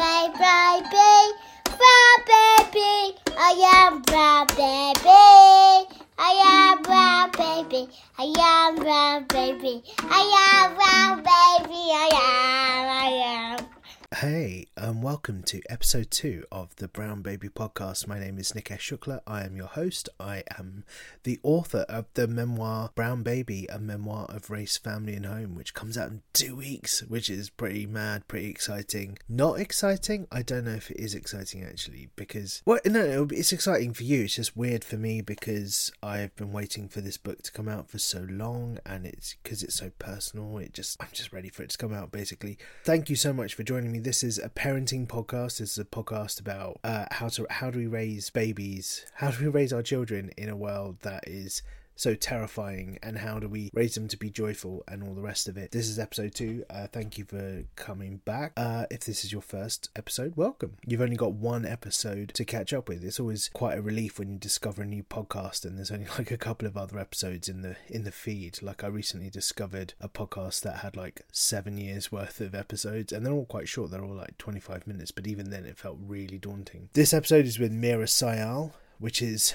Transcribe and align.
Bye 0.00 0.32
bye 0.32 0.80
bye, 0.90 1.32
brown 1.76 2.18
baby. 2.32 3.18
I 3.36 3.52
am 3.76 4.00
brown 4.00 4.46
baby. 4.46 6.00
I 6.18 6.32
am 6.48 6.82
brown 6.82 7.30
baby. 7.32 7.86
I 8.18 8.24
am 8.38 8.76
brown 8.76 9.26
baby. 9.28 9.82
I 10.00 10.64
am 10.64 10.74
brown 10.74 11.16
baby. 11.18 11.82
I 11.92 12.08
am. 12.14 12.88
I 12.88 13.58
am. 13.58 13.69
Hey, 14.16 14.66
and 14.76 15.04
welcome 15.04 15.44
to 15.44 15.62
episode 15.70 16.10
two 16.10 16.44
of 16.50 16.74
the 16.76 16.88
Brown 16.88 17.22
Baby 17.22 17.48
podcast. 17.48 18.08
My 18.08 18.18
name 18.18 18.38
is 18.38 18.50
Nikesh 18.50 18.98
Shukla. 18.98 19.20
I 19.24 19.44
am 19.44 19.56
your 19.56 19.68
host. 19.68 20.08
I 20.18 20.42
am 20.58 20.82
the 21.22 21.38
author 21.44 21.86
of 21.88 22.06
the 22.14 22.26
memoir 22.26 22.90
Brown 22.96 23.22
Baby, 23.22 23.68
a 23.70 23.78
memoir 23.78 24.26
of 24.28 24.50
race, 24.50 24.76
family, 24.76 25.14
and 25.14 25.26
home, 25.26 25.54
which 25.54 25.74
comes 25.74 25.96
out 25.96 26.08
in 26.08 26.22
two 26.32 26.56
weeks, 26.56 27.04
which 27.04 27.30
is 27.30 27.50
pretty 27.50 27.86
mad, 27.86 28.26
pretty 28.26 28.50
exciting. 28.50 29.16
Not 29.28 29.60
exciting? 29.60 30.26
I 30.32 30.42
don't 30.42 30.64
know 30.64 30.72
if 30.72 30.90
it 30.90 30.98
is 30.98 31.14
exciting 31.14 31.62
actually, 31.62 32.08
because, 32.16 32.62
well, 32.66 32.80
no, 32.84 33.06
no, 33.06 33.28
it's 33.30 33.52
exciting 33.52 33.92
for 33.94 34.02
you. 34.02 34.24
It's 34.24 34.34
just 34.34 34.56
weird 34.56 34.82
for 34.82 34.96
me 34.96 35.20
because 35.20 35.92
I've 36.02 36.34
been 36.34 36.50
waiting 36.50 36.88
for 36.88 37.00
this 37.00 37.16
book 37.16 37.42
to 37.42 37.52
come 37.52 37.68
out 37.68 37.88
for 37.88 38.00
so 38.00 38.26
long, 38.28 38.80
and 38.84 39.06
it's 39.06 39.36
because 39.40 39.62
it's 39.62 39.76
so 39.76 39.92
personal. 40.00 40.58
It 40.58 40.72
just, 40.72 41.00
I'm 41.00 41.10
just 41.12 41.32
ready 41.32 41.48
for 41.48 41.62
it 41.62 41.70
to 41.70 41.78
come 41.78 41.94
out 41.94 42.10
basically. 42.10 42.58
Thank 42.84 43.08
you 43.08 43.14
so 43.14 43.32
much 43.32 43.54
for 43.54 43.62
joining 43.62 43.92
me 43.92 43.99
this 44.04 44.22
is 44.22 44.38
a 44.38 44.48
parenting 44.48 45.06
podcast. 45.06 45.58
This 45.58 45.72
is 45.72 45.78
a 45.78 45.84
podcast 45.84 46.40
about 46.40 46.80
uh, 46.82 47.06
how 47.10 47.28
to 47.28 47.46
how 47.50 47.70
do 47.70 47.78
we 47.78 47.86
raise 47.86 48.30
babies, 48.30 49.04
how 49.14 49.30
do 49.30 49.44
we 49.44 49.50
raise 49.50 49.72
our 49.72 49.82
children 49.82 50.30
in 50.36 50.48
a 50.48 50.56
world 50.56 50.96
that 51.02 51.24
is 51.26 51.62
so 51.96 52.14
terrifying 52.14 52.98
and 53.02 53.18
how 53.18 53.38
do 53.38 53.48
we 53.48 53.70
raise 53.74 53.94
them 53.94 54.08
to 54.08 54.16
be 54.16 54.30
joyful 54.30 54.82
and 54.88 55.02
all 55.02 55.14
the 55.14 55.20
rest 55.20 55.48
of 55.48 55.56
it. 55.56 55.70
This 55.70 55.88
is 55.88 55.98
episode 55.98 56.34
two. 56.34 56.64
Uh, 56.70 56.86
thank 56.86 57.18
you 57.18 57.24
for 57.24 57.64
coming 57.76 58.22
back. 58.24 58.52
Uh, 58.56 58.86
if 58.90 59.04
this 59.04 59.24
is 59.24 59.32
your 59.32 59.42
first 59.42 59.90
episode 59.94 60.36
welcome. 60.36 60.76
You've 60.86 61.02
only 61.02 61.16
got 61.16 61.32
one 61.32 61.66
episode 61.66 62.32
to 62.34 62.44
catch 62.44 62.72
up 62.72 62.88
with. 62.88 63.04
It's 63.04 63.20
always 63.20 63.50
quite 63.52 63.76
a 63.76 63.82
relief 63.82 64.18
when 64.18 64.30
you 64.30 64.38
discover 64.38 64.82
a 64.82 64.86
new 64.86 65.02
podcast 65.02 65.64
and 65.64 65.76
there's 65.76 65.90
only 65.90 66.06
like 66.18 66.30
a 66.30 66.38
couple 66.38 66.66
of 66.66 66.76
other 66.76 66.98
episodes 66.98 67.48
in 67.48 67.62
the 67.62 67.76
in 67.88 68.04
the 68.04 68.12
feed. 68.12 68.62
Like 68.62 68.82
i 68.82 68.86
recently 68.86 69.30
discovered 69.30 69.94
a 70.00 70.08
podcast 70.08 70.62
that 70.62 70.78
had 70.78 70.96
like 70.96 71.22
seven 71.32 71.76
years 71.76 72.10
worth 72.10 72.40
of 72.40 72.54
episodes 72.54 73.12
and 73.12 73.24
they're 73.24 73.32
all 73.32 73.46
quite 73.46 73.68
short. 73.68 73.90
They're 73.90 74.04
all 74.04 74.14
like 74.14 74.38
25 74.38 74.86
minutes 74.86 75.10
but 75.10 75.26
even 75.26 75.50
then 75.50 75.66
it 75.66 75.78
felt 75.78 75.98
really 76.00 76.38
daunting. 76.38 76.88
This 76.94 77.12
episode 77.12 77.44
is 77.44 77.58
with 77.58 77.72
Meera 77.72 78.04
Syal 78.04 78.72
which 78.98 79.22
is 79.22 79.54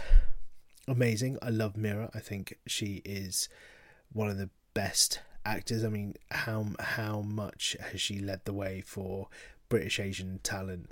amazing. 0.88 1.38
I 1.41 1.50
love 1.50 1.73
Meera. 1.73 2.09
I 2.13 2.19
think 2.19 2.57
she 2.68 3.01
is 3.06 3.50
one 4.12 4.29
of 4.29 4.38
the 4.38 4.50
best 4.73 5.19
actors. 5.46 5.84
I 5.84 5.90
mean, 5.90 6.16
how 6.31 6.68
how 6.79 7.22
much 7.22 7.75
has 7.91 8.01
she 8.01 8.19
led 8.19 8.46
the 8.46 8.53
way 8.53 8.81
for 8.81 9.28
British 9.69 10.00
Asian 10.00 10.40
talent? 10.44 10.91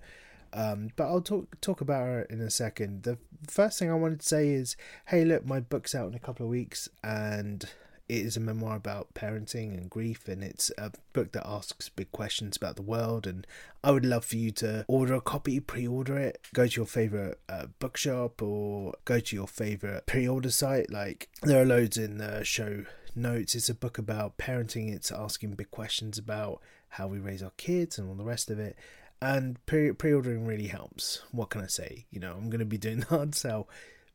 Um, 0.53 0.89
but 0.95 1.05
I'll 1.05 1.21
talk 1.21 1.59
talk 1.61 1.81
about 1.81 2.03
her 2.03 2.21
in 2.23 2.39
a 2.39 2.49
second. 2.49 3.03
The 3.03 3.17
first 3.47 3.79
thing 3.79 3.89
I 3.89 3.95
wanted 3.95 4.19
to 4.19 4.27
say 4.27 4.49
is, 4.49 4.75
hey, 5.07 5.25
look, 5.25 5.45
my 5.45 5.59
book's 5.59 5.95
out 5.95 6.09
in 6.09 6.13
a 6.13 6.19
couple 6.19 6.45
of 6.45 6.51
weeks, 6.51 6.87
and 7.03 7.65
it 8.09 8.17
is 8.17 8.35
a 8.35 8.41
memoir 8.41 8.75
about 8.75 9.13
parenting 9.13 9.77
and 9.77 9.89
grief, 9.89 10.27
and 10.27 10.43
it's 10.43 10.71
a 10.77 10.91
book 11.13 11.31
that 11.31 11.47
asks 11.47 11.89
big 11.89 12.11
questions 12.11 12.57
about 12.57 12.75
the 12.75 12.81
world. 12.81 13.25
And 13.25 13.47
I 13.83 13.91
would 13.91 14.05
love 14.05 14.25
for 14.25 14.35
you 14.35 14.51
to 14.51 14.85
order 14.87 15.13
a 15.13 15.21
copy, 15.21 15.59
pre 15.59 15.87
order 15.87 16.17
it, 16.17 16.39
go 16.53 16.67
to 16.67 16.75
your 16.75 16.85
favorite 16.85 17.39
uh, 17.47 17.67
bookshop, 17.79 18.41
or 18.41 18.93
go 19.05 19.19
to 19.19 19.35
your 19.35 19.47
favorite 19.47 20.05
pre 20.05 20.27
order 20.27 20.51
site. 20.51 20.91
Like, 20.91 21.29
there 21.43 21.61
are 21.61 21.65
loads 21.65 21.97
in 21.97 22.17
the 22.17 22.43
show 22.43 22.85
notes. 23.15 23.55
It's 23.55 23.69
a 23.69 23.75
book 23.75 23.97
about 23.97 24.37
parenting, 24.37 24.93
it's 24.93 25.11
asking 25.11 25.53
big 25.53 25.71
questions 25.71 26.17
about 26.17 26.61
how 26.89 27.07
we 27.07 27.19
raise 27.19 27.41
our 27.41 27.51
kids 27.57 27.97
and 27.97 28.09
all 28.09 28.15
the 28.15 28.23
rest 28.23 28.51
of 28.51 28.59
it. 28.59 28.77
And 29.21 29.65
pre 29.65 29.91
ordering 30.13 30.45
really 30.45 30.67
helps. 30.67 31.23
What 31.31 31.49
can 31.49 31.61
I 31.61 31.67
say? 31.67 32.05
You 32.11 32.19
know, 32.19 32.33
I'm 32.33 32.49
going 32.49 32.59
to 32.59 32.65
be 32.65 32.77
doing 32.77 32.99
the 33.01 33.05
hard 33.05 33.33
sell 33.33 33.69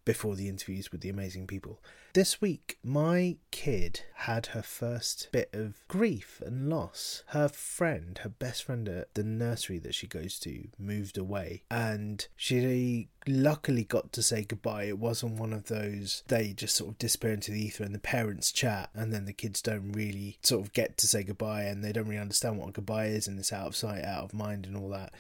before 0.08 0.36
the 0.36 0.48
interviews 0.48 0.90
with 0.90 1.02
the 1.02 1.10
amazing 1.10 1.46
people. 1.46 1.82
This 2.14 2.40
week, 2.40 2.78
my 2.82 3.36
kid 3.50 4.04
had 4.14 4.46
her 4.46 4.62
first 4.62 5.28
bit 5.32 5.50
of 5.52 5.86
grief 5.86 6.40
and 6.46 6.70
loss. 6.70 7.24
Her 7.26 7.46
friend, 7.46 8.16
her 8.22 8.30
best 8.30 8.64
friend 8.64 8.88
at 8.88 9.12
the 9.12 9.22
nursery 9.22 9.78
that 9.80 9.94
she 9.94 10.06
goes 10.06 10.38
to, 10.38 10.68
moved 10.78 11.18
away, 11.18 11.62
and 11.70 12.26
she 12.36 13.08
luckily 13.26 13.84
got 13.84 14.10
to 14.14 14.22
say 14.22 14.44
goodbye. 14.44 14.84
It 14.84 14.98
wasn't 14.98 15.38
one 15.38 15.52
of 15.52 15.64
those 15.66 16.22
they 16.28 16.54
just 16.54 16.74
sort 16.74 16.92
of 16.92 16.98
disappear 16.98 17.34
into 17.34 17.50
the 17.50 17.60
ether 17.60 17.84
and 17.84 17.94
the 17.94 17.98
parents 17.98 18.50
chat, 18.50 18.88
and 18.94 19.12
then 19.12 19.26
the 19.26 19.34
kids 19.34 19.60
don't 19.60 19.92
really 19.92 20.38
sort 20.42 20.64
of 20.64 20.72
get 20.72 20.96
to 20.96 21.06
say 21.06 21.22
goodbye 21.22 21.64
and 21.64 21.84
they 21.84 21.92
don't 21.92 22.08
really 22.08 22.18
understand 22.18 22.56
what 22.56 22.70
a 22.70 22.72
goodbye 22.72 23.08
is, 23.08 23.28
and 23.28 23.38
it's 23.38 23.52
out 23.52 23.66
of 23.66 23.76
sight, 23.76 24.04
out 24.04 24.24
of 24.24 24.32
mind, 24.32 24.64
and 24.64 24.74
all 24.74 24.88
that. 24.88 25.12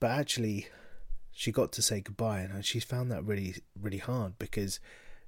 But 0.00 0.10
actually, 0.10 0.66
she 1.32 1.50
got 1.50 1.72
to 1.72 1.82
say 1.82 2.00
goodbye, 2.00 2.40
and 2.40 2.64
she's 2.64 2.84
found 2.84 3.10
that 3.10 3.24
really, 3.24 3.56
really 3.80 3.98
hard 3.98 4.38
because 4.38 4.78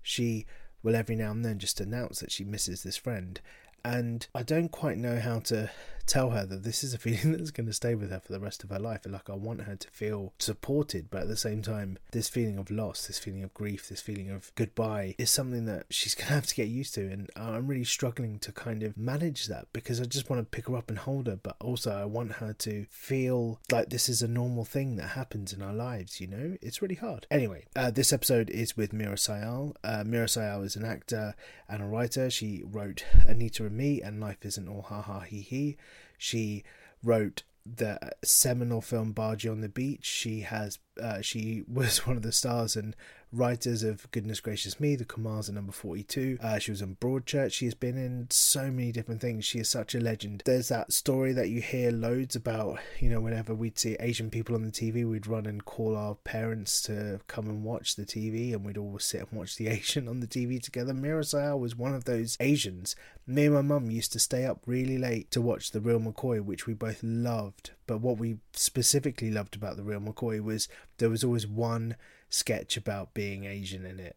she 0.03 0.47
will 0.83 0.95
every 0.95 1.17
now 1.17 1.31
and 1.31 1.45
then 1.45 1.59
just 1.59 1.81
announce 1.81 2.21
that 2.21 2.31
she 2.31 2.45
misses 2.45 2.83
this 2.83 2.97
friend. 2.97 3.41
And 3.85 4.27
I 4.35 4.43
don't 4.43 4.71
quite 4.71 4.99
know 4.99 5.19
how 5.19 5.41
to 5.41 5.71
tell 6.07 6.31
her 6.31 6.45
that 6.47 6.63
this 6.63 6.85
is 6.85 6.95
a 6.95 6.99
feeling 7.05 7.33
that's 7.33 7.51
going 7.51 7.67
to 7.67 7.73
stay 7.73 7.95
with 7.95 8.11
her 8.11 8.21
for 8.21 8.33
the 8.33 8.41
rest 8.41 8.65
of 8.65 8.71
her 8.71 8.79
life. 8.79 9.03
Like, 9.07 9.31
I 9.31 9.35
want 9.35 9.63
her 9.63 9.77
to 9.77 9.89
feel 9.91 10.33
supported, 10.39 11.11
but 11.11 11.23
at 11.23 11.29
the 11.29 11.37
same 11.37 11.63
time, 11.63 11.99
this 12.13 12.29
feeling 12.29 12.59
of 12.59 12.71
loss, 12.71 13.07
this 13.07 13.19
feeling 13.19 13.43
of 13.43 13.55
grief, 13.55 13.89
this 13.89 14.01
feeling 14.01 14.31
of 14.31 14.53
goodbye 14.55 15.15
is 15.19 15.31
something 15.31 15.65
that 15.67 15.87
she's 15.91 16.15
going 16.15 16.29
to 16.29 16.35
have 16.35 16.47
to 16.47 16.55
get 16.55 16.69
used 16.69 16.95
to. 16.95 17.11
And 17.11 17.31
I'm 17.37 17.67
really 17.67 17.85
struggling 17.85 18.39
to 18.41 18.53
kind 18.53 18.83
of 18.83 18.97
manage 18.97 19.47
that 19.47 19.69
because 19.73 20.01
I 20.01 20.05
just 20.05 20.31
want 20.31 20.41
to 20.41 20.57
pick 20.57 20.69
her 20.69 20.77
up 20.77 20.89
and 20.89 20.99
hold 20.99 21.27
her, 21.27 21.37
but 21.37 21.57
also 21.61 21.93
I 21.93 22.05
want 22.05 22.33
her 22.33 22.53
to 22.53 22.87
feel 22.91 23.61
like 23.71 23.91
this 23.91 24.09
is 24.09 24.23
a 24.23 24.29
normal 24.29 24.65
thing 24.65 24.97
that 24.97 25.09
happens 25.09 25.53
in 25.53 25.63
our 25.63 25.75
lives, 25.75 26.21
you 26.21 26.27
know? 26.27 26.57
It's 26.61 26.83
really 26.83 26.95
hard. 26.95 27.27
Anyway, 27.31 27.65
uh, 27.77 27.91
this 27.91 28.13
episode 28.13 28.51
is 28.51 28.77
with 28.77 28.93
Meera 28.93 29.15
Syal. 29.15 29.75
Uh, 29.83 30.05
Meera 30.05 30.29
Syal 30.29 30.65
is 30.65 30.77
an 30.77 30.85
actor 30.85 31.35
and 31.69 31.83
a 31.83 31.87
writer. 31.87 32.31
She 32.31 32.63
wrote 32.65 33.05
Anita 33.27 33.65
and 33.67 33.77
Me 33.77 34.01
and 34.03 34.21
Life 34.21 34.45
Isn't 34.45 34.69
All 34.69 34.83
Ha 34.83 35.03
Ha 35.03 35.21
He 35.21 35.41
He. 35.41 35.77
She 36.25 36.65
wrote 37.03 37.43
the 37.67 37.99
seminal 38.23 38.81
film 38.81 39.13
Bhaji 39.13 39.51
on 39.51 39.61
the 39.61 39.69
Beach. 39.69 40.07
She 40.07 40.41
has 40.41 40.79
uh, 41.01 41.21
she 41.21 41.65
was 41.69 42.07
one 42.07 42.17
of 42.17 42.23
the 42.23 42.33
stars 42.33 42.77
and 42.77 42.97
writers 43.35 43.83
of 43.83 44.11
Goodness 44.13 44.41
Gracious 44.41 44.79
Me, 44.79 44.97
The 44.97 45.05
Kumars 45.05 45.49
at 45.49 45.55
Number 45.55 45.73
42. 45.73 46.39
Uh, 46.41 46.59
she 46.59 46.71
was 46.71 46.81
in 46.81 46.97
Broadchurch. 46.97 47.53
She 47.53 47.65
has 47.65 47.75
been 47.75 47.97
in 47.97 48.29
so 48.31 48.71
many 48.71 48.93
different 48.93 49.21
things. 49.21 49.45
She 49.45 49.59
is 49.59 49.69
such 49.69 49.95
a 49.95 50.01
legend. 50.01 50.43
There's 50.45 50.69
that 50.69 50.93
story 50.93 51.33
that 51.33 51.49
you 51.49 51.61
hear 51.61 51.91
loads 51.91 52.37
about, 52.37 52.79
you 53.01 53.09
know, 53.09 53.21
whenever 53.21 53.55
we'd 53.55 53.79
see 53.79 53.97
Asian 53.99 54.31
people 54.31 54.55
on 54.55 54.63
the 54.63 54.71
TV, 54.71 55.09
we'd 55.09 55.27
run 55.27 55.47
and 55.47 55.65
call 55.65 55.97
our 55.97 56.15
parents 56.15 56.81
to 56.83 57.21
come 57.27 57.47
and 57.47 57.65
watch 57.65 57.97
the 57.97 58.07
TV 58.07 58.53
and 58.53 58.65
we'd 58.65 58.79
all 58.79 58.99
sit 58.99 59.27
and 59.29 59.39
watch 59.39 59.57
the 59.57 59.69
Asian 59.69 60.09
on 60.09 60.21
the 60.21 60.27
TV 60.27 60.63
together. 60.63 60.93
Meera 60.93 61.21
Syal 61.21 61.59
was 61.59 61.77
one 61.77 61.95
of 61.95 62.05
those 62.05 62.37
Asians. 62.41 62.95
Me 63.27 63.47
and 63.47 63.55
my 63.55 63.63
mum 63.63 63.91
used 63.91 64.13
to 64.13 64.19
stay 64.19 64.45
up 64.45 64.63
really 64.67 64.99
late 64.99 65.31
to 65.31 65.41
watch 65.41 65.71
The 65.71 65.81
Real 65.81 66.01
McCoy, 66.01 66.41
which 66.41 66.67
we 66.67 66.75
both 66.75 67.03
loved. 67.03 67.71
But 67.87 68.01
what 68.01 68.19
we 68.19 68.39
specifically 68.53 69.31
loved 69.31 69.57
about 69.57 69.77
The 69.77 69.83
Real 69.83 70.01
McCoy 70.01 70.43
was 70.43 70.69
there 70.99 71.11
was 71.11 71.25
always 71.25 71.47
one 71.47 71.97
sketch 72.35 72.77
about 72.77 73.15
being 73.15 73.45
Asian 73.45 73.87
in 73.87 74.01
it. 74.01 74.17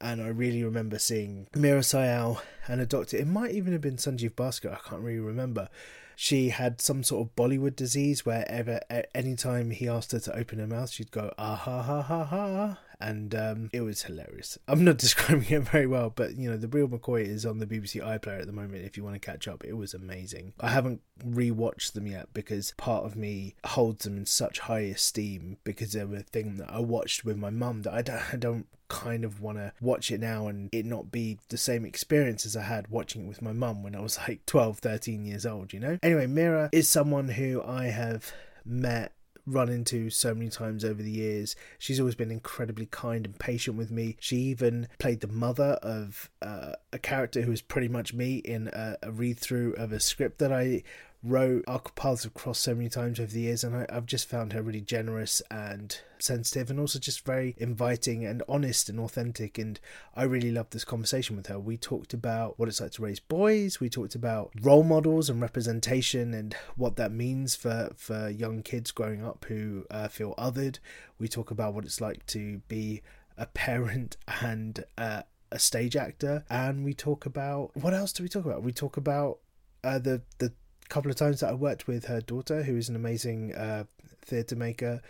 And 0.00 0.22
I 0.22 0.28
really 0.28 0.62
remember 0.62 0.98
seeing 0.98 1.46
Meera 1.52 1.80
Syal 1.80 2.40
and 2.68 2.80
a 2.80 2.86
doctor. 2.86 3.16
It 3.16 3.26
might 3.26 3.52
even 3.52 3.72
have 3.72 3.80
been 3.80 3.96
Sanjeev 3.96 4.32
Bhaskar. 4.32 4.74
I 4.74 4.88
can't 4.88 5.02
really 5.02 5.20
remember. 5.20 5.68
she 6.16 6.48
had 6.48 6.80
some 6.80 7.02
sort 7.02 7.28
of 7.28 7.36
Bollywood 7.36 7.76
disease 7.76 8.24
wherever, 8.24 8.80
anytime 9.14 9.70
he 9.70 9.86
asked 9.86 10.12
her 10.12 10.18
to 10.20 10.36
open 10.36 10.58
her 10.58 10.66
mouth, 10.66 10.90
she'd 10.90 11.10
go, 11.10 11.32
ah 11.36 11.54
ha 11.54 11.82
ha 11.82 12.00
ha 12.00 12.24
ha 12.24 12.78
and 13.00 13.34
um, 13.34 13.70
it 13.72 13.82
was 13.82 14.02
hilarious. 14.02 14.58
I'm 14.68 14.84
not 14.84 14.98
describing 15.06 15.48
it 15.50 15.62
very 15.62 15.86
well, 15.86 16.12
but 16.14 16.36
you 16.36 16.50
know, 16.50 16.56
the 16.56 16.68
real 16.68 16.88
McCoy 16.88 17.26
is 17.26 17.46
on 17.46 17.58
the 17.58 17.66
BBC 17.66 18.02
iPlayer 18.02 18.40
at 18.40 18.46
the 18.46 18.52
moment. 18.52 18.84
If 18.84 18.96
you 18.96 19.04
want 19.04 19.14
to 19.14 19.20
catch 19.20 19.48
up, 19.48 19.64
it 19.64 19.74
was 19.74 19.94
amazing. 19.94 20.54
I 20.60 20.70
haven't 20.70 21.02
rewatched 21.24 21.92
them 21.92 22.06
yet 22.06 22.28
because 22.34 22.74
part 22.76 23.04
of 23.04 23.16
me 23.16 23.54
holds 23.64 24.04
them 24.04 24.16
in 24.16 24.26
such 24.26 24.60
high 24.60 24.80
esteem 24.80 25.58
because 25.64 25.92
they 25.92 26.04
were 26.04 26.16
a 26.16 26.22
thing 26.22 26.56
that 26.56 26.70
I 26.70 26.80
watched 26.80 27.24
with 27.24 27.36
my 27.36 27.50
mum 27.50 27.82
that 27.82 27.94
I 27.94 28.02
don't, 28.02 28.22
I 28.32 28.36
don't 28.36 28.66
kind 28.88 29.24
of 29.24 29.40
want 29.40 29.58
to 29.58 29.72
watch 29.80 30.10
it 30.10 30.20
now 30.20 30.46
and 30.46 30.68
it 30.72 30.86
not 30.86 31.10
be 31.10 31.38
the 31.48 31.56
same 31.56 31.84
experience 31.84 32.46
as 32.46 32.56
I 32.56 32.62
had 32.62 32.88
watching 32.88 33.24
it 33.24 33.28
with 33.28 33.42
my 33.42 33.52
mum 33.52 33.82
when 33.82 33.96
I 33.96 34.00
was 34.00 34.18
like 34.18 34.46
12, 34.46 34.78
13 34.78 35.24
years 35.24 35.44
old, 35.44 35.72
you 35.72 35.80
know? 35.80 35.98
Anyway, 36.02 36.26
Meera 36.26 36.68
is 36.72 36.88
someone 36.88 37.28
who 37.28 37.62
I 37.62 37.86
have 37.86 38.32
met 38.64 39.12
run 39.46 39.68
into 39.68 40.10
so 40.10 40.34
many 40.34 40.50
times 40.50 40.84
over 40.84 41.02
the 41.02 41.10
years. 41.10 41.56
She's 41.78 42.00
always 42.00 42.14
been 42.14 42.30
incredibly 42.30 42.86
kind 42.86 43.24
and 43.24 43.38
patient 43.38 43.76
with 43.76 43.90
me. 43.90 44.16
She 44.18 44.36
even 44.36 44.88
played 44.98 45.20
the 45.20 45.28
mother 45.28 45.78
of 45.82 46.30
uh, 46.42 46.72
a 46.92 46.98
character 46.98 47.42
who 47.42 47.50
was 47.50 47.62
pretty 47.62 47.88
much 47.88 48.12
me 48.12 48.36
in 48.36 48.68
a, 48.68 48.96
a 49.02 49.12
read 49.12 49.38
through 49.38 49.74
of 49.74 49.92
a 49.92 50.00
script 50.00 50.38
that 50.38 50.52
I 50.52 50.82
wrote. 51.26 51.64
Our 51.66 51.80
paths 51.80 52.24
have 52.24 52.34
crossed 52.34 52.62
so 52.62 52.74
many 52.74 52.88
times 52.88 53.18
over 53.18 53.30
the 53.30 53.40
years, 53.40 53.64
and 53.64 53.76
I, 53.76 53.86
have 53.92 54.06
just 54.06 54.28
found 54.28 54.52
her 54.52 54.62
really 54.62 54.80
generous 54.80 55.42
and 55.50 55.98
sensitive, 56.18 56.70
and 56.70 56.78
also 56.78 56.98
just 56.98 57.24
very 57.24 57.54
inviting 57.58 58.24
and 58.24 58.42
honest 58.48 58.88
and 58.88 59.00
authentic. 59.00 59.58
And 59.58 59.78
I 60.14 60.24
really 60.24 60.50
loved 60.50 60.72
this 60.72 60.84
conversation 60.84 61.36
with 61.36 61.46
her. 61.48 61.58
We 61.58 61.76
talked 61.76 62.14
about 62.14 62.58
what 62.58 62.68
it's 62.68 62.80
like 62.80 62.92
to 62.92 63.02
raise 63.02 63.20
boys. 63.20 63.80
We 63.80 63.88
talked 63.88 64.14
about 64.14 64.52
role 64.60 64.84
models 64.84 65.28
and 65.28 65.40
representation 65.40 66.32
and 66.34 66.54
what 66.76 66.96
that 66.96 67.12
means 67.12 67.54
for 67.54 67.90
for 67.96 68.28
young 68.28 68.62
kids 68.62 68.90
growing 68.90 69.24
up 69.24 69.44
who 69.48 69.84
uh, 69.90 70.08
feel 70.08 70.34
othered. 70.36 70.78
We 71.18 71.28
talk 71.28 71.50
about 71.50 71.74
what 71.74 71.84
it's 71.84 72.00
like 72.00 72.26
to 72.26 72.58
be 72.68 73.02
a 73.36 73.46
parent 73.46 74.16
and 74.40 74.84
uh, 74.96 75.22
a 75.50 75.58
stage 75.58 75.96
actor, 75.96 76.44
and 76.50 76.84
we 76.84 76.94
talk 76.94 77.26
about 77.26 77.70
what 77.74 77.94
else 77.94 78.12
do 78.12 78.22
we 78.22 78.28
talk 78.28 78.44
about? 78.44 78.62
We 78.62 78.72
talk 78.72 78.96
about 78.96 79.38
uh, 79.84 79.98
the 79.98 80.22
the 80.38 80.52
couple 80.88 81.10
of 81.10 81.16
times 81.16 81.40
that 81.40 81.50
I 81.50 81.54
worked 81.54 81.86
with 81.86 82.06
her 82.06 82.20
daughter, 82.20 82.62
who 82.62 82.76
is 82.76 82.88
an 82.88 82.96
amazing 82.96 83.54
uh, 83.54 83.84
theatre 84.22 84.56
maker, 84.56 85.02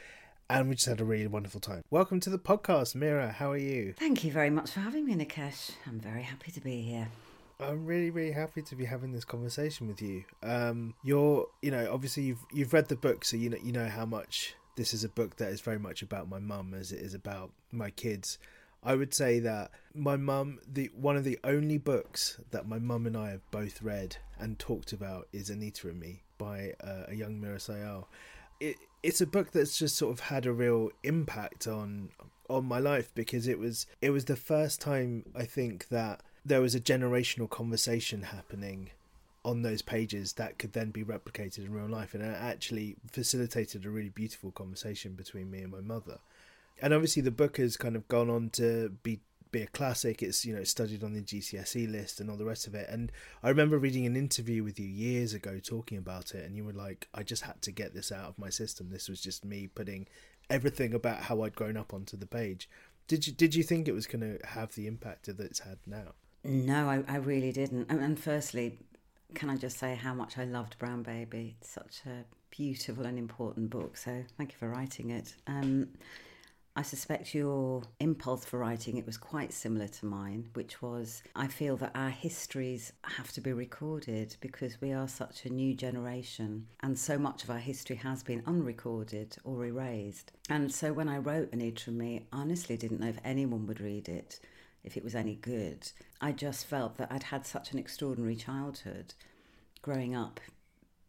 and 0.48 0.68
we 0.68 0.74
just 0.74 0.88
had 0.88 1.00
a 1.00 1.04
really 1.04 1.26
wonderful 1.26 1.60
time. 1.60 1.82
Welcome 1.90 2.20
to 2.20 2.30
the 2.30 2.38
podcast, 2.38 2.94
Meera. 2.94 3.32
How 3.32 3.52
are 3.52 3.56
you? 3.56 3.94
Thank 3.98 4.24
you 4.24 4.32
very 4.32 4.50
much 4.50 4.70
for 4.70 4.80
having 4.80 5.04
me, 5.04 5.14
Nikesh. 5.14 5.72
I'm 5.86 6.00
very 6.00 6.22
happy 6.22 6.50
to 6.52 6.60
be 6.60 6.82
here. 6.82 7.08
I'm 7.58 7.86
really, 7.86 8.10
really 8.10 8.32
happy 8.32 8.62
to 8.62 8.76
be 8.76 8.84
having 8.84 9.12
this 9.12 9.24
conversation 9.24 9.88
with 9.88 10.02
you. 10.02 10.24
Um, 10.42 10.94
you're, 11.02 11.48
you 11.62 11.70
know, 11.70 11.90
obviously 11.92 12.24
you've 12.24 12.44
you've 12.52 12.72
read 12.72 12.88
the 12.88 12.96
book, 12.96 13.24
so 13.24 13.36
you 13.36 13.50
know 13.50 13.58
you 13.62 13.72
know 13.72 13.88
how 13.88 14.04
much 14.04 14.54
this 14.76 14.92
is 14.92 15.04
a 15.04 15.08
book 15.08 15.36
that 15.36 15.48
is 15.48 15.60
very 15.60 15.78
much 15.78 16.02
about 16.02 16.28
my 16.28 16.38
mum 16.38 16.74
as 16.74 16.92
it 16.92 17.00
is 17.00 17.14
about 17.14 17.50
my 17.72 17.90
kids. 17.90 18.38
I 18.82 18.94
would 18.94 19.14
say 19.14 19.40
that 19.40 19.70
my 19.94 20.16
mum, 20.16 20.60
the 20.70 20.90
one 20.94 21.16
of 21.16 21.24
the 21.24 21.38
only 21.42 21.78
books 21.78 22.38
that 22.50 22.68
my 22.68 22.78
mum 22.78 23.06
and 23.06 23.16
I 23.16 23.30
have 23.30 23.50
both 23.50 23.82
read 23.82 24.18
and 24.38 24.58
talked 24.58 24.92
about 24.92 25.28
is 25.32 25.50
Anita 25.50 25.88
and 25.88 26.00
Me 26.00 26.22
by 26.38 26.74
uh, 26.82 27.04
a 27.08 27.14
young 27.14 27.40
Meera 27.40 27.56
Syal. 27.56 28.06
It 28.60 28.76
it's 29.02 29.20
a 29.20 29.26
book 29.26 29.52
that's 29.52 29.78
just 29.78 29.96
sort 29.96 30.12
of 30.12 30.20
had 30.20 30.46
a 30.46 30.52
real 30.52 30.90
impact 31.02 31.66
on 31.66 32.10
on 32.48 32.64
my 32.64 32.78
life 32.78 33.10
because 33.14 33.46
it 33.46 33.58
was 33.58 33.86
it 34.00 34.10
was 34.10 34.24
the 34.26 34.36
first 34.36 34.80
time 34.80 35.24
I 35.34 35.44
think 35.44 35.88
that 35.88 36.22
there 36.44 36.60
was 36.60 36.74
a 36.74 36.80
generational 36.80 37.50
conversation 37.50 38.22
happening 38.22 38.90
on 39.44 39.62
those 39.62 39.82
pages 39.82 40.32
that 40.34 40.58
could 40.58 40.72
then 40.72 40.90
be 40.90 41.04
replicated 41.04 41.58
in 41.58 41.72
real 41.72 41.88
life 41.88 42.14
and 42.14 42.22
it 42.22 42.36
actually 42.36 42.96
facilitated 43.10 43.84
a 43.84 43.90
really 43.90 44.08
beautiful 44.08 44.50
conversation 44.50 45.14
between 45.14 45.50
me 45.50 45.60
and 45.60 45.70
my 45.70 45.80
mother 45.80 46.18
and 46.82 46.92
obviously 46.92 47.22
the 47.22 47.30
book 47.30 47.56
has 47.56 47.76
kind 47.76 47.94
of 47.94 48.08
gone 48.08 48.28
on 48.28 48.50
to 48.50 48.90
be 49.02 49.20
be 49.52 49.62
a 49.62 49.66
classic. 49.66 50.22
It's 50.22 50.44
you 50.44 50.54
know 50.54 50.64
studied 50.64 51.02
on 51.02 51.14
the 51.14 51.20
GCSE 51.20 51.90
list 51.90 52.20
and 52.20 52.30
all 52.30 52.36
the 52.36 52.44
rest 52.44 52.66
of 52.66 52.74
it. 52.74 52.88
And 52.88 53.10
I 53.42 53.48
remember 53.48 53.78
reading 53.78 54.06
an 54.06 54.16
interview 54.16 54.62
with 54.62 54.78
you 54.78 54.86
years 54.86 55.34
ago 55.34 55.58
talking 55.58 55.98
about 55.98 56.34
it, 56.34 56.44
and 56.44 56.56
you 56.56 56.64
were 56.64 56.72
like, 56.72 57.08
"I 57.14 57.22
just 57.22 57.42
had 57.42 57.62
to 57.62 57.72
get 57.72 57.94
this 57.94 58.12
out 58.12 58.28
of 58.28 58.38
my 58.38 58.50
system. 58.50 58.90
This 58.90 59.08
was 59.08 59.20
just 59.20 59.44
me 59.44 59.66
putting 59.66 60.06
everything 60.48 60.94
about 60.94 61.22
how 61.22 61.42
I'd 61.42 61.56
grown 61.56 61.76
up 61.76 61.94
onto 61.94 62.16
the 62.16 62.26
page." 62.26 62.68
Did 63.08 63.26
you 63.26 63.32
did 63.32 63.54
you 63.54 63.62
think 63.62 63.86
it 63.88 63.94
was 63.94 64.06
going 64.06 64.20
to 64.20 64.46
have 64.46 64.74
the 64.74 64.86
impact 64.86 65.26
that 65.26 65.40
it's 65.40 65.60
had 65.60 65.78
now? 65.86 66.14
No, 66.42 66.88
I, 66.88 67.02
I 67.08 67.16
really 67.16 67.52
didn't. 67.52 67.90
And 67.90 68.18
firstly, 68.18 68.78
can 69.34 69.50
I 69.50 69.56
just 69.56 69.78
say 69.78 69.94
how 69.94 70.14
much 70.14 70.38
I 70.38 70.44
loved 70.44 70.78
Brown 70.78 71.02
Baby? 71.02 71.56
It's 71.60 71.70
such 71.70 72.02
a 72.06 72.24
beautiful 72.50 73.06
and 73.06 73.18
important 73.18 73.70
book. 73.70 73.96
So 73.96 74.24
thank 74.36 74.52
you 74.52 74.58
for 74.58 74.68
writing 74.68 75.10
it. 75.10 75.34
Um, 75.46 75.88
I 76.78 76.82
suspect 76.82 77.34
your 77.34 77.84
impulse 78.00 78.44
for 78.44 78.58
writing 78.58 78.98
it 78.98 79.06
was 79.06 79.16
quite 79.16 79.54
similar 79.54 79.88
to 79.88 80.04
mine, 80.04 80.50
which 80.52 80.82
was 80.82 81.22
I 81.34 81.46
feel 81.46 81.78
that 81.78 81.92
our 81.94 82.10
histories 82.10 82.92
have 83.02 83.32
to 83.32 83.40
be 83.40 83.54
recorded 83.54 84.36
because 84.42 84.78
we 84.78 84.92
are 84.92 85.08
such 85.08 85.46
a 85.46 85.50
new 85.50 85.72
generation 85.72 86.66
and 86.80 86.98
so 86.98 87.16
much 87.16 87.44
of 87.44 87.50
our 87.50 87.58
history 87.58 87.96
has 87.96 88.22
been 88.22 88.42
unrecorded 88.46 89.38
or 89.42 89.64
erased. 89.64 90.32
And 90.50 90.70
so 90.70 90.92
when 90.92 91.08
I 91.08 91.16
wrote 91.16 91.50
An 91.54 91.62
Anita 91.62 91.88
and 91.88 91.98
Me, 91.98 92.26
I 92.30 92.36
honestly 92.36 92.76
didn't 92.76 93.00
know 93.00 93.08
if 93.08 93.20
anyone 93.24 93.66
would 93.66 93.80
read 93.80 94.06
it, 94.10 94.38
if 94.84 94.98
it 94.98 95.04
was 95.04 95.14
any 95.14 95.36
good. 95.36 95.90
I 96.20 96.32
just 96.32 96.66
felt 96.66 96.98
that 96.98 97.10
I'd 97.10 97.22
had 97.22 97.46
such 97.46 97.72
an 97.72 97.78
extraordinary 97.78 98.36
childhood 98.36 99.14
growing 99.80 100.14
up 100.14 100.40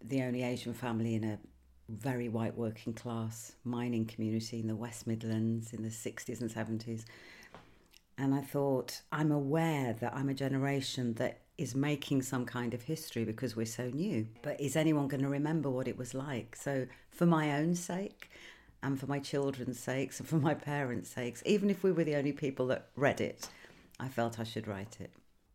the 0.01 0.21
only 0.21 0.43
Asian 0.43 0.73
family 0.73 1.15
in 1.15 1.25
a 1.25 1.39
very 1.89 2.29
white 2.29 2.55
working 2.55 2.93
class 2.93 3.53
mining 3.63 4.05
community 4.05 4.59
in 4.59 4.67
the 4.67 4.75
West 4.75 5.07
Midlands 5.07 5.73
in 5.73 5.83
the 5.83 5.89
60s 5.89 6.41
and 6.41 6.49
70s. 6.49 7.05
And 8.17 8.33
I 8.33 8.41
thought, 8.41 9.01
I'm 9.11 9.31
aware 9.31 9.93
that 9.93 10.13
I'm 10.15 10.29
a 10.29 10.33
generation 10.33 11.13
that 11.15 11.41
is 11.57 11.75
making 11.75 12.23
some 12.23 12.45
kind 12.45 12.73
of 12.73 12.81
history 12.81 13.23
because 13.23 13.55
we're 13.55 13.65
so 13.65 13.89
new. 13.89 14.27
But 14.41 14.59
is 14.59 14.75
anyone 14.75 15.07
going 15.07 15.21
to 15.23 15.29
remember 15.29 15.69
what 15.69 15.87
it 15.87 15.97
was 15.97 16.13
like? 16.13 16.55
So, 16.55 16.87
for 17.11 17.25
my 17.25 17.57
own 17.57 17.75
sake, 17.75 18.29
and 18.83 18.99
for 18.99 19.07
my 19.07 19.19
children's 19.19 19.79
sakes, 19.79 20.19
and 20.19 20.27
for 20.29 20.37
my 20.37 20.53
parents' 20.53 21.09
sakes, 21.09 21.41
even 21.45 21.69
if 21.69 21.83
we 21.83 21.91
were 21.91 22.03
the 22.03 22.15
only 22.15 22.31
people 22.31 22.67
that 22.67 22.89
read 22.95 23.21
it, 23.21 23.49
I 23.99 24.07
felt 24.07 24.39
I 24.39 24.43
should 24.43 24.67
write 24.67 24.97
it. 24.99 25.11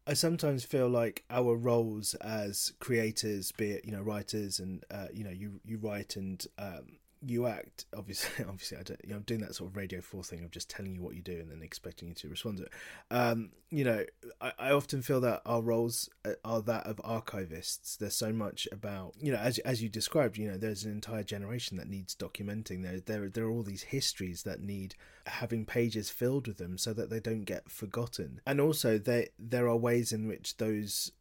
I 0.06 0.14
sometimes 0.14 0.64
feel 0.64 0.88
like 0.88 1.24
our 1.30 1.54
roles 1.54 2.14
as 2.14 2.72
creators, 2.80 3.52
be 3.52 3.70
it 3.72 3.84
you 3.84 3.92
know 3.92 4.02
writers 4.02 4.58
and 4.58 4.84
uh, 4.90 5.06
you 5.12 5.24
know 5.24 5.30
you 5.30 5.60
you 5.64 5.78
write 5.78 6.16
and 6.16 6.44
um, 6.58 6.98
you 7.24 7.46
act 7.46 7.84
obviously 7.96 8.44
obviously 8.48 8.78
I 8.78 8.82
don't, 8.82 9.00
you 9.04 9.10
know, 9.10 9.16
I'm 9.16 9.22
doing 9.22 9.40
that 9.40 9.54
sort 9.54 9.70
of 9.70 9.76
radio 9.76 10.00
four 10.00 10.24
thing 10.24 10.44
of 10.44 10.50
just 10.50 10.68
telling 10.68 10.94
you 10.94 11.02
what 11.02 11.14
you 11.14 11.22
do 11.22 11.38
and 11.38 11.50
then 11.50 11.62
expecting 11.62 12.08
you 12.08 12.14
to 12.14 12.28
respond 12.28 12.58
to 12.58 12.64
it. 12.64 12.72
Um, 13.10 13.50
you 13.70 13.84
know 13.84 14.04
I, 14.40 14.52
I 14.58 14.70
often 14.72 15.02
feel 15.02 15.20
that 15.20 15.42
our 15.46 15.62
roles 15.62 16.08
uh, 16.24 16.32
are 16.44 16.60
that 16.62 16.86
of 16.86 16.96
archivists. 16.96 17.96
There's 17.98 18.14
so 18.14 18.32
much 18.32 18.66
about 18.72 19.14
you 19.20 19.32
know 19.32 19.38
as, 19.38 19.58
as 19.60 19.82
you 19.82 19.88
described 19.88 20.36
you 20.36 20.50
know 20.50 20.56
there's 20.56 20.84
an 20.84 20.92
entire 20.92 21.22
generation 21.22 21.76
that 21.76 21.88
needs 21.88 22.14
documenting. 22.14 22.82
There 22.82 23.00
there, 23.00 23.28
there 23.28 23.44
are 23.44 23.50
all 23.50 23.62
these 23.62 23.82
histories 23.84 24.42
that 24.42 24.60
need 24.60 24.94
having 25.26 25.64
pages 25.64 26.10
filled 26.10 26.48
with 26.48 26.58
them 26.58 26.76
so 26.76 26.92
that 26.92 27.10
they 27.10 27.20
don't 27.20 27.44
get 27.44 27.70
forgotten. 27.70 28.40
And 28.46 28.60
also 28.60 28.98
there 28.98 29.26
there 29.38 29.68
are 29.68 29.76
ways 29.76 30.12
in 30.12 30.26
which 30.26 30.56
those 30.56 31.12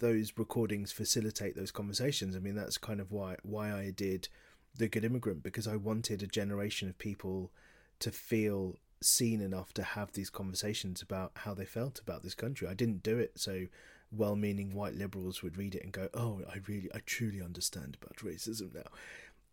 those 0.00 0.32
recordings 0.36 0.92
facilitate 0.92 1.54
those 1.54 1.70
conversations. 1.70 2.34
I 2.34 2.38
mean 2.38 2.54
that's 2.54 2.78
kind 2.78 3.00
of 3.00 3.12
why 3.12 3.36
why 3.42 3.72
i 3.72 3.90
did 3.90 4.28
the 4.78 4.88
Good 4.88 5.04
Immigrant 5.04 5.42
because 5.42 5.66
I 5.66 5.76
wanted 5.76 6.22
a 6.22 6.26
generation 6.26 6.88
of 6.88 6.98
people 6.98 7.50
to 8.00 8.10
feel 8.10 8.76
seen 9.00 9.40
enough 9.40 9.72
to 9.74 9.82
have 9.82 10.12
these 10.12 10.30
conversations 10.30 11.02
about 11.02 11.32
how 11.34 11.54
they 11.54 11.64
felt 11.64 12.00
about 12.00 12.22
this 12.22 12.34
country. 12.34 12.66
I 12.66 12.74
didn't 12.74 13.02
do 13.02 13.18
it 13.18 13.32
so 13.36 13.66
well 14.12 14.36
meaning 14.36 14.74
white 14.74 14.94
liberals 14.94 15.42
would 15.42 15.58
read 15.58 15.74
it 15.74 15.82
and 15.82 15.92
go, 15.92 16.08
Oh, 16.14 16.42
I 16.48 16.58
really 16.66 16.88
I 16.94 17.00
truly 17.04 17.42
understand 17.42 17.96
about 18.00 18.16
racism 18.18 18.74
now 18.74 18.90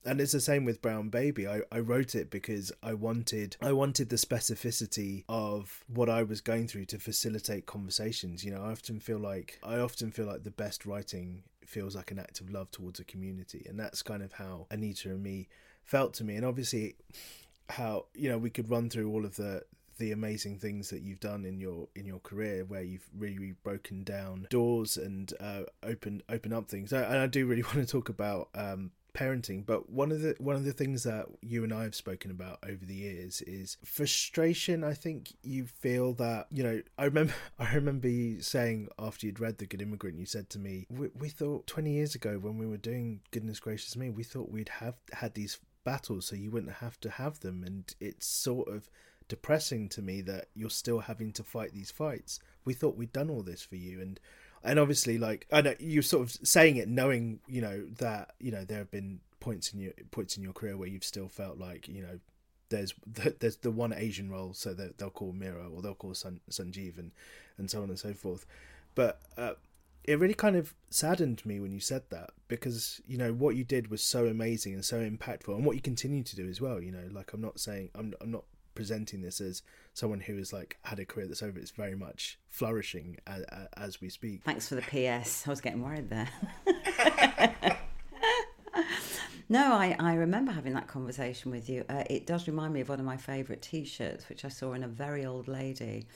and 0.05 0.19
it's 0.19 0.31
the 0.31 0.39
same 0.39 0.65
with 0.65 0.81
brown 0.81 1.09
baby. 1.09 1.47
I, 1.47 1.61
I 1.71 1.79
wrote 1.79 2.15
it 2.15 2.29
because 2.29 2.71
i 2.81 2.93
wanted 2.93 3.57
i 3.61 3.71
wanted 3.71 4.09
the 4.09 4.15
specificity 4.15 5.23
of 5.29 5.83
what 5.87 6.09
i 6.09 6.23
was 6.23 6.41
going 6.41 6.67
through 6.67 6.85
to 6.85 6.99
facilitate 6.99 7.65
conversations. 7.65 8.43
You 8.43 8.51
know 8.51 8.63
i 8.63 8.71
often 8.71 8.99
feel 8.99 9.19
like 9.19 9.59
i 9.63 9.77
often 9.77 10.11
feel 10.11 10.25
like 10.25 10.43
the 10.43 10.51
best 10.51 10.85
writing 10.85 11.43
feels 11.65 11.95
like 11.95 12.11
an 12.11 12.19
act 12.19 12.41
of 12.41 12.49
love 12.49 12.69
towards 12.71 12.99
a 12.99 13.03
community 13.03 13.65
and 13.67 13.79
that's 13.79 14.03
kind 14.03 14.21
of 14.21 14.33
how 14.33 14.67
anita 14.69 15.09
and 15.09 15.23
me 15.23 15.47
felt 15.83 16.13
to 16.15 16.23
me. 16.23 16.35
And 16.35 16.45
obviously 16.45 16.95
how 17.69 18.05
you 18.13 18.29
know 18.29 18.37
we 18.37 18.49
could 18.49 18.69
run 18.69 18.89
through 18.89 19.09
all 19.11 19.25
of 19.25 19.35
the 19.35 19.63
the 19.99 20.11
amazing 20.11 20.57
things 20.57 20.89
that 20.89 21.01
you've 21.01 21.19
done 21.19 21.45
in 21.45 21.59
your 21.59 21.87
in 21.95 22.05
your 22.05 22.19
career 22.19 22.65
where 22.65 22.81
you've 22.81 23.07
really 23.17 23.53
broken 23.63 24.03
down 24.03 24.47
doors 24.49 24.97
and 24.97 25.33
uh, 25.39 25.61
open 25.83 26.21
open 26.29 26.51
up 26.51 26.67
things. 26.67 26.91
And 26.91 27.05
I 27.05 27.27
do 27.27 27.45
really 27.45 27.63
want 27.75 27.75
to 27.75 27.85
talk 27.85 28.09
about 28.09 28.49
um, 28.55 28.91
parenting. 29.13 29.65
But 29.65 29.89
one 29.89 30.11
of 30.11 30.21
the 30.21 30.35
one 30.39 30.55
of 30.55 30.65
the 30.65 30.73
things 30.73 31.03
that 31.03 31.27
you 31.41 31.63
and 31.63 31.73
I 31.73 31.83
have 31.83 31.95
spoken 31.95 32.31
about 32.31 32.59
over 32.67 32.85
the 32.85 32.95
years 32.95 33.41
is 33.41 33.77
frustration. 33.83 34.83
I 34.83 34.93
think 34.93 35.33
you 35.43 35.65
feel 35.65 36.13
that 36.15 36.47
you 36.51 36.63
know. 36.63 36.81
I 36.97 37.05
remember 37.05 37.33
I 37.59 37.73
remember 37.73 38.07
you 38.07 38.41
saying 38.41 38.89
after 38.99 39.25
you'd 39.25 39.39
read 39.39 39.57
The 39.57 39.65
Good 39.65 39.81
Immigrant, 39.81 40.19
you 40.19 40.25
said 40.25 40.49
to 40.51 40.59
me, 40.59 40.85
"We, 40.89 41.09
we 41.17 41.29
thought 41.29 41.67
twenty 41.67 41.91
years 41.91 42.15
ago 42.15 42.39
when 42.39 42.57
we 42.57 42.67
were 42.67 42.77
doing 42.77 43.21
Goodness 43.31 43.59
Gracious 43.59 43.95
Me, 43.95 44.09
we 44.09 44.23
thought 44.23 44.51
we'd 44.51 44.69
have 44.69 44.95
had 45.13 45.33
these 45.33 45.59
battles 45.83 46.27
so 46.27 46.35
you 46.35 46.51
wouldn't 46.51 46.73
have 46.73 46.99
to 47.01 47.09
have 47.09 47.39
them, 47.39 47.63
and 47.63 47.93
it's 47.99 48.27
sort 48.27 48.67
of." 48.67 48.89
depressing 49.29 49.87
to 49.87 50.01
me 50.01 50.19
that 50.19 50.47
you're 50.53 50.69
still 50.69 50.99
having 50.99 51.31
to 51.31 51.41
fight 51.43 51.73
these 51.73 51.89
fights. 51.89 52.41
We 52.65 52.73
thought 52.73 52.97
we'd 52.97 53.13
done 53.13 53.29
all 53.29 53.41
this 53.41 53.63
for 53.63 53.77
you, 53.77 54.01
and 54.01 54.19
and 54.63 54.79
obviously, 54.79 55.17
like 55.17 55.45
I 55.51 55.61
know 55.61 55.75
you're 55.79 56.03
sort 56.03 56.23
of 56.23 56.31
saying 56.47 56.77
it, 56.77 56.87
knowing 56.87 57.39
you 57.47 57.61
know 57.61 57.85
that 57.97 58.33
you 58.39 58.51
know 58.51 58.63
there 58.63 58.77
have 58.79 58.91
been 58.91 59.19
points 59.39 59.73
in 59.73 59.79
your 59.79 59.91
points 60.11 60.37
in 60.37 60.43
your 60.43 60.53
career 60.53 60.77
where 60.77 60.87
you've 60.87 61.03
still 61.03 61.27
felt 61.27 61.57
like 61.57 61.87
you 61.87 62.01
know 62.01 62.19
there's 62.69 62.93
the, 63.05 63.35
there's 63.39 63.57
the 63.57 63.71
one 63.71 63.93
Asian 63.93 64.29
role, 64.29 64.53
so 64.53 64.73
that 64.73 64.97
they'll 64.97 65.09
call 65.09 65.33
Meera 65.33 65.73
or 65.73 65.81
they'll 65.81 65.95
call 65.95 66.13
Sun, 66.13 66.39
Sanjeev 66.49 66.97
and 66.97 67.11
and 67.57 67.69
so 67.69 67.81
on 67.81 67.89
and 67.89 67.99
so 67.99 68.13
forth. 68.13 68.45
But 68.95 69.21
uh, 69.37 69.53
it 70.03 70.19
really 70.19 70.33
kind 70.33 70.55
of 70.55 70.73
saddened 70.89 71.45
me 71.45 71.59
when 71.59 71.71
you 71.71 71.79
said 71.79 72.03
that 72.09 72.31
because 72.47 73.01
you 73.05 73.17
know 73.17 73.33
what 73.33 73.55
you 73.55 73.63
did 73.63 73.89
was 73.89 74.01
so 74.01 74.27
amazing 74.27 74.73
and 74.73 74.85
so 74.85 74.97
impactful, 74.97 75.55
and 75.55 75.65
what 75.65 75.75
you 75.75 75.81
continue 75.81 76.23
to 76.23 76.35
do 76.35 76.47
as 76.47 76.61
well. 76.61 76.81
You 76.81 76.91
know, 76.91 77.09
like 77.11 77.33
I'm 77.33 77.41
not 77.41 77.59
saying 77.59 77.89
I'm 77.95 78.13
I'm 78.21 78.31
not 78.31 78.45
presenting 78.75 79.21
this 79.21 79.41
as 79.41 79.61
someone 79.93 80.19
who 80.21 80.37
has 80.37 80.51
like 80.51 80.77
had 80.83 80.99
a 80.99 81.05
career 81.05 81.27
that's 81.27 81.43
over. 81.43 81.59
It's 81.59 81.71
very 81.71 81.95
much 81.95 82.39
flourishing 82.49 83.17
as, 83.27 83.43
as 83.77 84.01
we 84.01 84.09
speak. 84.09 84.43
Thanks 84.43 84.67
for 84.67 84.75
the 84.75 84.81
PS. 84.81 85.47
I 85.47 85.49
was 85.49 85.61
getting 85.61 85.81
worried 85.81 86.09
there. 86.09 86.29
no, 89.49 89.73
I, 89.73 89.95
I 89.99 90.15
remember 90.15 90.51
having 90.51 90.73
that 90.73 90.87
conversation 90.87 91.51
with 91.51 91.69
you. 91.69 91.85
Uh, 91.89 92.03
it 92.09 92.25
does 92.25 92.47
remind 92.47 92.73
me 92.73 92.81
of 92.81 92.89
one 92.89 92.99
of 92.99 93.05
my 93.05 93.17
favourite 93.17 93.61
T-shirts, 93.61 94.29
which 94.29 94.45
I 94.45 94.49
saw 94.49 94.73
in 94.73 94.83
a 94.83 94.87
very 94.87 95.25
old 95.25 95.47
lady 95.47 96.07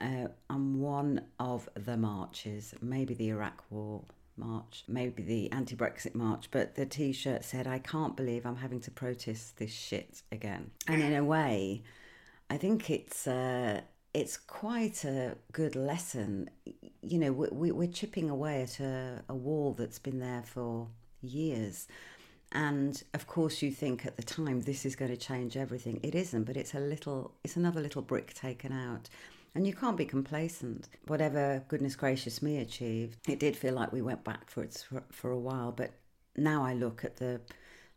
uh, 0.00 0.28
on 0.48 0.80
one 0.80 1.22
of 1.38 1.68
the 1.74 1.96
marches, 1.96 2.74
maybe 2.80 3.14
the 3.14 3.28
Iraq 3.30 3.64
War 3.70 4.02
march, 4.38 4.84
maybe 4.88 5.22
the 5.22 5.52
anti 5.52 5.76
Brexit 5.76 6.14
march, 6.14 6.48
but 6.50 6.74
the 6.74 6.86
t 6.86 7.12
shirt 7.12 7.44
said, 7.44 7.66
I 7.66 7.78
can't 7.78 8.16
believe 8.16 8.46
I'm 8.46 8.56
having 8.56 8.80
to 8.80 8.90
protest 8.90 9.58
this 9.58 9.72
shit 9.72 10.22
again. 10.32 10.70
And 10.86 11.02
in 11.02 11.14
a 11.14 11.24
way, 11.24 11.82
I 12.48 12.56
think 12.56 12.90
it's. 12.90 13.26
Uh, 13.26 13.82
it's 14.14 14.36
quite 14.36 15.04
a 15.04 15.36
good 15.52 15.76
lesson. 15.76 16.50
You 17.02 17.18
know, 17.18 17.32
we, 17.32 17.70
we're 17.70 17.88
chipping 17.88 18.30
away 18.30 18.62
at 18.62 18.80
a, 18.80 19.22
a 19.28 19.34
wall 19.34 19.74
that's 19.78 19.98
been 19.98 20.18
there 20.18 20.42
for 20.44 20.88
years. 21.20 21.86
And 22.52 23.00
of 23.12 23.26
course, 23.26 23.60
you 23.60 23.70
think 23.70 24.06
at 24.06 24.16
the 24.16 24.22
time 24.22 24.62
this 24.62 24.86
is 24.86 24.96
going 24.96 25.10
to 25.10 25.16
change 25.16 25.56
everything. 25.56 26.00
It 26.02 26.14
isn't, 26.14 26.44
but 26.44 26.56
it's 26.56 26.74
a 26.74 26.80
little, 26.80 27.34
it's 27.44 27.56
another 27.56 27.80
little 27.80 28.02
brick 28.02 28.32
taken 28.32 28.72
out. 28.72 29.08
And 29.54 29.66
you 29.66 29.74
can't 29.74 29.96
be 29.96 30.04
complacent. 30.04 30.88
Whatever 31.06 31.64
goodness 31.68 31.96
gracious 31.96 32.42
me 32.42 32.58
achieved, 32.58 33.18
it 33.28 33.40
did 33.40 33.56
feel 33.56 33.74
like 33.74 33.92
we 33.92 34.02
went 34.02 34.24
backwards 34.24 34.82
for, 34.82 35.02
for 35.10 35.30
a 35.30 35.38
while. 35.38 35.72
But 35.72 35.92
now 36.36 36.64
I 36.64 36.74
look 36.74 37.04
at 37.04 37.16
the 37.16 37.40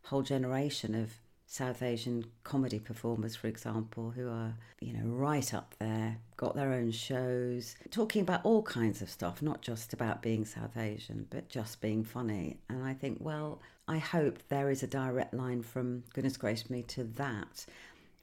whole 0.04 0.22
generation 0.22 0.94
of 0.94 1.12
South 1.52 1.82
Asian 1.82 2.24
comedy 2.44 2.78
performers, 2.78 3.36
for 3.36 3.46
example, 3.46 4.10
who 4.10 4.26
are, 4.26 4.54
you 4.80 4.94
know, 4.94 5.04
right 5.04 5.52
up 5.52 5.74
there, 5.78 6.16
got 6.38 6.54
their 6.54 6.72
own 6.72 6.90
shows, 6.90 7.76
talking 7.90 8.22
about 8.22 8.40
all 8.42 8.62
kinds 8.62 9.02
of 9.02 9.10
stuff, 9.10 9.42
not 9.42 9.60
just 9.60 9.92
about 9.92 10.22
being 10.22 10.46
South 10.46 10.78
Asian, 10.78 11.26
but 11.28 11.50
just 11.50 11.82
being 11.82 12.04
funny. 12.04 12.56
And 12.70 12.82
I 12.82 12.94
think, 12.94 13.18
well, 13.20 13.60
I 13.86 13.98
hope 13.98 14.38
there 14.48 14.70
is 14.70 14.82
a 14.82 14.86
direct 14.86 15.34
line 15.34 15.62
from 15.62 16.04
Goodness 16.14 16.38
Gracious 16.38 16.70
Me 16.70 16.84
to 16.84 17.04
that. 17.04 17.66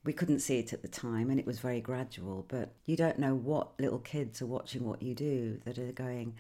We 0.09 0.13
couldn't 0.13 0.39
see 0.39 0.57
it 0.57 0.73
at 0.73 0.81
the 0.81 0.87
time 0.87 1.29
and 1.29 1.39
it 1.39 1.45
was 1.45 1.59
very 1.59 1.81
gradual, 1.81 2.43
but 2.47 2.73
you 2.87 2.95
don't 2.95 3.19
know 3.19 3.35
what 3.35 3.79
little 3.79 3.99
kids 3.99 4.41
are 4.41 4.47
watching 4.47 4.83
what 4.83 5.03
you 5.03 5.13
do 5.13 5.59
that 5.65 5.77
are 5.77 5.91
going, 5.91 6.33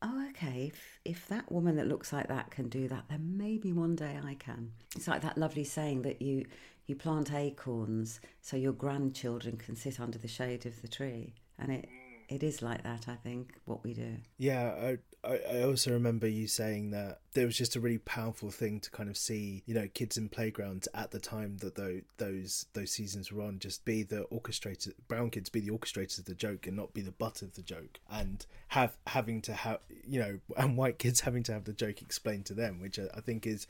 oh, 0.00 0.28
okay, 0.30 0.68
if, 0.72 0.98
if 1.04 1.28
that 1.28 1.52
woman 1.52 1.76
that 1.76 1.88
looks 1.88 2.10
like 2.10 2.28
that 2.28 2.50
can 2.50 2.70
do 2.70 2.88
that, 2.88 3.04
then 3.10 3.34
maybe 3.36 3.70
one 3.70 3.96
day 3.96 4.18
I 4.24 4.32
can. 4.36 4.72
It's 4.96 5.08
like 5.08 5.20
that 5.20 5.36
lovely 5.36 5.62
saying 5.62 6.00
that 6.02 6.22
you, 6.22 6.46
you 6.86 6.96
plant 6.96 7.34
acorns 7.34 8.18
so 8.40 8.56
your 8.56 8.72
grandchildren 8.72 9.58
can 9.58 9.76
sit 9.76 10.00
under 10.00 10.16
the 10.16 10.26
shade 10.26 10.64
of 10.64 10.80
the 10.80 10.88
tree. 10.88 11.34
And 11.58 11.70
it, 11.70 11.90
it 12.30 12.42
is 12.42 12.62
like 12.62 12.82
that, 12.84 13.08
I 13.08 13.16
think, 13.16 13.58
what 13.66 13.84
we 13.84 13.92
do. 13.92 14.16
Yeah, 14.38 14.94
I 15.24 15.62
also 15.62 15.92
remember 15.92 16.26
you 16.26 16.48
saying 16.48 16.90
that 16.90 17.20
there 17.34 17.46
was 17.46 17.56
just 17.56 17.76
a 17.76 17.80
really 17.80 17.98
powerful 17.98 18.50
thing 18.50 18.80
to 18.80 18.90
kind 18.90 19.08
of 19.08 19.16
see, 19.16 19.62
you 19.66 19.74
know, 19.74 19.86
kids 19.94 20.16
in 20.16 20.28
playgrounds 20.28 20.88
at 20.94 21.12
the 21.12 21.20
time 21.20 21.58
that 21.58 21.76
those 22.18 22.66
those 22.72 22.90
seasons 22.90 23.30
were 23.30 23.42
on, 23.42 23.60
just 23.60 23.84
be 23.84 24.02
the 24.02 24.26
orchestrator, 24.32 24.92
brown 25.06 25.30
kids 25.30 25.48
be 25.48 25.60
the 25.60 25.70
orchestrators 25.70 26.18
of 26.18 26.24
the 26.24 26.34
joke 26.34 26.66
and 26.66 26.76
not 26.76 26.92
be 26.92 27.02
the 27.02 27.12
butt 27.12 27.40
of 27.40 27.54
the 27.54 27.62
joke, 27.62 28.00
and 28.10 28.46
have 28.68 28.96
having 29.06 29.40
to 29.42 29.52
have, 29.52 29.78
you 30.04 30.18
know, 30.18 30.40
and 30.56 30.76
white 30.76 30.98
kids 30.98 31.20
having 31.20 31.44
to 31.44 31.52
have 31.52 31.64
the 31.64 31.72
joke 31.72 32.02
explained 32.02 32.46
to 32.46 32.54
them, 32.54 32.80
which 32.80 32.98
I 32.98 33.20
think 33.20 33.46
is 33.46 33.68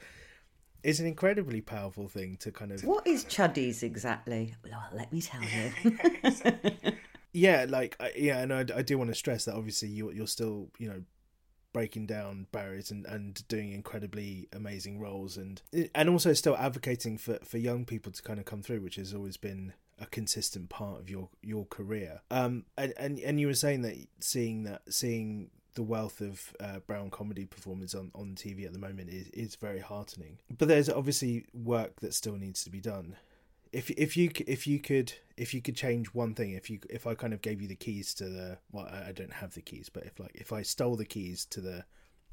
is 0.82 1.00
an 1.00 1.06
incredibly 1.06 1.60
powerful 1.60 2.08
thing 2.08 2.38
to 2.38 2.50
kind 2.50 2.72
of. 2.72 2.82
What 2.82 3.06
is 3.06 3.24
chuddies 3.24 3.82
exactly? 3.82 4.54
Well, 4.64 4.84
let 4.94 5.12
me 5.12 5.20
tell 5.20 5.42
you. 5.42 5.98
yeah, 7.34 7.66
like 7.68 8.00
yeah, 8.16 8.38
and 8.38 8.54
I, 8.54 8.64
I 8.74 8.80
do 8.80 8.96
want 8.96 9.10
to 9.10 9.14
stress 9.14 9.44
that 9.44 9.54
obviously 9.54 9.88
you're 9.88 10.12
you're 10.12 10.26
still 10.26 10.68
you 10.78 10.88
know 10.88 11.02
breaking 11.72 12.06
down 12.06 12.46
barriers 12.52 12.90
and, 12.90 13.06
and 13.06 13.46
doing 13.48 13.72
incredibly 13.72 14.48
amazing 14.52 15.00
roles 15.00 15.36
and 15.36 15.62
and 15.94 16.08
also 16.08 16.32
still 16.32 16.56
advocating 16.56 17.18
for, 17.18 17.38
for 17.44 17.58
young 17.58 17.84
people 17.84 18.12
to 18.12 18.22
kind 18.22 18.38
of 18.38 18.44
come 18.44 18.62
through, 18.62 18.80
which 18.80 18.96
has 18.96 19.14
always 19.14 19.36
been 19.36 19.72
a 20.00 20.06
consistent 20.06 20.68
part 20.68 21.00
of 21.00 21.08
your 21.08 21.28
your 21.42 21.64
career. 21.66 22.20
Um, 22.30 22.64
and 22.76 22.92
and 22.96 23.18
and 23.20 23.40
you 23.40 23.46
were 23.46 23.54
saying 23.54 23.82
that 23.82 23.96
seeing 24.20 24.64
that 24.64 24.82
seeing 24.88 25.50
the 25.74 25.82
wealth 25.82 26.20
of 26.20 26.54
uh, 26.60 26.80
brown 26.80 27.08
comedy 27.08 27.46
performers 27.46 27.94
on, 27.94 28.10
on 28.14 28.34
TV 28.34 28.66
at 28.66 28.74
the 28.74 28.78
moment 28.78 29.08
is, 29.08 29.28
is 29.28 29.56
very 29.56 29.78
heartening. 29.78 30.38
But 30.58 30.68
there's 30.68 30.90
obviously 30.90 31.46
work 31.54 32.00
that 32.00 32.12
still 32.12 32.36
needs 32.36 32.62
to 32.64 32.70
be 32.70 32.80
done 32.80 33.16
if 33.72 33.90
if 33.90 34.16
you 34.16 34.30
if 34.46 34.66
you 34.66 34.78
could 34.78 35.12
if 35.36 35.54
you 35.54 35.62
could 35.62 35.76
change 35.76 36.08
one 36.08 36.34
thing 36.34 36.52
if 36.52 36.68
you 36.68 36.78
if 36.90 37.06
I 37.06 37.14
kind 37.14 37.32
of 37.32 37.40
gave 37.40 37.60
you 37.62 37.68
the 37.68 37.74
keys 37.74 38.14
to 38.14 38.28
the 38.28 38.58
well 38.70 38.86
I, 38.86 39.12
don't 39.12 39.32
have 39.32 39.54
the 39.54 39.62
keys 39.62 39.88
but 39.88 40.04
if 40.04 40.20
like 40.20 40.32
if 40.34 40.52
I 40.52 40.62
stole 40.62 40.96
the 40.96 41.06
keys 41.06 41.44
to 41.46 41.60
the 41.60 41.84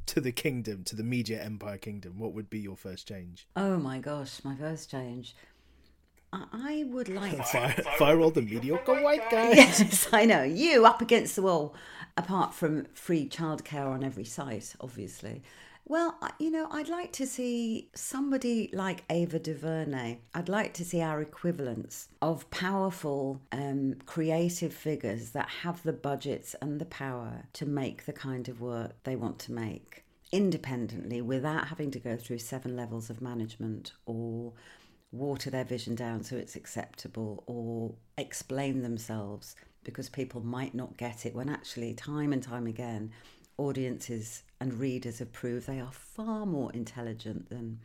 to 0.08 0.19
the 0.19 0.31
kingdom 0.31 0.84
to 0.86 0.96
the 0.96 1.03
media 1.03 1.41
empire 1.41 1.77
kingdom 1.77 2.19
what 2.19 2.34
would 2.34 2.50
be 2.50 2.60
your 2.60 2.75
first 2.75 3.08
change 3.08 3.48
oh 3.55 3.77
my 3.77 4.00
gosh 4.00 4.43
my 4.43 4.55
first 4.55 4.91
change 4.91 5.36
I 6.31 6.86
would 6.88 7.10
like 7.10 7.43
fire, 7.46 7.74
fire 7.98 8.19
all 8.19 8.29
the 8.29 8.43
mediocre 8.43 9.01
white 9.01 9.31
guys. 9.31 9.55
Yes, 9.79 10.08
I 10.13 10.25
know 10.25 10.43
you 10.43 10.86
up 10.86 11.01
against 11.01 11.36
the 11.36 11.41
wall. 11.41 11.74
Apart 12.17 12.53
from 12.53 12.86
free 12.93 13.27
childcare 13.27 13.88
on 13.88 14.03
every 14.03 14.25
site, 14.25 14.75
obviously, 14.79 15.41
well, 15.89 16.19
you 16.38 16.51
know, 16.51 16.67
I'd 16.69 16.88
like 16.88 17.12
to 17.13 17.25
see 17.25 17.89
somebody 17.96 18.69
like 18.72 19.03
Ava 19.10 19.39
DuVernay. 19.39 20.19
I'd 20.36 20.48
like 20.48 20.72
to 20.75 20.86
see 20.86 21.01
our 21.01 21.19
equivalents 21.19 22.10
of 22.22 22.48
powerful, 22.51 23.41
um, 23.51 23.96
creative 24.05 24.72
figures 24.72 25.31
that 25.31 25.50
have 25.63 25.81
the 25.81 25.91
budgets 25.91 26.55
and 26.62 26.79
the 26.79 26.86
power 26.86 27.46
to 27.53 27.65
make 27.65 28.05
the 28.05 28.13
kind 28.13 28.48
of 28.48 28.62
work 28.62 29.03
they 29.03 29.15
want 29.15 29.39
to 29.39 29.51
make 29.51 30.03
independently 30.31 31.24
without 31.24 31.69
having 31.69 31.89
to 31.89 32.00
go 32.00 32.15
through 32.15 32.38
seven 32.38 32.75
levels 32.75 33.10
of 33.10 33.19
management 33.19 33.93
or 34.05 34.53
water 35.12 35.50
their 35.50 35.63
vision 35.63 35.96
down 35.96 36.24
so 36.24 36.36
it's 36.36 36.55
acceptable 36.55 37.43
or 37.48 37.96
explain 38.15 38.84
themselves 38.84 39.55
because 39.84 40.08
people 40.08 40.41
might 40.41 40.75
not 40.75 40.98
get 40.98 41.25
it 41.25 41.34
when 41.34 41.50
actually, 41.50 41.96
time 41.96 42.31
and 42.31 42.43
time 42.43 42.67
again, 42.67 43.10
audiences 43.58 44.43
and 44.60 44.74
readers 44.74 45.20
have 45.20 45.32
proved 45.32 45.68
they 45.68 45.80
are 45.80 45.92
far 45.92 46.46
more 46.46 46.72
intelligent 46.74 47.50
than 47.50 47.80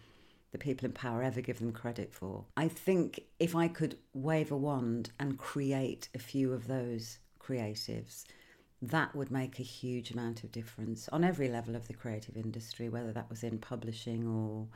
the 0.52 0.59
people 0.59 0.87
in 0.87 0.93
power 0.93 1.23
ever 1.23 1.40
give 1.40 1.59
them 1.59 1.73
credit 1.73 2.12
for. 2.12 2.45
I 2.57 2.69
think 2.69 3.21
if 3.40 3.57
I 3.57 3.69
could 3.69 3.99
wave 4.12 4.52
a 4.52 4.57
wand 4.57 5.11
and 5.19 5.37
create 5.37 6.09
a 6.14 6.19
few 6.19 6.52
of 6.52 6.69
those 6.69 7.19
creatives, 7.40 8.25
that 8.81 9.14
would 9.16 9.31
make 9.31 9.59
a 9.59 9.64
huge 9.64 10.11
amount 10.11 10.45
of 10.45 10.52
difference 10.52 11.09
on 11.09 11.25
every 11.25 11.49
level 11.49 11.75
of 11.75 11.88
the 11.88 11.95
creative 11.95 12.37
industry, 12.37 12.88
whether 12.88 13.12
that 13.12 13.31
was 13.31 13.43
in 13.43 13.59
publishing 13.59 14.26
or 14.26 14.69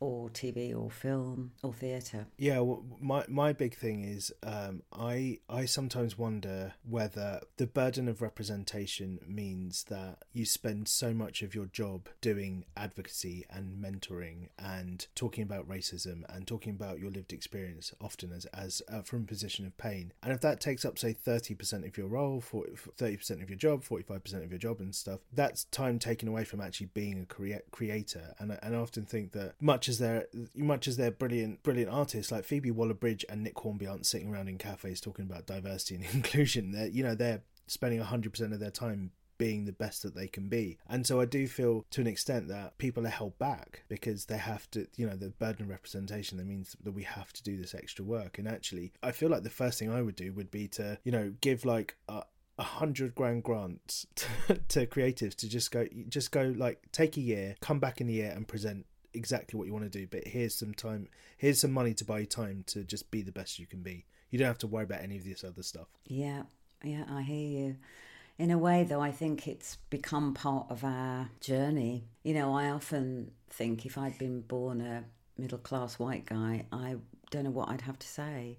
or 0.00 0.28
TV 0.30 0.76
or 0.76 0.90
film 0.90 1.52
or 1.62 1.72
theatre. 1.72 2.26
Yeah, 2.36 2.60
well, 2.60 2.84
my 3.00 3.24
my 3.28 3.52
big 3.52 3.74
thing 3.74 4.04
is 4.04 4.32
um, 4.42 4.82
I 4.92 5.38
I 5.48 5.64
sometimes 5.64 6.18
wonder 6.18 6.74
whether 6.88 7.40
the 7.56 7.66
burden 7.66 8.08
of 8.08 8.20
representation 8.20 9.18
means 9.26 9.84
that 9.84 10.24
you 10.32 10.44
spend 10.44 10.88
so 10.88 11.14
much 11.14 11.42
of 11.42 11.54
your 11.54 11.66
job 11.66 12.08
doing 12.20 12.64
advocacy 12.76 13.44
and 13.50 13.82
mentoring 13.82 14.48
and 14.58 15.06
talking 15.14 15.42
about 15.42 15.68
racism 15.68 16.22
and 16.28 16.46
talking 16.46 16.74
about 16.74 16.98
your 16.98 17.10
lived 17.10 17.32
experience 17.32 17.92
often 18.00 18.32
as 18.32 18.44
as 18.46 18.82
uh, 18.90 19.02
from 19.02 19.22
a 19.22 19.26
position 19.26 19.66
of 19.66 19.76
pain, 19.78 20.12
and 20.22 20.32
if 20.32 20.40
that 20.40 20.60
takes 20.60 20.84
up 20.84 20.98
say 20.98 21.12
thirty 21.12 21.54
percent 21.54 21.86
of 21.86 21.96
your 21.96 22.08
role, 22.08 22.42
thirty 22.96 23.16
percent 23.16 23.42
of 23.42 23.48
your 23.48 23.58
job, 23.58 23.82
forty 23.82 24.04
five 24.04 24.22
percent 24.22 24.44
of 24.44 24.50
your 24.50 24.58
job 24.58 24.80
and 24.80 24.94
stuff, 24.94 25.20
that's 25.32 25.64
time 25.64 25.98
taken 25.98 26.28
away 26.28 26.44
from 26.44 26.60
actually 26.60 26.90
being 26.92 27.20
a 27.20 27.26
crea- 27.26 27.60
creator, 27.70 28.34
and 28.38 28.56
and 28.62 28.76
I 28.76 28.78
often 28.78 29.04
think 29.04 29.32
that 29.32 29.54
much 29.60 29.85
much 29.86 29.88
as 29.88 29.98
they're 29.98 30.26
much 30.54 30.88
as 30.88 30.96
they're 30.96 31.10
brilliant 31.10 31.62
brilliant 31.62 31.90
artists 31.90 32.32
like 32.32 32.44
Phoebe 32.44 32.70
Waller-Bridge 32.70 33.24
and 33.28 33.42
Nick 33.42 33.58
Hornby 33.58 33.86
aren't 33.86 34.06
sitting 34.06 34.32
around 34.32 34.48
in 34.48 34.58
cafes 34.58 35.00
talking 35.00 35.24
about 35.24 35.46
diversity 35.46 35.96
and 35.96 36.04
inclusion. 36.14 36.72
They're 36.72 36.88
you 36.88 37.02
know 37.02 37.14
they're 37.14 37.42
spending 37.66 38.00
hundred 38.00 38.32
percent 38.32 38.52
of 38.52 38.60
their 38.60 38.70
time 38.70 39.12
being 39.38 39.66
the 39.66 39.72
best 39.72 40.02
that 40.02 40.14
they 40.14 40.26
can 40.26 40.48
be. 40.48 40.78
And 40.88 41.06
so 41.06 41.20
I 41.20 41.26
do 41.26 41.46
feel 41.46 41.84
to 41.90 42.00
an 42.00 42.06
extent 42.06 42.48
that 42.48 42.78
people 42.78 43.06
are 43.06 43.10
held 43.10 43.38
back 43.38 43.82
because 43.86 44.24
they 44.24 44.38
have 44.38 44.70
to, 44.70 44.86
you 44.96 45.06
know, 45.06 45.14
the 45.14 45.28
burden 45.28 45.66
of 45.66 45.68
representation 45.68 46.38
that 46.38 46.46
means 46.46 46.74
that 46.82 46.92
we 46.92 47.02
have 47.02 47.34
to 47.34 47.42
do 47.42 47.58
this 47.58 47.74
extra 47.74 48.02
work. 48.02 48.38
And 48.38 48.48
actually, 48.48 48.94
I 49.02 49.12
feel 49.12 49.28
like 49.28 49.42
the 49.42 49.50
first 49.50 49.78
thing 49.78 49.92
I 49.92 50.00
would 50.00 50.16
do 50.16 50.32
would 50.32 50.50
be 50.50 50.68
to, 50.68 50.98
you 51.04 51.12
know, 51.12 51.34
give 51.42 51.66
like 51.66 51.96
a, 52.08 52.22
a 52.58 52.62
hundred 52.62 53.14
grand 53.14 53.42
grants 53.42 54.06
to, 54.14 54.54
to 54.68 54.86
creatives 54.86 55.34
to 55.34 55.50
just 55.50 55.70
go, 55.70 55.86
just 56.08 56.32
go 56.32 56.54
like 56.56 56.80
take 56.92 57.18
a 57.18 57.20
year, 57.20 57.56
come 57.60 57.78
back 57.78 58.00
in 58.00 58.06
the 58.06 58.14
year 58.14 58.32
and 58.34 58.48
present 58.48 58.86
exactly 59.16 59.56
what 59.56 59.66
you 59.66 59.72
want 59.72 59.90
to 59.90 59.98
do, 59.98 60.06
but 60.06 60.28
here's 60.28 60.54
some 60.54 60.74
time, 60.74 61.08
here's 61.36 61.60
some 61.60 61.72
money 61.72 61.94
to 61.94 62.04
buy 62.04 62.24
time 62.24 62.64
to 62.68 62.84
just 62.84 63.10
be 63.10 63.22
the 63.22 63.32
best 63.32 63.58
you 63.58 63.66
can 63.66 63.82
be. 63.82 64.06
You 64.30 64.38
don't 64.38 64.48
have 64.48 64.58
to 64.58 64.66
worry 64.66 64.84
about 64.84 65.02
any 65.02 65.16
of 65.16 65.24
this 65.24 65.44
other 65.44 65.62
stuff. 65.62 65.88
Yeah, 66.06 66.42
yeah, 66.82 67.04
I 67.10 67.22
hear 67.22 67.48
you. 67.60 67.76
In 68.38 68.50
a 68.50 68.58
way, 68.58 68.84
though, 68.84 69.00
I 69.00 69.12
think 69.12 69.48
it's 69.48 69.76
become 69.88 70.34
part 70.34 70.66
of 70.68 70.84
our 70.84 71.30
journey. 71.40 72.04
You 72.22 72.34
know, 72.34 72.54
I 72.54 72.68
often 72.68 73.30
think 73.48 73.86
if 73.86 73.96
I'd 73.96 74.18
been 74.18 74.42
born 74.42 74.80
a 74.80 75.04
middle 75.38 75.58
class 75.58 75.98
white 75.98 76.26
guy, 76.26 76.66
I 76.70 76.96
don't 77.30 77.44
know 77.44 77.50
what 77.50 77.70
I'd 77.70 77.82
have 77.82 77.98
to 77.98 78.06
say. 78.06 78.58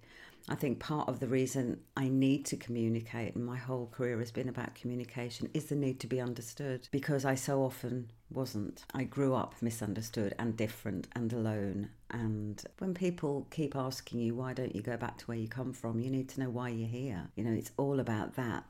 I 0.50 0.56
think 0.56 0.80
part 0.80 1.10
of 1.10 1.20
the 1.20 1.28
reason 1.28 1.82
I 1.96 2.08
need 2.08 2.46
to 2.48 2.58
communicate, 2.58 3.36
and 3.36 3.46
my 3.46 3.58
whole 3.58 3.88
career 3.88 4.20
has 4.20 4.32
been 4.32 4.48
about 4.48 4.76
communication, 4.76 5.50
is 5.54 5.66
the 5.66 5.76
need 5.76 6.00
to 6.02 6.08
be 6.08 6.22
understood 6.22 6.88
because 6.92 7.26
I 7.26 7.36
so 7.36 7.64
often 7.64 8.12
wasn't. 8.30 8.84
I 8.94 9.04
grew 9.04 9.34
up 9.34 9.56
misunderstood 9.62 10.36
and 10.40 10.56
different 10.56 11.08
and 11.16 11.34
alone. 11.34 11.90
And 12.12 12.64
when 12.80 12.94
people 12.94 13.48
keep 13.52 13.76
asking 13.76 14.22
you, 14.22 14.36
why 14.36 14.54
don't 14.54 14.76
you 14.76 14.82
go 14.82 14.96
back 14.96 15.18
to 15.18 15.26
where 15.26 15.38
you 15.38 15.50
come 15.50 15.74
from, 15.74 16.00
you 16.00 16.10
need 16.10 16.30
to 16.30 16.40
know 16.40 16.50
why 16.50 16.70
you're 16.70 16.88
here. 16.88 17.28
You 17.36 17.44
know, 17.44 17.54
it's 17.54 17.72
all 17.78 18.00
about 18.00 18.36
that 18.36 18.64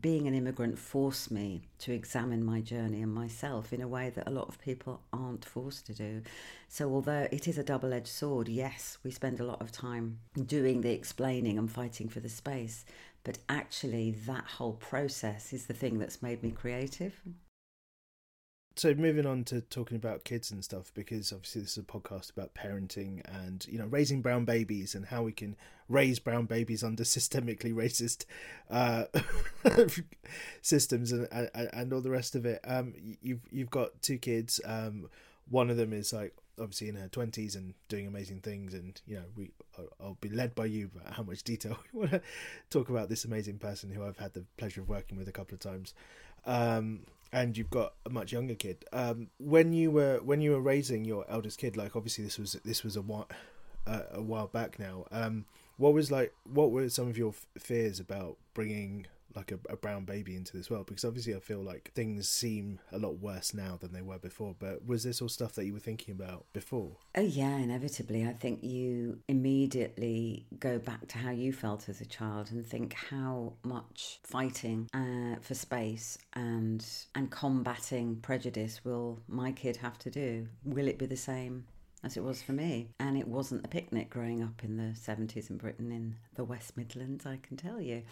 being 0.00 0.26
an 0.26 0.34
immigrant 0.34 0.78
forced 0.78 1.30
me 1.30 1.62
to 1.78 1.92
examine 1.92 2.44
my 2.44 2.60
journey 2.60 3.02
and 3.02 3.12
myself 3.12 3.72
in 3.72 3.80
a 3.80 3.88
way 3.88 4.10
that 4.10 4.28
a 4.28 4.30
lot 4.30 4.48
of 4.48 4.60
people 4.60 5.00
aren't 5.12 5.44
forced 5.44 5.86
to 5.86 5.94
do. 5.94 6.22
So, 6.68 6.92
although 6.92 7.28
it 7.30 7.48
is 7.48 7.58
a 7.58 7.62
double 7.62 7.92
edged 7.92 8.08
sword, 8.08 8.48
yes, 8.48 8.98
we 9.02 9.10
spend 9.10 9.40
a 9.40 9.44
lot 9.44 9.60
of 9.60 9.72
time 9.72 10.18
doing 10.46 10.80
the 10.80 10.92
explaining 10.92 11.58
and 11.58 11.70
fighting 11.70 12.08
for 12.08 12.20
the 12.20 12.28
space, 12.28 12.84
but 13.22 13.38
actually, 13.48 14.12
that 14.26 14.44
whole 14.44 14.74
process 14.74 15.52
is 15.52 15.66
the 15.66 15.74
thing 15.74 15.98
that's 15.98 16.22
made 16.22 16.42
me 16.42 16.50
creative 16.50 17.20
so 18.76 18.92
moving 18.94 19.24
on 19.24 19.44
to 19.44 19.60
talking 19.60 19.96
about 19.96 20.24
kids 20.24 20.50
and 20.50 20.64
stuff 20.64 20.90
because 20.94 21.32
obviously 21.32 21.62
this 21.62 21.72
is 21.72 21.78
a 21.78 21.82
podcast 21.82 22.30
about 22.30 22.54
parenting 22.54 23.22
and 23.26 23.66
you 23.68 23.78
know 23.78 23.86
raising 23.86 24.20
brown 24.20 24.44
babies 24.44 24.94
and 24.94 25.06
how 25.06 25.22
we 25.22 25.32
can 25.32 25.56
raise 25.88 26.18
brown 26.18 26.46
babies 26.46 26.82
under 26.82 27.02
systemically 27.04 27.72
racist 27.72 28.24
uh, 28.70 29.04
systems 30.62 31.12
and, 31.12 31.28
and, 31.32 31.70
and 31.72 31.92
all 31.92 32.00
the 32.00 32.10
rest 32.10 32.34
of 32.34 32.44
it. 32.46 32.60
Um, 32.64 32.94
you've 33.22 33.42
you've 33.50 33.70
got 33.70 34.02
two 34.02 34.18
kids. 34.18 34.60
Um, 34.64 35.08
one 35.48 35.70
of 35.70 35.76
them 35.76 35.92
is 35.92 36.12
like 36.12 36.34
obviously 36.58 36.88
in 36.88 36.94
her 36.94 37.08
20s 37.08 37.56
and 37.56 37.74
doing 37.88 38.06
amazing 38.06 38.38
things 38.40 38.74
and 38.74 39.00
you 39.06 39.16
know 39.16 39.24
we 39.36 39.50
I'll 40.00 40.16
be 40.20 40.28
led 40.28 40.54
by 40.54 40.66
you 40.66 40.88
about 40.94 41.12
how 41.14 41.24
much 41.24 41.42
detail 41.42 41.76
we 41.92 42.00
want 42.00 42.12
to 42.12 42.22
talk 42.70 42.88
about 42.88 43.08
this 43.08 43.24
amazing 43.24 43.58
person 43.58 43.90
who 43.90 44.04
I've 44.04 44.18
had 44.18 44.34
the 44.34 44.44
pleasure 44.56 44.80
of 44.80 44.88
working 44.88 45.18
with 45.18 45.28
a 45.28 45.32
couple 45.32 45.54
of 45.54 45.60
times. 45.60 45.94
Um, 46.46 47.00
and 47.34 47.58
you've 47.58 47.68
got 47.68 47.94
a 48.06 48.10
much 48.10 48.32
younger 48.32 48.54
kid. 48.54 48.84
Um, 48.92 49.28
when 49.38 49.72
you 49.72 49.90
were 49.90 50.20
when 50.22 50.40
you 50.40 50.52
were 50.52 50.60
raising 50.60 51.04
your 51.04 51.26
eldest 51.28 51.58
kid, 51.58 51.76
like 51.76 51.96
obviously 51.96 52.24
this 52.24 52.38
was 52.38 52.52
this 52.64 52.84
was 52.84 52.96
a 52.96 53.02
while 53.02 53.28
uh, 53.86 54.02
a 54.12 54.22
while 54.22 54.46
back 54.46 54.78
now. 54.78 55.04
Um, 55.10 55.44
what 55.76 55.92
was 55.92 56.12
like? 56.12 56.32
What 56.44 56.70
were 56.70 56.88
some 56.88 57.08
of 57.08 57.18
your 57.18 57.30
f- 57.30 57.46
fears 57.58 57.98
about 57.98 58.36
bringing 58.54 59.06
like 59.36 59.52
a, 59.52 59.58
a, 59.70 59.76
brown 59.76 60.04
baby 60.04 60.36
into 60.36 60.56
this 60.56 60.70
world 60.70 60.86
because 60.86 61.04
obviously 61.04 61.34
I 61.34 61.40
feel 61.40 61.60
like 61.60 61.90
things 61.94 62.28
seem 62.28 62.78
a 62.92 62.98
lot 62.98 63.18
worse 63.18 63.52
now 63.52 63.78
than 63.80 63.92
they 63.92 64.02
were 64.02 64.18
before. 64.18 64.54
But 64.58 64.86
was 64.86 65.02
this 65.02 65.20
all 65.20 65.28
stuff 65.28 65.54
that 65.54 65.66
you 65.66 65.72
were 65.72 65.78
thinking 65.80 66.12
about 66.12 66.46
before? 66.52 66.96
Oh 67.14 67.22
yeah, 67.22 67.56
inevitably. 67.56 68.26
I 68.26 68.32
think 68.32 68.62
you 68.62 69.18
immediately 69.28 70.46
go 70.58 70.78
back 70.78 71.08
to 71.08 71.18
how 71.18 71.30
you 71.30 71.52
felt 71.52 71.88
as 71.88 72.00
a 72.00 72.06
child 72.06 72.50
and 72.50 72.66
think 72.66 72.94
how 72.94 73.54
much 73.64 74.20
fighting 74.22 74.88
uh, 74.94 75.40
for 75.40 75.54
space 75.54 76.18
and 76.34 76.86
and 77.14 77.30
combating 77.30 78.16
prejudice 78.16 78.84
will 78.84 79.20
my 79.28 79.52
kid 79.52 79.76
have 79.76 79.98
to 79.98 80.10
do? 80.10 80.48
Will 80.64 80.88
it 80.88 80.98
be 80.98 81.06
the 81.06 81.16
same 81.16 81.64
as 82.04 82.16
it 82.16 82.22
was 82.22 82.42
for 82.42 82.52
me. 82.52 82.90
And 83.00 83.16
it 83.16 83.26
wasn't 83.26 83.64
a 83.64 83.68
picnic 83.68 84.10
growing 84.10 84.42
up 84.42 84.62
in 84.62 84.76
the 84.76 84.94
70s 84.94 85.50
in 85.50 85.56
Britain 85.56 85.90
in 85.90 86.16
the 86.34 86.44
West 86.44 86.76
Midlands, 86.76 87.24
I 87.26 87.38
can 87.42 87.56
tell 87.56 87.80
you. 87.80 88.02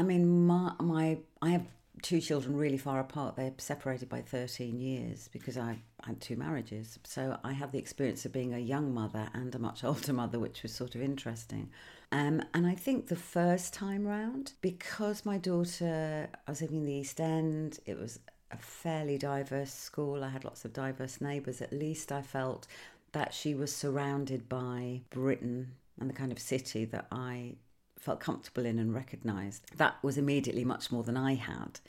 I 0.00 0.02
mean, 0.02 0.46
my, 0.46 0.72
my 0.80 1.18
I 1.42 1.50
have 1.50 1.66
two 2.00 2.22
children 2.22 2.56
really 2.56 2.78
far 2.78 3.00
apart. 3.00 3.36
They're 3.36 3.52
separated 3.58 4.08
by 4.08 4.22
13 4.22 4.80
years 4.80 5.28
because 5.30 5.58
I 5.58 5.76
had 6.02 6.22
two 6.22 6.36
marriages. 6.36 6.98
So 7.04 7.38
I 7.44 7.52
have 7.52 7.70
the 7.70 7.78
experience 7.78 8.24
of 8.24 8.32
being 8.32 8.54
a 8.54 8.58
young 8.58 8.94
mother 8.94 9.28
and 9.34 9.54
a 9.54 9.58
much 9.58 9.84
older 9.84 10.14
mother, 10.14 10.38
which 10.38 10.62
was 10.62 10.74
sort 10.74 10.94
of 10.94 11.02
interesting. 11.02 11.68
Um, 12.12 12.42
and 12.54 12.66
I 12.66 12.74
think 12.74 13.08
the 13.08 13.14
first 13.14 13.74
time 13.74 14.06
round, 14.06 14.54
because 14.62 15.26
my 15.26 15.36
daughter, 15.36 16.30
I 16.48 16.50
was 16.50 16.62
living 16.62 16.78
in 16.78 16.86
the 16.86 16.94
East 16.94 17.20
End, 17.20 17.78
it 17.84 17.98
was 17.98 18.20
a 18.50 18.56
fairly 18.56 19.18
diverse 19.18 19.74
school. 19.74 20.24
I 20.24 20.30
had 20.30 20.46
lots 20.46 20.64
of 20.64 20.72
diverse 20.72 21.20
neighbours. 21.20 21.60
At 21.60 21.74
least 21.74 22.10
I 22.10 22.22
felt 22.22 22.66
that 23.12 23.34
she 23.34 23.54
was 23.54 23.70
surrounded 23.76 24.48
by 24.48 25.02
Britain 25.10 25.72
and 26.00 26.08
the 26.08 26.14
kind 26.14 26.32
of 26.32 26.38
city 26.38 26.86
that 26.86 27.06
I 27.12 27.56
felt 28.00 28.20
comfortable 28.20 28.66
in 28.66 28.78
and 28.78 28.94
recognised. 28.94 29.76
That 29.76 30.02
was 30.02 30.18
immediately 30.18 30.64
much 30.64 30.90
more 30.90 31.02
than 31.02 31.16
I 31.16 31.34
had. 31.34 31.80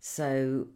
So 0.00 0.68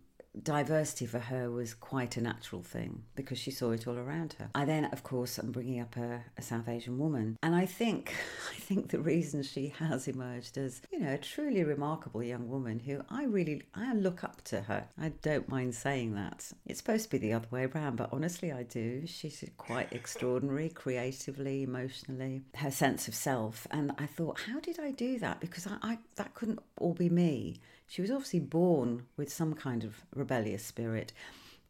diversity 0.43 1.07
for 1.07 1.19
her 1.19 1.51
was 1.51 1.75
quite 1.75 2.17
a 2.17 2.21
natural 2.21 2.63
thing 2.63 3.03
because 3.15 3.39
she 3.39 3.51
saw 3.51 3.71
it 3.73 3.87
all 3.87 3.99
around 3.99 4.35
her. 4.35 4.51
I 4.55 4.65
then, 4.65 4.87
of 4.87 5.03
course, 5.03 5.39
I'm 5.39 5.53
bringing 5.53 5.81
up 5.81 5.97
a, 5.97 6.23
a, 6.39 6.43
South 6.43 6.69
Asian 6.69 6.99
woman, 6.99 7.37
and 7.43 7.55
I 7.55 7.67
think 7.67 8.15
I 8.51 8.55
think 8.55 8.91
the 8.91 9.01
reason 9.01 9.43
she 9.43 9.69
has 9.79 10.09
emerged 10.09 10.57
as 10.57 10.83
you 10.93 11.01
know 11.01 11.13
a 11.13 11.19
truly 11.19 11.65
remarkable 11.65 12.23
young 12.23 12.49
woman 12.49 12.79
who 12.81 13.03
I 13.11 13.25
really 13.25 13.63
I 13.75 13.95
look 13.95 14.25
up 14.25 14.43
to 14.45 14.63
her. 14.63 14.87
I 14.99 15.11
don't 15.23 15.49
mind 15.49 15.75
saying 15.75 16.15
that. 16.15 16.51
It's 16.67 16.79
supposed 16.79 17.05
to 17.05 17.11
be 17.11 17.19
the 17.19 17.33
other 17.33 17.49
way 17.51 17.65
around, 17.65 17.97
but 17.97 18.11
honestly, 18.13 18.53
I 18.53 18.63
do. 18.63 19.07
She's 19.07 19.45
quite 19.57 19.93
extraordinary, 19.93 20.69
creatively, 20.69 21.63
emotionally, 21.63 22.43
her 22.57 22.71
sense 22.71 23.09
of 23.09 23.15
self, 23.15 23.67
and 23.71 23.93
I 23.99 24.07
thought, 24.07 24.41
how 24.41 24.61
did 24.61 24.79
I 24.79 24.93
do 24.93 25.19
that? 25.19 25.41
Because 25.41 25.67
I, 25.67 25.77
I 25.83 25.99
that 26.17 26.35
couldn't 26.35 26.61
all 26.79 26.95
be 26.95 27.09
me 27.09 27.61
she 27.91 28.01
was 28.01 28.11
obviously 28.13 28.39
born 28.39 29.03
with 29.17 29.33
some 29.33 29.53
kind 29.53 29.83
of 29.83 29.97
rebellious 30.15 30.65
spirit. 30.65 31.13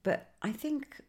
But 0.02 0.32
I 0.42 0.52
think 0.52 1.00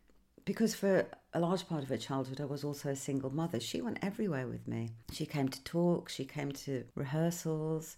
because 0.45 0.73
for 0.73 1.05
a 1.33 1.39
large 1.41 1.67
part 1.67 1.83
of 1.83 1.89
her 1.89 1.97
childhood 1.97 2.39
I 2.39 2.45
was 2.45 2.63
also 2.63 2.87
a 2.89 2.95
single 2.95 3.29
mother, 3.29 3.59
she 3.59 3.81
went 3.81 3.99
everywhere 4.01 4.47
with 4.47 4.69
me. 4.69 4.91
She 5.11 5.25
came 5.25 5.49
to 5.49 5.61
talk, 5.65 6.07
she 6.07 6.23
came 6.23 6.53
to 6.53 6.85
rehearsals, 6.95 7.97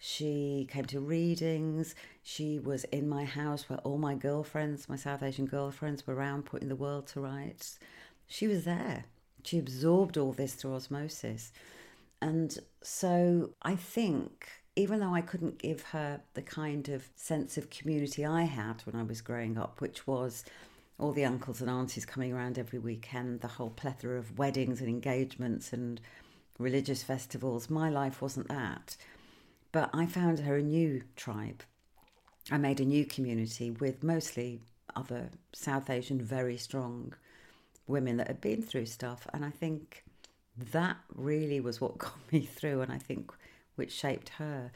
she 0.00 0.66
came 0.68 0.84
to 0.86 0.98
readings, 0.98 1.94
she 2.24 2.58
was 2.58 2.82
in 2.86 3.08
my 3.08 3.24
house 3.24 3.68
where 3.68 3.78
all 3.78 3.96
my 3.96 4.16
girlfriends, 4.16 4.88
my 4.88 4.96
South 4.96 5.22
Asian 5.22 5.46
girlfriends, 5.46 6.08
were 6.08 6.16
around 6.16 6.44
putting 6.44 6.68
the 6.68 6.74
world 6.74 7.06
to 7.08 7.20
rights. 7.20 7.78
She 8.26 8.48
was 8.48 8.64
there. 8.64 9.04
She 9.44 9.60
absorbed 9.60 10.18
all 10.18 10.32
this 10.32 10.54
through 10.54 10.74
osmosis. 10.74 11.52
And 12.20 12.58
so 12.82 13.50
I 13.62 13.76
think 13.76 14.48
even 14.78 15.00
though 15.00 15.12
I 15.12 15.22
couldn't 15.22 15.58
give 15.58 15.82
her 15.86 16.20
the 16.34 16.42
kind 16.42 16.88
of 16.88 17.08
sense 17.16 17.58
of 17.58 17.68
community 17.68 18.24
I 18.24 18.42
had 18.42 18.82
when 18.82 18.94
I 18.94 19.02
was 19.02 19.20
growing 19.20 19.58
up, 19.58 19.80
which 19.80 20.06
was 20.06 20.44
all 21.00 21.10
the 21.10 21.24
uncles 21.24 21.60
and 21.60 21.68
aunties 21.68 22.06
coming 22.06 22.32
around 22.32 22.60
every 22.60 22.78
weekend, 22.78 23.40
the 23.40 23.48
whole 23.48 23.70
plethora 23.70 24.16
of 24.16 24.38
weddings 24.38 24.80
and 24.80 24.88
engagements 24.88 25.72
and 25.72 26.00
religious 26.60 27.02
festivals, 27.02 27.68
my 27.68 27.90
life 27.90 28.22
wasn't 28.22 28.46
that. 28.46 28.96
But 29.72 29.90
I 29.92 30.06
found 30.06 30.38
her 30.38 30.56
a 30.56 30.62
new 30.62 31.02
tribe. 31.16 31.64
I 32.48 32.56
made 32.56 32.78
a 32.78 32.84
new 32.84 33.04
community 33.04 33.72
with 33.72 34.04
mostly 34.04 34.60
other 34.94 35.30
South 35.52 35.90
Asian, 35.90 36.22
very 36.22 36.56
strong 36.56 37.14
women 37.88 38.16
that 38.18 38.28
had 38.28 38.40
been 38.40 38.62
through 38.62 38.86
stuff. 38.86 39.26
And 39.34 39.44
I 39.44 39.50
think 39.50 40.04
that 40.56 40.98
really 41.12 41.58
was 41.58 41.80
what 41.80 41.98
got 41.98 42.16
me 42.32 42.42
through, 42.42 42.82
and 42.82 42.92
I 42.92 42.98
think 42.98 43.32
which 43.78 43.92
shaped 43.92 44.30
her. 44.30 44.70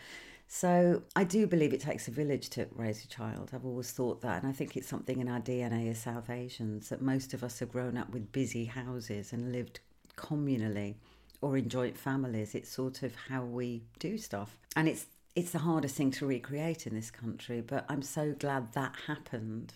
So 0.49 1.03
I 1.17 1.25
do 1.25 1.47
believe 1.47 1.73
it 1.73 1.81
takes 1.81 2.09
a 2.09 2.11
village 2.11 2.51
to 2.51 2.67
raise 2.73 3.05
a 3.05 3.09
child. 3.09 3.51
I've 3.55 3.65
always 3.65 3.91
thought 3.91 4.21
that, 4.21 4.43
and 4.43 4.51
I 4.51 4.53
think 4.53 4.77
it's 4.77 4.87
something 4.87 5.19
in 5.19 5.29
our 5.29 5.41
DNA 5.41 5.91
as 5.91 5.99
South 6.03 6.29
Asians 6.29 6.91
that 6.91 7.01
most 7.01 7.33
of 7.33 7.43
us 7.43 7.59
have 7.61 7.73
grown 7.73 7.97
up 7.97 8.11
with 8.11 8.33
busy 8.33 8.67
houses 8.67 9.33
and 9.33 9.51
lived 9.51 9.81
communally 10.17 10.97
or 11.41 11.57
in 11.57 11.71
joint 11.71 11.97
families. 11.97 12.55
It's 12.55 12.71
sort 12.71 13.03
of 13.03 13.15
how 13.29 13.45
we 13.45 13.83
do 13.99 14.19
stuff, 14.19 14.59
and 14.77 14.89
it's 14.89 15.07
it's 15.35 15.53
the 15.53 15.61
hardest 15.61 15.97
thing 15.97 16.11
to 16.13 16.27
recreate 16.27 16.87
in 16.87 16.95
this 16.95 17.11
country. 17.11 17.63
But 17.63 17.87
I'm 17.89 18.03
so 18.03 18.35
glad 18.39 18.75
that 18.75 18.95
happened, 19.07 19.73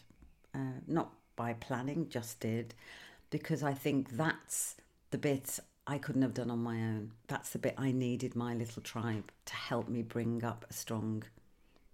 uh, 0.54 0.80
not 0.86 1.12
by 1.36 1.54
planning, 1.54 2.08
just 2.10 2.40
did, 2.40 2.74
because 3.30 3.62
I 3.62 3.72
think 3.72 4.16
that's 4.16 4.76
the 5.10 5.18
bit 5.18 5.58
I 5.86 5.98
couldn't 5.98 6.22
have 6.22 6.34
done 6.34 6.50
on 6.50 6.62
my 6.62 6.76
own. 6.76 7.12
That's 7.28 7.50
the 7.50 7.58
bit 7.58 7.74
I 7.78 7.92
needed 7.92 8.34
my 8.34 8.54
little 8.54 8.82
tribe 8.82 9.30
to 9.44 9.54
help 9.54 9.88
me 9.88 10.02
bring 10.02 10.42
up 10.42 10.64
a 10.68 10.72
strong 10.72 11.22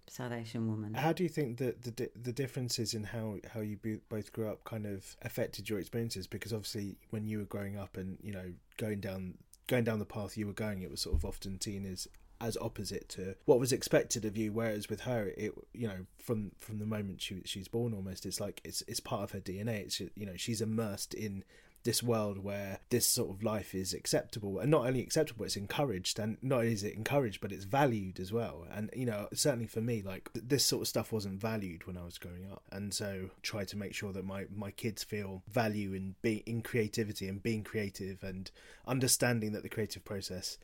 South 0.07 0.31
Asian 0.31 0.67
woman. 0.67 0.93
How 0.93 1.13
do 1.13 1.23
you 1.23 1.29
think 1.29 1.57
that 1.57 1.83
the 1.83 2.09
the 2.19 2.31
differences 2.31 2.93
in 2.93 3.03
how 3.03 3.37
how 3.53 3.61
you 3.61 3.77
both 4.09 4.31
grew 4.31 4.47
up 4.47 4.63
kind 4.63 4.85
of 4.85 5.15
affected 5.21 5.69
your 5.69 5.79
experiences? 5.79 6.27
Because 6.27 6.53
obviously, 6.53 6.97
when 7.09 7.25
you 7.25 7.39
were 7.39 7.45
growing 7.45 7.77
up 7.77 7.97
and 7.97 8.17
you 8.21 8.31
know 8.31 8.53
going 8.77 8.99
down 8.99 9.35
going 9.67 9.83
down 9.83 9.99
the 9.99 10.05
path 10.05 10.37
you 10.37 10.47
were 10.47 10.53
going, 10.53 10.81
it 10.81 10.91
was 10.91 11.01
sort 11.01 11.15
of 11.15 11.25
often 11.25 11.59
seen 11.61 11.85
as 11.85 12.07
as 12.41 12.57
opposite 12.57 13.07
to 13.07 13.35
what 13.45 13.59
was 13.59 13.71
expected 13.71 14.25
of 14.25 14.35
you. 14.35 14.51
Whereas 14.51 14.89
with 14.89 15.01
her, 15.01 15.31
it 15.37 15.53
you 15.73 15.87
know 15.87 16.05
from 16.17 16.51
from 16.59 16.79
the 16.79 16.85
moment 16.85 17.21
she 17.21 17.41
she's 17.45 17.67
born, 17.67 17.93
almost 17.93 18.25
it's 18.25 18.39
like 18.39 18.61
it's 18.63 18.83
it's 18.87 18.99
part 18.99 19.23
of 19.23 19.31
her 19.31 19.39
DNA. 19.39 19.79
It's 19.79 19.99
you 19.99 20.25
know 20.25 20.35
she's 20.35 20.61
immersed 20.61 21.13
in 21.13 21.43
this 21.83 22.01
world 22.01 22.37
where 22.37 22.79
this 22.89 23.05
sort 23.05 23.29
of 23.29 23.43
life 23.43 23.75
is 23.75 23.93
acceptable 23.93 24.59
and 24.59 24.71
not 24.71 24.85
only 24.85 25.01
acceptable 25.01 25.45
it's 25.45 25.57
encouraged 25.57 26.17
and 26.17 26.37
not 26.41 26.59
only 26.59 26.73
is 26.73 26.83
it 26.83 26.95
encouraged 26.95 27.41
but 27.41 27.51
it's 27.51 27.65
valued 27.65 28.19
as 28.19 28.31
well 28.31 28.65
and 28.71 28.89
you 28.95 29.05
know 29.05 29.27
certainly 29.33 29.67
for 29.67 29.81
me 29.81 30.01
like 30.01 30.29
this 30.33 30.65
sort 30.65 30.81
of 30.81 30.87
stuff 30.87 31.11
wasn't 31.11 31.39
valued 31.39 31.85
when 31.85 31.97
i 31.97 32.03
was 32.03 32.17
growing 32.17 32.45
up 32.51 32.63
and 32.71 32.93
so 32.93 33.29
try 33.41 33.65
to 33.65 33.77
make 33.77 33.93
sure 33.93 34.13
that 34.13 34.25
my 34.25 34.45
my 34.55 34.71
kids 34.71 35.03
feel 35.03 35.43
value 35.51 35.93
in 35.93 36.15
being 36.21 36.43
in 36.45 36.61
creativity 36.61 37.27
and 37.27 37.43
being 37.43 37.63
creative 37.63 38.23
and 38.23 38.49
understanding 38.87 39.51
that 39.51 39.63
the 39.63 39.69
creative 39.69 40.05
process 40.05 40.57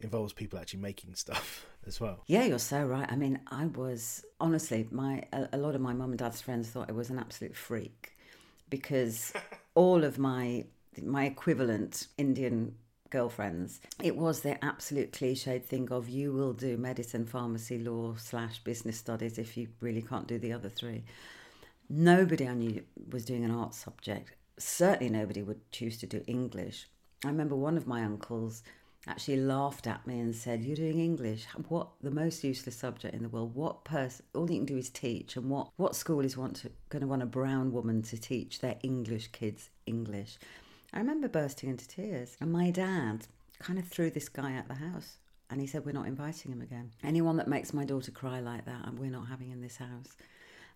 involves 0.00 0.32
people 0.32 0.58
actually 0.58 0.80
making 0.80 1.14
stuff 1.14 1.66
as 1.86 2.00
well. 2.00 2.22
Yeah, 2.26 2.44
you're 2.44 2.58
so 2.58 2.84
right. 2.84 3.10
I 3.10 3.16
mean, 3.16 3.40
I 3.48 3.66
was 3.66 4.24
honestly 4.40 4.86
my 4.90 5.22
a, 5.32 5.48
a 5.54 5.58
lot 5.58 5.74
of 5.74 5.80
my 5.80 5.92
mum 5.92 6.10
and 6.10 6.18
dad's 6.18 6.40
friends 6.40 6.68
thought 6.68 6.90
I 6.90 6.92
was 6.92 7.10
an 7.10 7.18
absolute 7.18 7.56
freak 7.56 8.16
because 8.68 9.32
all 9.76 10.02
of 10.02 10.18
my 10.18 10.64
my 11.00 11.26
equivalent 11.26 12.08
Indian 12.18 12.74
girlfriends, 13.10 13.80
it 14.02 14.16
was 14.16 14.40
the 14.40 14.64
absolute 14.64 15.12
cliched 15.12 15.64
thing 15.64 15.92
of 15.92 16.08
you 16.08 16.32
will 16.32 16.54
do 16.54 16.76
medicine, 16.76 17.26
pharmacy, 17.26 17.78
law 17.78 18.14
slash 18.16 18.58
business 18.64 18.96
studies 18.96 19.38
if 19.38 19.56
you 19.56 19.68
really 19.80 20.02
can't 20.02 20.26
do 20.26 20.38
the 20.38 20.52
other 20.52 20.70
three. 20.70 21.04
Nobody 21.88 22.48
I 22.48 22.54
knew 22.54 22.82
was 23.10 23.26
doing 23.26 23.44
an 23.44 23.52
art 23.52 23.74
subject. 23.74 24.34
Certainly 24.58 25.12
nobody 25.12 25.42
would 25.42 25.70
choose 25.70 25.98
to 25.98 26.06
do 26.06 26.24
English. 26.26 26.88
I 27.24 27.28
remember 27.28 27.54
one 27.54 27.76
of 27.76 27.86
my 27.86 28.02
uncles 28.02 28.62
actually 29.06 29.36
laughed 29.36 29.86
at 29.86 30.06
me 30.06 30.18
and 30.18 30.34
said, 30.34 30.64
You're 30.64 30.76
doing 30.76 30.98
English. 30.98 31.46
What 31.68 31.88
the 32.02 32.10
most 32.10 32.42
useless 32.42 32.76
subject 32.76 33.14
in 33.14 33.22
the 33.22 33.28
world. 33.28 33.54
What 33.54 33.84
person 33.84 34.24
all 34.34 34.50
you 34.50 34.58
can 34.58 34.66
do 34.66 34.76
is 34.76 34.90
teach 34.90 35.36
and 35.36 35.48
what, 35.48 35.68
what 35.76 35.94
school 35.94 36.20
is 36.20 36.36
want 36.36 36.56
to, 36.56 36.70
gonna 36.88 37.06
want 37.06 37.22
a 37.22 37.26
brown 37.26 37.72
woman 37.72 38.02
to 38.02 38.18
teach 38.18 38.60
their 38.60 38.76
English 38.82 39.28
kids 39.28 39.70
English? 39.86 40.38
I 40.92 40.98
remember 40.98 41.28
bursting 41.28 41.70
into 41.70 41.86
tears. 41.86 42.36
And 42.40 42.52
my 42.52 42.70
dad 42.70 43.26
kind 43.58 43.78
of 43.78 43.86
threw 43.86 44.10
this 44.10 44.28
guy 44.28 44.56
out 44.56 44.68
the 44.68 44.74
house. 44.74 45.16
And 45.50 45.60
he 45.60 45.66
said, 45.66 45.84
We're 45.84 45.92
not 45.92 46.06
inviting 46.06 46.52
him 46.52 46.62
again. 46.62 46.90
Anyone 47.04 47.36
that 47.36 47.48
makes 47.48 47.72
my 47.72 47.84
daughter 47.84 48.10
cry 48.10 48.40
like 48.40 48.64
that, 48.64 48.94
we're 48.94 49.10
not 49.10 49.28
having 49.28 49.50
in 49.50 49.60
this 49.60 49.76
house. 49.76 50.16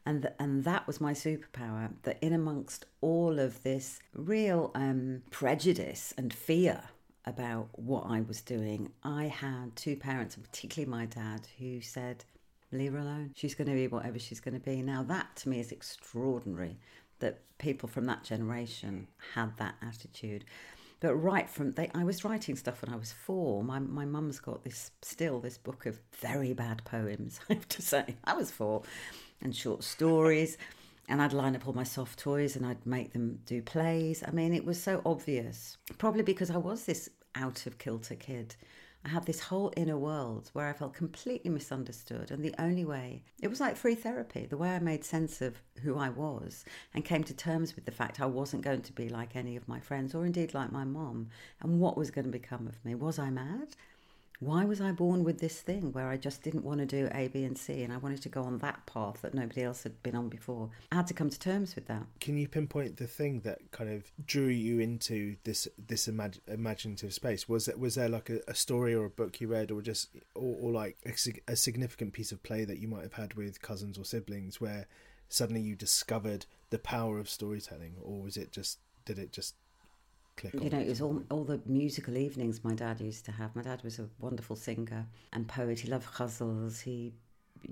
And, 0.06 0.22
th- 0.22 0.34
and 0.38 0.64
that 0.64 0.86
was 0.86 1.00
my 1.00 1.12
superpower 1.12 1.90
that 2.04 2.18
in 2.22 2.32
amongst 2.32 2.86
all 3.00 3.38
of 3.38 3.62
this 3.64 3.98
real 4.14 4.70
um, 4.74 5.22
prejudice 5.30 6.14
and 6.16 6.32
fear 6.32 6.84
about 7.24 7.68
what 7.72 8.04
I 8.06 8.20
was 8.22 8.40
doing, 8.40 8.90
I 9.02 9.24
had 9.24 9.76
two 9.76 9.96
parents, 9.96 10.36
and 10.36 10.44
particularly 10.44 10.90
my 10.90 11.06
dad, 11.06 11.46
who 11.58 11.80
said, 11.80 12.24
Leave 12.72 12.92
her 12.92 12.98
alone. 12.98 13.32
She's 13.34 13.56
going 13.56 13.66
to 13.68 13.74
be 13.74 13.88
whatever 13.88 14.18
she's 14.18 14.38
going 14.38 14.54
to 14.54 14.60
be. 14.60 14.80
Now, 14.80 15.02
that 15.02 15.34
to 15.36 15.48
me 15.48 15.58
is 15.58 15.72
extraordinary 15.72 16.78
that 17.18 17.40
people 17.58 17.88
from 17.88 18.04
that 18.06 18.22
generation 18.22 19.08
had 19.34 19.56
that 19.56 19.74
attitude. 19.82 20.44
But 21.00 21.14
right 21.14 21.48
from 21.48 21.72
they, 21.72 21.90
I 21.94 22.04
was 22.04 22.24
writing 22.24 22.56
stuff 22.56 22.82
when 22.82 22.92
I 22.92 22.96
was 22.96 23.10
four. 23.10 23.64
My 23.64 23.78
my 23.78 24.04
mum's 24.04 24.38
got 24.38 24.64
this 24.64 24.90
still 25.02 25.40
this 25.40 25.56
book 25.56 25.86
of 25.86 25.98
very 26.20 26.52
bad 26.52 26.84
poems. 26.84 27.40
I 27.50 27.54
have 27.54 27.68
to 27.68 27.82
say, 27.82 28.16
I 28.24 28.34
was 28.34 28.50
four, 28.50 28.82
and 29.40 29.56
short 29.56 29.82
stories 29.82 30.58
and 31.10 31.20
I'd 31.20 31.32
line 31.32 31.56
up 31.56 31.66
all 31.66 31.74
my 31.74 31.82
soft 31.82 32.20
toys 32.20 32.54
and 32.54 32.64
I'd 32.64 32.86
make 32.86 33.12
them 33.12 33.40
do 33.44 33.60
plays. 33.60 34.22
I 34.26 34.30
mean, 34.30 34.54
it 34.54 34.64
was 34.64 34.80
so 34.80 35.02
obvious, 35.04 35.76
probably 35.98 36.22
because 36.22 36.50
I 36.50 36.56
was 36.56 36.84
this 36.84 37.10
out 37.34 37.66
of 37.66 37.78
kilter 37.78 38.14
kid. 38.14 38.54
I 39.04 39.08
had 39.08 39.24
this 39.24 39.40
whole 39.40 39.72
inner 39.76 39.96
world 39.96 40.50
where 40.52 40.68
I 40.68 40.72
felt 40.72 40.94
completely 40.94 41.50
misunderstood. 41.50 42.30
And 42.30 42.44
the 42.44 42.54
only 42.58 42.84
way, 42.84 43.24
it 43.42 43.48
was 43.48 43.58
like 43.58 43.76
free 43.76 43.94
therapy, 43.94 44.46
the 44.46 44.58
way 44.58 44.70
I 44.70 44.78
made 44.78 45.04
sense 45.04 45.40
of 45.40 45.60
who 45.82 45.98
I 45.98 46.10
was 46.10 46.64
and 46.94 47.04
came 47.04 47.24
to 47.24 47.34
terms 47.34 47.74
with 47.74 47.86
the 47.86 47.92
fact 47.92 48.20
I 48.20 48.26
wasn't 48.26 48.62
going 48.62 48.82
to 48.82 48.92
be 48.92 49.08
like 49.08 49.34
any 49.34 49.56
of 49.56 49.66
my 49.66 49.80
friends 49.80 50.14
or 50.14 50.24
indeed 50.24 50.54
like 50.54 50.70
my 50.70 50.84
mom. 50.84 51.30
And 51.60 51.80
what 51.80 51.96
was 51.96 52.10
going 52.10 52.26
to 52.26 52.30
become 52.30 52.68
of 52.68 52.84
me? 52.84 52.94
Was 52.94 53.18
I 53.18 53.30
mad? 53.30 53.74
Why 54.40 54.64
was 54.64 54.80
I 54.80 54.90
born 54.92 55.22
with 55.22 55.38
this 55.38 55.60
thing 55.60 55.92
where 55.92 56.08
I 56.08 56.16
just 56.16 56.42
didn't 56.42 56.64
want 56.64 56.80
to 56.80 56.86
do 56.86 57.10
A, 57.12 57.28
B, 57.28 57.44
and 57.44 57.56
C 57.56 57.82
and 57.82 57.92
I 57.92 57.98
wanted 57.98 58.22
to 58.22 58.30
go 58.30 58.42
on 58.42 58.56
that 58.58 58.86
path 58.86 59.20
that 59.20 59.34
nobody 59.34 59.62
else 59.62 59.82
had 59.82 60.02
been 60.02 60.16
on 60.16 60.30
before? 60.30 60.70
I 60.90 60.96
had 60.96 61.06
to 61.08 61.14
come 61.14 61.28
to 61.28 61.38
terms 61.38 61.74
with 61.74 61.86
that. 61.88 62.04
Can 62.20 62.38
you 62.38 62.48
pinpoint 62.48 62.96
the 62.96 63.06
thing 63.06 63.40
that 63.40 63.58
kind 63.70 63.90
of 63.90 64.10
drew 64.26 64.46
you 64.46 64.80
into 64.80 65.36
this 65.44 65.68
this 65.78 66.08
imag- 66.08 66.40
imaginative 66.48 67.12
space? 67.12 67.50
Was 67.50 67.68
it 67.68 67.78
was 67.78 67.96
there 67.96 68.08
like 68.08 68.30
a, 68.30 68.40
a, 68.48 68.54
story 68.54 68.94
or 68.94 69.04
a 69.04 69.10
book 69.10 69.42
you 69.42 69.48
read, 69.48 69.70
or 69.70 69.82
just 69.82 70.08
or, 70.34 70.56
or 70.58 70.72
like 70.72 70.96
a, 71.04 71.12
a 71.52 71.56
significant 71.56 72.14
piece 72.14 72.32
of 72.32 72.42
play 72.42 72.64
that 72.64 72.78
you 72.78 72.88
might 72.88 73.02
have 73.02 73.12
had 73.12 73.34
with 73.34 73.60
cousins 73.60 73.98
or 73.98 74.06
siblings 74.06 74.58
where 74.58 74.86
suddenly 75.28 75.60
you 75.60 75.76
discovered 75.76 76.46
the 76.70 76.78
power 76.78 77.18
of 77.18 77.28
storytelling, 77.28 77.96
or 78.00 78.22
was 78.22 78.38
it 78.38 78.52
just 78.52 78.78
did 79.04 79.18
it 79.18 79.32
just 79.32 79.54
click 80.36 80.54
you 80.54 80.70
know, 80.70 80.78
it 80.78 80.88
was 80.88 81.00
all, 81.00 81.22
all 81.30 81.44
the 81.44 81.60
musical 81.66 82.16
evenings 82.16 82.64
my 82.64 82.74
dad 82.74 83.00
used 83.00 83.24
to 83.26 83.32
have. 83.32 83.54
My 83.54 83.62
dad 83.62 83.82
was 83.82 83.98
a 83.98 84.08
wonderful 84.18 84.56
singer 84.56 85.06
and 85.32 85.46
poet. 85.46 85.80
He 85.80 85.88
loved 85.88 86.06
ghazals. 86.14 86.82
He 86.82 87.12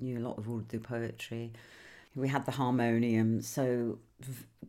knew 0.00 0.18
a 0.18 0.24
lot 0.26 0.38
of 0.38 0.48
Urdu 0.48 0.80
poetry. 0.80 1.52
We 2.14 2.28
had 2.28 2.46
the 2.46 2.52
harmonium, 2.52 3.42
so 3.42 3.98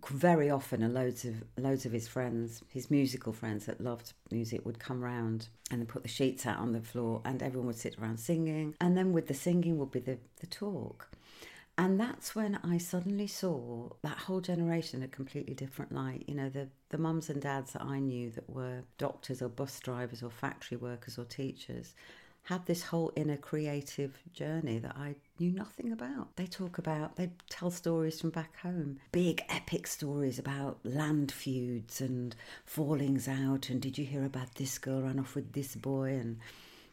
very 0.08 0.50
often, 0.50 0.94
loads 0.94 1.26
of 1.26 1.44
loads 1.58 1.86
of 1.86 1.92
his 1.92 2.08
friends, 2.08 2.64
his 2.70 2.92
musical 2.92 3.34
friends 3.34 3.66
that 3.66 3.82
loved 3.82 4.14
music, 4.32 4.66
would 4.66 4.80
come 4.80 5.02
round 5.02 5.48
and 5.72 5.88
put 5.88 6.04
the 6.04 6.10
sheets 6.10 6.46
out 6.46 6.60
on 6.60 6.74
the 6.74 6.82
floor, 6.82 7.22
and 7.26 7.42
everyone 7.42 7.68
would 7.68 7.78
sit 7.78 7.98
around 8.00 8.20
singing. 8.20 8.76
And 8.80 8.96
then 8.96 9.14
with 9.14 9.28
the 9.28 9.34
singing 9.34 9.78
would 9.78 9.92
be 9.92 10.00
the, 10.00 10.18
the 10.40 10.48
talk. 10.48 11.10
And 11.80 11.98
that's 11.98 12.36
when 12.36 12.60
I 12.62 12.78
suddenly 12.78 13.28
saw 13.28 13.88
that 14.02 14.18
whole 14.18 14.42
generation 14.42 15.02
a 15.02 15.08
completely 15.08 15.54
different 15.54 15.94
light. 15.94 16.26
You 16.28 16.36
know, 16.36 16.50
the, 16.50 16.68
the 16.90 16.98
mums 16.98 17.30
and 17.30 17.42
dads 17.42 17.72
that 17.72 17.84
I 17.84 18.00
knew 18.00 18.32
that 18.32 18.50
were 18.50 18.82
doctors 18.98 19.42
or 19.42 19.48
bus 19.48 19.80
drivers 19.80 20.22
or 20.22 20.30
factory 20.30 20.76
workers 20.76 21.18
or 21.18 21.24
teachers 21.24 21.94
had 22.44 22.66
this 22.66 22.84
whole 22.84 23.14
inner 23.16 23.38
creative 23.38 24.20
journey 24.34 24.80
that 24.80 24.98
I 24.98 25.16
knew 25.40 25.52
nothing 25.54 25.94
about. 25.94 26.36
They 26.36 26.48
talk 26.48 26.80
about, 26.80 27.16
they 27.16 27.30
tell 27.50 27.72
stories 27.72 28.20
from 28.20 28.32
back 28.32 28.58
home, 28.58 29.00
big 29.14 29.42
epic 29.48 29.88
stories 29.88 30.38
about 30.38 30.80
land 30.84 31.32
feuds 31.32 32.02
and 32.02 32.36
fallings 32.66 33.30
out. 33.30 33.70
And 33.70 33.82
did 33.82 33.98
you 33.98 34.06
hear 34.06 34.26
about 34.26 34.56
this 34.56 34.78
girl 34.80 35.04
ran 35.04 35.18
off 35.18 35.34
with 35.34 35.54
this 35.54 35.78
boy? 35.78 36.10
And 36.10 36.40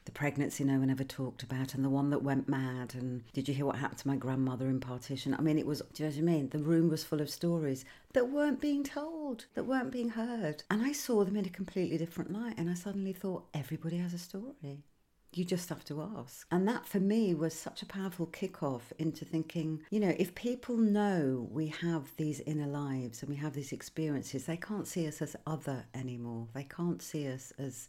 the 0.07 0.13
pregnancy 0.13 0.65
no 0.65 0.79
one 0.79 0.89
ever 0.89 1.05
talked 1.05 1.43
about 1.43 1.75
and 1.75 1.85
the 1.85 1.91
one 1.91 2.11
that 2.11 2.23
went 2.23 2.49
mad 2.49 2.95
and 2.95 3.23
did 3.33 3.49
you 3.49 3.55
hear 3.55 3.67
what 3.67 3.77
happened 3.77 3.99
to 3.99 4.09
my 4.09 4.17
grandmother 4.17 4.67
in 4.69 4.81
partition? 4.81 5.35
I 5.35 5.43
mean 5.43 5.59
it 5.59 5.67
was 5.67 5.83
do 5.93 6.03
you 6.03 6.09
know 6.09 6.15
what 6.15 6.23
i 6.23 6.23
mean? 6.23 6.49
The 6.49 6.59
room 6.59 6.89
was 6.89 7.05
full 7.05 7.21
of 7.21 7.29
stories 7.29 7.85
that 8.15 8.31
weren't 8.31 8.61
being 8.61 8.85
told 8.85 9.47
that 9.55 9.65
weren't 9.65 9.93
being 9.93 10.11
heard. 10.11 10.63
And 10.71 10.83
i 10.83 10.93
saw 10.93 11.25
them 11.25 11.37
in 11.37 11.45
a 11.45 11.51
completely 11.51 11.99
different 11.99 12.33
light 12.33 12.55
and 12.57 12.71
i 12.71 12.75
suddenly 12.75 13.13
thought 13.13 13.49
everybody 13.53 13.99
has 13.99 14.15
a 14.15 14.19
story. 14.19 14.85
You 15.33 15.45
just 15.45 15.69
have 15.69 15.85
to 15.87 16.01
ask. 16.17 16.47
And 16.51 16.67
that 16.67 16.87
for 16.87 17.01
me 17.01 17.35
was 17.35 17.53
such 17.53 17.83
a 17.83 17.87
powerful 17.87 18.27
kickoff 18.27 18.93
into 18.99 19.27
thinking, 19.27 19.83
you 19.91 20.01
know, 20.01 20.15
if 20.19 20.35
people 20.35 20.79
know 20.79 21.47
we 21.51 21.67
have 21.67 22.17
these 22.17 22.41
inner 22.47 22.67
lives 22.67 23.21
and 23.21 23.29
we 23.29 23.37
have 23.37 23.53
these 23.53 23.73
experiences, 23.73 24.47
they 24.47 24.57
can't 24.57 24.87
see 24.87 25.07
us 25.07 25.21
as 25.21 25.37
other 25.47 25.85
anymore. 25.95 26.47
They 26.55 26.63
can't 26.63 27.03
see 27.03 27.31
us 27.31 27.53
as 27.59 27.89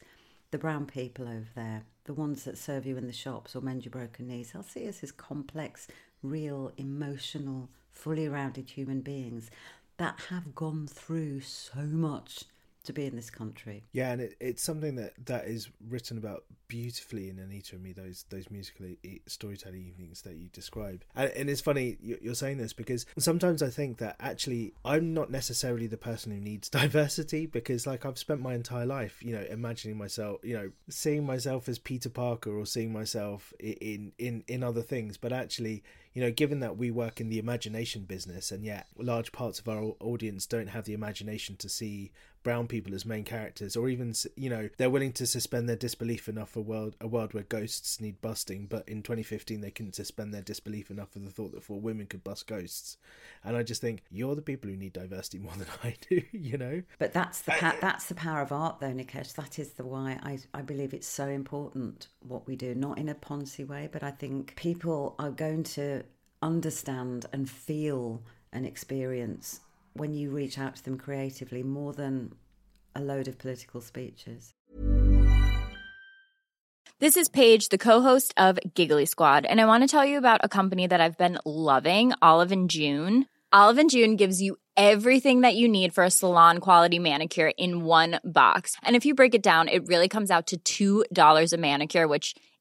the 0.51 0.58
brown 0.58 0.86
people 0.86 1.27
over 1.27 1.47
there, 1.56 1.84
the 2.08 2.13
ones 2.13 2.43
that 2.46 2.58
serve 2.58 2.86
you 2.86 2.98
in 2.98 3.06
the 3.06 3.13
shops 3.13 3.56
or 3.56 3.62
mend 3.62 3.86
your 3.86 3.91
broken 3.91 4.28
knees, 4.28 4.52
they'll 4.52 4.63
see 4.63 4.88
us 4.88 5.04
as 5.04 5.12
complex, 5.12 5.88
real, 6.24 6.72
emotional, 6.78 7.70
fully 7.91 8.28
rounded 8.28 8.70
human 8.72 9.02
beings. 9.02 9.52
that 9.98 10.20
have 10.30 10.54
gone 10.54 10.86
through 10.86 11.41
so 11.41 11.82
much 11.82 12.46
to 12.88 12.93
be 12.93 13.06
in 13.06 13.15
this 13.15 13.30
country. 13.30 13.84
Yeah, 13.91 14.12
and 14.12 14.21
it, 14.21 14.36
it's 14.39 14.63
something 14.63 14.95
that, 14.95 15.13
that 15.26 15.45
is 15.45 15.69
written 15.88 16.17
about 16.17 16.43
beautifully 16.67 17.30
in 17.30 17.39
Anita 17.39 17.76
and 17.76 17.84
Me, 17.84 17.93
those 17.93 18.26
those 18.30 18.50
musical 18.50 18.88
e- 18.88 19.21
storytelling 19.26 19.86
evenings 19.86 20.21
that 20.23 20.36
you 20.36 20.50
describe. 20.50 21.04
And, 21.15 21.32
and 21.32 21.50
it's 21.50 21.62
funny 21.62 21.97
you're 22.02 22.36
saying 22.36 22.58
this 22.58 22.73
because 22.73 23.06
sometimes 23.17 23.62
I 23.63 23.69
think 23.69 23.97
that 24.00 24.15
actually 24.19 24.73
I'm 24.84 25.13
not 25.13 25.32
necessarily 25.32 25.88
the 25.88 25.97
person 25.97 26.32
who 26.32 26.39
needs 26.39 26.69
diversity 26.82 27.45
because, 27.45 27.86
like, 27.86 28.06
I've 28.06 28.17
spent 28.17 28.41
my 28.41 28.56
entire 28.56 28.86
life, 28.86 29.21
you 29.21 29.34
know, 29.34 29.45
imagining 29.50 29.97
myself, 29.97 30.39
you 30.43 30.56
know, 30.56 30.71
seeing 30.89 31.26
myself 31.26 31.69
as 31.69 31.80
Peter 31.80 32.10
Parker 32.10 32.58
or 32.58 32.65
seeing 32.65 32.91
myself 32.91 33.54
in 33.60 34.12
in 34.17 34.43
in 34.47 34.63
other 34.63 34.82
things, 34.82 35.17
but 35.17 35.32
actually 35.32 35.84
you 36.17 36.23
know, 36.23 36.32
given 36.32 36.62
that 36.62 36.78
we 36.78 36.89
work 36.89 37.21
in 37.21 37.30
the 37.30 37.38
imagination 37.38 38.02
business 38.02 38.52
and 38.52 38.65
yet 38.65 38.88
large 38.97 39.32
parts 39.32 39.60
of 39.60 39.69
our 39.69 39.93
audience 40.00 40.47
don't 40.47 40.69
have 40.69 40.86
the 40.86 40.93
imagination 40.93 41.56
to 41.58 41.69
see 41.69 42.12
brown 42.43 42.67
people 42.67 42.93
as 42.93 43.06
main 43.06 43.23
characters, 43.23 43.76
or 43.76 43.89
even, 43.89 44.13
you 44.36 44.50
know, 44.50 44.69
they're 44.78 44.89
willing 44.89 45.13
to 45.13 45.26
suspend 45.26 45.67
their 45.67 45.76
disbelief 45.76 46.28
enough 46.28 46.52
for 46.52 46.60
a 46.60 46.63
world, 46.63 46.95
a 47.02 47.08
world 47.08 47.34
where 47.34 47.43
ghosts 47.43 48.00
need 48.00 48.21
busting, 48.21 48.67
but 48.67 48.88
in 48.88 49.04
2015 49.04 49.62
they 49.62 49.71
couldn't 49.71 49.95
suspend 49.95 50.34
their 50.34 50.41
disbelief 50.41 50.89
enough 50.89 51.12
for 51.12 51.19
the 51.19 51.30
thought 51.30 51.52
that 51.54 51.63
four 51.63 51.80
women 51.80 52.06
could 52.06 52.23
bust 52.23 52.47
ghosts. 52.47 52.97
And 53.43 53.56
I 53.56 53.63
just 53.63 53.82
think 53.82 54.04
you're 54.10 54.36
the 54.36 54.41
people 54.41 54.69
who 54.69 54.78
need 54.78 54.93
diversity 54.93 55.39
more 55.47 55.54
than 55.54 55.67
I 55.84 55.95
do, 56.10 56.21
you 56.32 56.58
know. 56.58 56.84
But 57.00 57.13
that's 57.13 57.41
the 57.41 57.52
pa- 57.52 57.78
that's 57.82 58.06
the 58.06 58.15
power 58.15 58.41
of 58.41 58.52
art, 58.52 58.80
though, 58.80 58.93
Nikesh. 58.93 59.34
That 59.36 59.60
is 59.60 59.73
the 59.73 59.86
why 59.86 60.19
I 60.23 60.39
I 60.54 60.62
believe 60.62 60.93
it's 60.93 61.08
so 61.08 61.28
important 61.28 62.08
what 62.19 62.47
we 62.47 62.56
do, 62.56 62.76
not 62.76 62.97
in 62.97 63.10
a 63.10 63.15
Ponzi 63.15 63.65
way, 63.67 63.89
but 63.91 64.04
I 64.04 64.12
think 64.12 64.56
people 64.56 65.15
are 65.19 65.32
going 65.32 65.63
to 65.63 66.04
understand 66.41 67.26
and 67.34 67.50
feel 67.50 68.21
and 68.54 68.65
experience 68.65 69.60
when 69.97 70.13
you 70.13 70.29
reach 70.29 70.57
out 70.57 70.75
to 70.75 70.83
them 70.83 70.97
creatively 70.97 71.63
more 71.63 71.93
than 71.93 72.33
a 72.95 73.01
load 73.01 73.27
of 73.27 73.38
political 73.38 73.81
speeches. 73.81 74.53
This 76.99 77.15
is 77.15 77.29
Paige, 77.29 77.69
the 77.69 77.77
co-host 77.77 78.33
of 78.38 78.57
Giggly 78.73 79.05
Squad, 79.05 79.45
and 79.45 79.62
I 79.62 79.65
want 79.65 79.83
to 79.83 79.88
tell 79.88 80.05
you 80.05 80.17
about 80.17 80.41
a 80.43 80.49
company 80.49 80.88
that 80.88 80.99
I've 80.99 81.17
been 81.17 81.38
loving, 81.45 82.13
Olive 82.23 82.51
and 82.51 82.69
June. 82.69 83.27
Olive 83.51 83.77
and 83.77 83.89
June 83.89 84.15
gives 84.15 84.41
you 84.41 84.57
everything 84.75 85.41
that 85.41 85.55
you 85.55 85.67
need 85.67 85.93
for 85.93 86.03
a 86.03 86.10
salon 86.10 86.57
quality 86.60 86.97
manicure 86.97 87.51
in 87.57 87.83
one 87.83 88.19
box. 88.23 88.75
And 88.83 88.95
if 88.95 89.05
you 89.05 89.13
break 89.13 89.36
it 89.36 89.43
down, 89.43 89.67
it 89.67 89.88
really 89.88 90.07
comes 90.07 90.31
out 90.31 90.53
to 90.65 91.05
$2 91.05 91.53
a 91.53 91.57
manicure, 91.57 92.07
which 92.07 92.33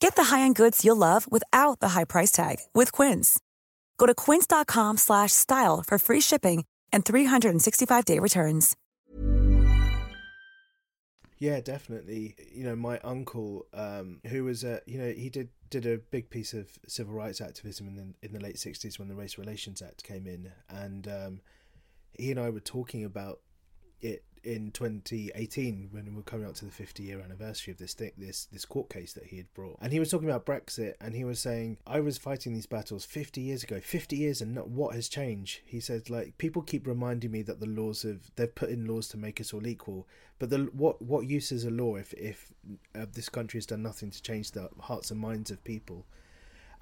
Get 0.00 0.16
the 0.16 0.24
high-end 0.24 0.56
goods 0.56 0.84
you'll 0.84 0.96
love 0.96 1.30
without 1.30 1.80
the 1.80 1.90
high 1.90 2.04
price 2.04 2.32
tag 2.32 2.56
with 2.74 2.90
Quince. 2.90 3.38
Go 3.96 4.06
to 4.06 4.14
quince.com/style 4.14 5.84
for 5.86 5.98
free 5.98 6.20
shipping 6.20 6.64
and 6.92 7.04
365-day 7.04 8.18
returns. 8.18 8.76
Yeah, 11.40 11.60
definitely. 11.60 12.36
You 12.52 12.64
know, 12.64 12.76
my 12.76 12.98
uncle, 12.98 13.66
um, 13.72 14.20
who 14.26 14.44
was 14.44 14.62
a, 14.62 14.82
you 14.86 14.98
know, 14.98 15.10
he 15.10 15.30
did 15.30 15.48
did 15.70 15.86
a 15.86 15.96
big 15.96 16.28
piece 16.28 16.52
of 16.52 16.68
civil 16.86 17.14
rights 17.14 17.40
activism 17.40 17.88
in 17.88 17.96
the 17.96 18.26
in 18.26 18.32
the 18.34 18.40
late 18.40 18.58
sixties 18.58 18.98
when 18.98 19.08
the 19.08 19.14
Race 19.14 19.38
Relations 19.38 19.80
Act 19.80 20.04
came 20.04 20.26
in, 20.26 20.52
and 20.68 21.08
um, 21.08 21.40
he 22.12 22.30
and 22.30 22.38
I 22.38 22.50
were 22.50 22.60
talking 22.60 23.04
about 23.04 23.40
it 24.02 24.22
in 24.42 24.70
2018 24.70 25.88
when 25.90 26.06
we 26.06 26.10
were 26.10 26.22
coming 26.22 26.46
up 26.46 26.54
to 26.54 26.64
the 26.64 26.70
50 26.70 27.02
year 27.02 27.20
anniversary 27.20 27.72
of 27.72 27.78
this 27.78 27.94
thing, 27.94 28.12
this 28.16 28.46
this 28.46 28.64
court 28.64 28.88
case 28.88 29.12
that 29.12 29.26
he 29.26 29.36
had 29.36 29.52
brought, 29.54 29.76
and 29.80 29.92
he 29.92 30.00
was 30.00 30.10
talking 30.10 30.28
about 30.28 30.46
Brexit, 30.46 30.94
and 31.00 31.14
he 31.14 31.24
was 31.24 31.40
saying, 31.40 31.78
"I 31.86 32.00
was 32.00 32.18
fighting 32.18 32.54
these 32.54 32.66
battles 32.66 33.04
50 33.04 33.40
years 33.40 33.62
ago, 33.62 33.80
50 33.80 34.16
years, 34.16 34.40
and 34.40 34.54
not 34.54 34.68
what 34.68 34.94
has 34.94 35.08
changed." 35.08 35.60
He 35.64 35.80
said, 35.80 36.10
"Like 36.10 36.38
people 36.38 36.62
keep 36.62 36.86
reminding 36.86 37.30
me 37.30 37.42
that 37.42 37.60
the 37.60 37.66
laws 37.66 38.02
have 38.02 38.30
they've 38.36 38.54
put 38.54 38.70
in 38.70 38.86
laws 38.86 39.08
to 39.08 39.16
make 39.16 39.40
us 39.40 39.52
all 39.52 39.66
equal, 39.66 40.06
but 40.38 40.50
the 40.50 40.70
what 40.72 41.02
what 41.02 41.26
use 41.26 41.52
is 41.52 41.64
a 41.64 41.70
law 41.70 41.96
if 41.96 42.12
if 42.14 42.52
uh, 42.94 43.06
this 43.12 43.28
country 43.28 43.58
has 43.58 43.66
done 43.66 43.82
nothing 43.82 44.10
to 44.10 44.22
change 44.22 44.52
the 44.52 44.70
hearts 44.80 45.10
and 45.10 45.20
minds 45.20 45.50
of 45.50 45.62
people?" 45.64 46.06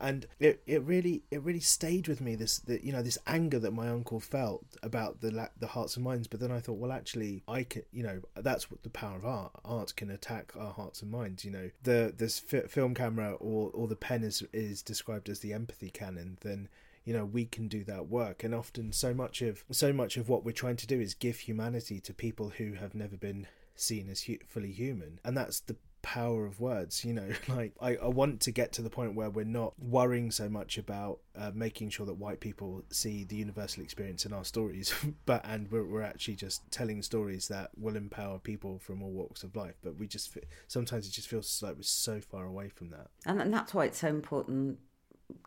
And 0.01 0.27
it, 0.39 0.63
it 0.67 0.83
really 0.83 1.23
it 1.31 1.43
really 1.43 1.61
stayed 1.61 2.09
with 2.09 2.21
me 2.21 2.35
this 2.35 2.59
the, 2.59 2.85
you 2.85 2.93
know 2.93 3.03
this 3.03 3.19
anger 3.27 3.59
that 3.59 3.73
my 3.73 3.89
uncle 3.89 4.21
felt 4.21 4.65
about 4.83 5.21
the 5.21 5.51
the 5.59 5.67
hearts 5.67 5.97
and 5.97 6.05
minds. 6.05 6.29
But 6.29 6.41
then 6.41 6.53
I 6.53 6.61
thought 6.61 6.79
well 6.79 6.93
actually 6.93 7.43
I 7.49 7.65
can 7.65 7.83
you 7.93 8.03
know 8.03 8.21
that's 8.37 8.71
what 8.71 8.83
the 8.83 8.91
power 8.91 9.17
of 9.17 9.27
art 9.27 9.53
art 9.65 9.97
can 9.97 10.11
attack 10.11 10.53
our 10.59 10.73
hearts 10.73 11.03
and 11.03 11.11
minds 11.11 11.45
you 11.45 11.51
know. 11.51 11.71
The 11.83 12.15
this 12.17 12.43
f- 12.53 12.71
film 12.71 12.95
camera 12.95 13.35
or 13.35 13.71
or 13.73 13.89
the 13.89 13.97
pen 13.97 14.23
is 14.23 14.43
is 14.53 14.83
described 14.83 15.29
as 15.29 15.41
the 15.41 15.53
empathy 15.53 15.91
cannon 15.91 16.39
then 16.43 16.69
you 17.05 17.13
know 17.13 17.25
we 17.25 17.45
can 17.45 17.69
do 17.69 17.85
that 17.85 18.09
work. 18.09 18.45
And 18.45 18.55
often 18.55 18.93
so 18.93 19.15
much 19.15 19.43
of 19.43 19.65
so 19.71 19.93
much 19.93 20.17
of 20.17 20.29
what 20.29 20.45
we're 20.45 20.53
trying 20.53 20.77
to 20.77 20.87
do 20.87 21.01
is 21.01 21.15
give 21.15 21.41
humanity 21.41 22.01
to 22.01 22.15
people 22.15 22.51
who 22.51 22.75
have 22.75 22.95
never 22.95 23.17
been 23.17 23.47
seen 23.75 24.09
as 24.11 24.23
hu- 24.23 24.39
fully 24.47 24.73
human. 24.73 25.21
And 25.25 25.37
that's 25.37 25.61
the 25.61 25.77
power 26.09 26.47
of 26.47 26.59
words 26.59 27.05
you 27.05 27.13
know 27.13 27.29
like 27.49 27.75
I, 27.83 27.97
I 27.97 28.07
want 28.07 28.41
to 28.41 28.51
get 28.51 28.73
to 28.73 28.83
the 28.83 28.89
point 28.89 29.15
where 29.15 29.29
we're 29.29 29.45
not 29.45 29.75
worrying 29.79 30.31
so 30.31 30.49
much 30.49 30.79
about 30.79 31.19
uh, 31.37 31.51
making 31.55 31.91
sure 31.91 32.07
that 32.07 32.15
white 32.15 32.41
people 32.41 32.83
see 32.91 33.25
the 33.25 33.37
universal 33.37 33.83
experience 33.83 34.25
in 34.25 34.33
our 34.33 34.45
stories 34.45 34.95
but 35.27 35.45
and 35.45 35.71
we're, 35.71 35.85
we're 35.85 36.03
actually 36.03 36.37
just 36.37 36.63
telling 36.71 37.03
stories 37.03 37.47
that 37.49 37.71
will 37.77 37.95
empower 37.95 38.39
people 38.39 38.79
from 38.79 39.03
all 39.03 39.11
walks 39.11 39.43
of 39.43 39.55
life 39.55 39.75
but 39.83 39.97
we 39.99 40.07
just 40.07 40.35
sometimes 40.67 41.07
it 41.07 41.11
just 41.11 41.29
feels 41.29 41.63
like 41.63 41.77
we're 41.77 41.83
so 41.83 42.23
far 42.23 42.47
away 42.47 42.71
from 42.71 42.89
that. 42.89 43.09
And, 43.27 43.43
and 43.43 43.53
that's 43.53 43.75
why 43.75 43.85
it's 43.85 43.99
so 43.99 44.09
important 44.09 44.79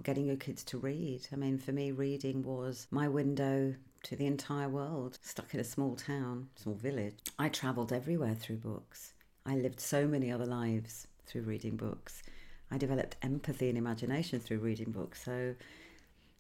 getting 0.04 0.28
your 0.28 0.36
kids 0.36 0.64
to 0.66 0.78
read. 0.78 1.28
I 1.34 1.38
mean 1.38 1.58
for 1.58 1.72
me 1.72 1.92
reading 1.92 2.44
was 2.44 2.86
my 2.92 3.08
window 3.08 3.74
to 4.04 4.16
the 4.16 4.28
entire 4.28 4.70
world 4.70 5.18
stuck 5.24 5.56
in 5.56 5.60
a 5.60 5.64
small 5.64 5.96
town 5.96 6.50
small 6.56 6.76
village. 6.76 7.18
I 7.40 7.50
travelled 7.50 7.92
everywhere 7.92 8.36
through 8.36 8.58
books 8.58 9.14
I 9.46 9.56
lived 9.56 9.80
so 9.80 10.08
many 10.08 10.32
other 10.32 10.46
lives 10.46 11.08
through 11.26 11.42
reading 11.42 11.76
books. 11.76 12.22
I 12.70 12.78
developed 12.78 13.16
empathy 13.22 13.70
and 13.70 13.78
imagination 13.78 14.40
through 14.40 14.60
reading 14.60 14.92
books. 14.92 15.24
So, 15.24 15.56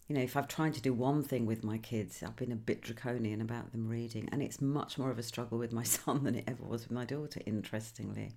you 0.07 0.15
know, 0.15 0.21
if 0.21 0.37
I've 0.37 0.47
tried 0.47 0.75
to 0.75 0.81
do 0.81 0.93
one 0.93 1.23
thing 1.23 1.45
with 1.45 1.63
my 1.63 1.77
kids, 1.77 2.21
I've 2.23 2.35
been 2.35 2.51
a 2.51 2.55
bit 2.55 2.81
draconian 2.81 3.41
about 3.41 3.71
them 3.71 3.89
reading. 3.89 4.29
And 4.31 4.41
it's 4.41 4.61
much 4.61 4.97
more 4.97 5.09
of 5.09 5.17
a 5.17 5.23
struggle 5.23 5.57
with 5.57 5.73
my 5.73 5.83
son 5.83 6.23
than 6.23 6.35
it 6.35 6.45
ever 6.47 6.63
was 6.63 6.83
with 6.83 6.91
my 6.91 7.05
daughter, 7.05 7.41
interestingly. 7.45 8.33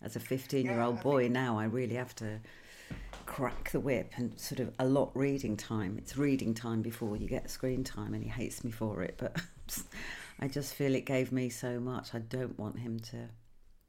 As 0.00 0.16
a 0.16 0.20
15 0.20 0.64
year 0.64 0.80
old 0.80 1.02
boy 1.02 1.28
now, 1.28 1.58
I 1.58 1.64
really 1.64 1.96
have 1.96 2.14
to 2.16 2.40
crack 3.26 3.70
the 3.70 3.80
whip 3.80 4.12
and 4.16 4.38
sort 4.38 4.60
of 4.60 4.72
a 4.78 4.84
lot 4.84 5.10
reading 5.14 5.56
time. 5.56 5.96
It's 5.98 6.16
reading 6.16 6.54
time 6.54 6.82
before 6.82 7.16
you 7.16 7.26
get 7.26 7.50
screen 7.50 7.84
time, 7.84 8.14
and 8.14 8.22
he 8.22 8.28
hates 8.28 8.62
me 8.62 8.70
for 8.70 9.02
it. 9.02 9.16
But 9.18 9.40
I 10.40 10.48
just 10.48 10.74
feel 10.74 10.94
it 10.94 11.06
gave 11.06 11.32
me 11.32 11.48
so 11.48 11.80
much. 11.80 12.14
I 12.14 12.18
don't 12.18 12.58
want 12.58 12.78
him 12.78 13.00
to 13.00 13.28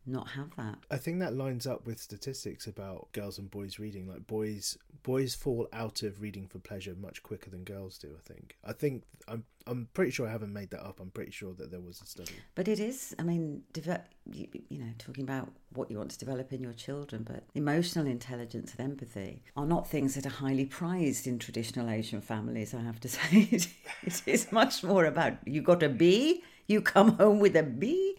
not 0.06 0.30
have 0.30 0.56
that. 0.58 0.78
I 0.91 0.98
think 0.98 1.20
that 1.20 1.36
lines 1.36 1.65
up 1.65 1.86
with 1.86 2.00
statistics 2.00 2.68
about 2.68 3.12
girls 3.12 3.38
and 3.38 3.50
boys 3.50 3.80
reading. 3.80 4.08
Like 4.08 4.28
boys, 4.28 4.78
boys 5.04 5.36
fall 5.36 5.68
out 5.74 6.04
of 6.04 6.22
reading 6.22 6.48
for 6.48 6.60
pleasure 6.60 6.96
much 6.96 7.24
quicker 7.24 7.50
than 7.50 7.63
girls 7.63 7.98
do. 7.98 8.15
I 8.18 8.34
think. 8.34 8.58
I 8.63 8.74
think 8.74 9.04
I'm. 9.28 9.44
I'm 9.68 9.88
pretty 9.96 10.12
sure 10.12 10.28
I 10.28 10.32
haven't 10.32 10.54
made 10.54 10.70
that 10.72 10.86
up. 10.86 11.00
I'm 11.00 11.10
pretty 11.10 11.32
sure 11.32 11.54
that 11.56 11.72
there 11.72 11.82
was 11.82 12.00
a 12.00 12.06
study. 12.06 12.34
But 12.54 12.68
it 12.68 12.80
is. 12.80 13.15
I 13.18 13.24
mean, 13.24 13.63
deve- 13.74 13.98
you, 14.32 14.48
you 14.70 14.78
know, 14.78 14.91
talking 15.00 15.24
about 15.24 15.52
what 15.74 15.89
you 15.89 15.98
want 15.98 16.12
to 16.12 16.20
develop 16.20 16.54
in 16.54 16.62
your 16.62 16.74
children, 16.74 17.24
but 17.24 17.44
emotional 17.56 18.06
intelligence 18.06 18.76
and 18.78 18.91
empathy 18.91 19.41
are 19.58 19.65
not 19.65 19.89
things 19.89 20.13
that 20.13 20.26
are 20.28 20.30
highly 20.30 20.65
prized 20.65 21.26
in 21.26 21.39
traditional 21.39 21.89
Asian 21.89 22.22
families. 22.22 22.76
I 22.76 22.82
have 22.82 23.00
to 23.00 23.10
say, 23.10 23.50
it 24.04 24.22
is 24.28 24.52
much 24.52 24.84
more 24.84 25.06
about 25.06 25.34
you 25.48 25.63
got 25.63 25.82
a 25.82 25.89
B, 25.89 26.44
you 26.68 26.82
come 26.82 27.18
home 27.18 27.39
with 27.39 27.56
a 27.56 27.63
B. 27.63 28.15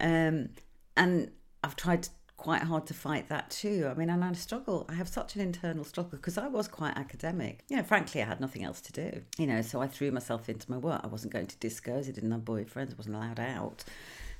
Um, 0.00 0.48
and 0.96 1.30
I've 1.62 1.76
tried 1.76 2.08
quite 2.40 2.62
hard 2.62 2.86
to 2.86 2.94
fight 2.94 3.28
that 3.28 3.50
too. 3.50 3.86
I 3.90 3.94
mean, 3.94 4.08
and 4.08 4.24
I 4.24 4.32
struggle. 4.32 4.86
I 4.88 4.94
have 4.94 5.08
such 5.08 5.34
an 5.36 5.42
internal 5.42 5.84
struggle 5.84 6.12
because 6.12 6.38
I 6.38 6.48
was 6.48 6.68
quite 6.68 6.96
academic. 6.96 7.64
You 7.68 7.76
know, 7.76 7.82
frankly, 7.82 8.22
I 8.22 8.24
had 8.24 8.40
nothing 8.40 8.64
else 8.64 8.80
to 8.80 8.92
do. 8.92 9.22
You 9.36 9.46
know, 9.46 9.60
so 9.60 9.82
I 9.82 9.86
threw 9.86 10.10
myself 10.10 10.48
into 10.48 10.70
my 10.70 10.78
work. 10.78 11.02
I 11.04 11.06
wasn't 11.06 11.34
going 11.34 11.48
to 11.48 11.56
discos. 11.56 12.08
I 12.08 12.12
didn't 12.12 12.32
have 12.32 12.40
boyfriends. 12.40 12.92
I 12.92 12.96
wasn't 12.96 13.16
allowed 13.16 13.40
out. 13.40 13.84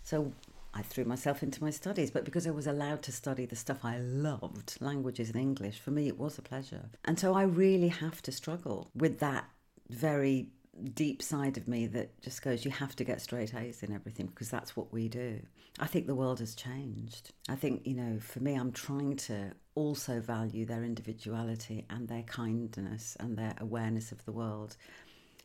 So 0.02 0.32
I 0.72 0.80
threw 0.80 1.04
myself 1.04 1.42
into 1.42 1.62
my 1.62 1.70
studies. 1.70 2.10
But 2.10 2.24
because 2.24 2.46
I 2.46 2.52
was 2.52 2.66
allowed 2.66 3.02
to 3.02 3.12
study 3.12 3.44
the 3.44 3.56
stuff 3.56 3.84
I 3.84 3.98
loved, 3.98 4.78
languages 4.80 5.28
and 5.28 5.38
English, 5.38 5.78
for 5.78 5.90
me 5.90 6.08
it 6.08 6.18
was 6.18 6.38
a 6.38 6.42
pleasure. 6.42 6.88
And 7.04 7.18
so 7.18 7.34
I 7.34 7.42
really 7.42 7.88
have 7.88 8.22
to 8.22 8.32
struggle 8.32 8.90
with 8.94 9.18
that 9.18 9.44
very 9.90 10.48
deep 10.84 11.22
side 11.22 11.56
of 11.56 11.68
me 11.68 11.86
that 11.88 12.20
just 12.22 12.42
goes, 12.42 12.64
you 12.64 12.70
have 12.70 12.96
to 12.96 13.04
get 13.04 13.20
straight 13.20 13.54
A's 13.54 13.82
in 13.82 13.92
everything 13.92 14.26
because 14.26 14.50
that's 14.50 14.76
what 14.76 14.92
we 14.92 15.08
do. 15.08 15.40
I 15.78 15.86
think 15.86 16.06
the 16.06 16.14
world 16.14 16.40
has 16.40 16.54
changed. 16.54 17.32
I 17.48 17.54
think, 17.54 17.86
you 17.86 17.94
know, 17.94 18.18
for 18.18 18.40
me, 18.40 18.54
I'm 18.54 18.72
trying 18.72 19.16
to 19.16 19.52
also 19.74 20.20
value 20.20 20.66
their 20.66 20.84
individuality 20.84 21.86
and 21.88 22.08
their 22.08 22.22
kindness 22.24 23.16
and 23.20 23.36
their 23.36 23.54
awareness 23.58 24.12
of 24.12 24.24
the 24.24 24.32
world 24.32 24.76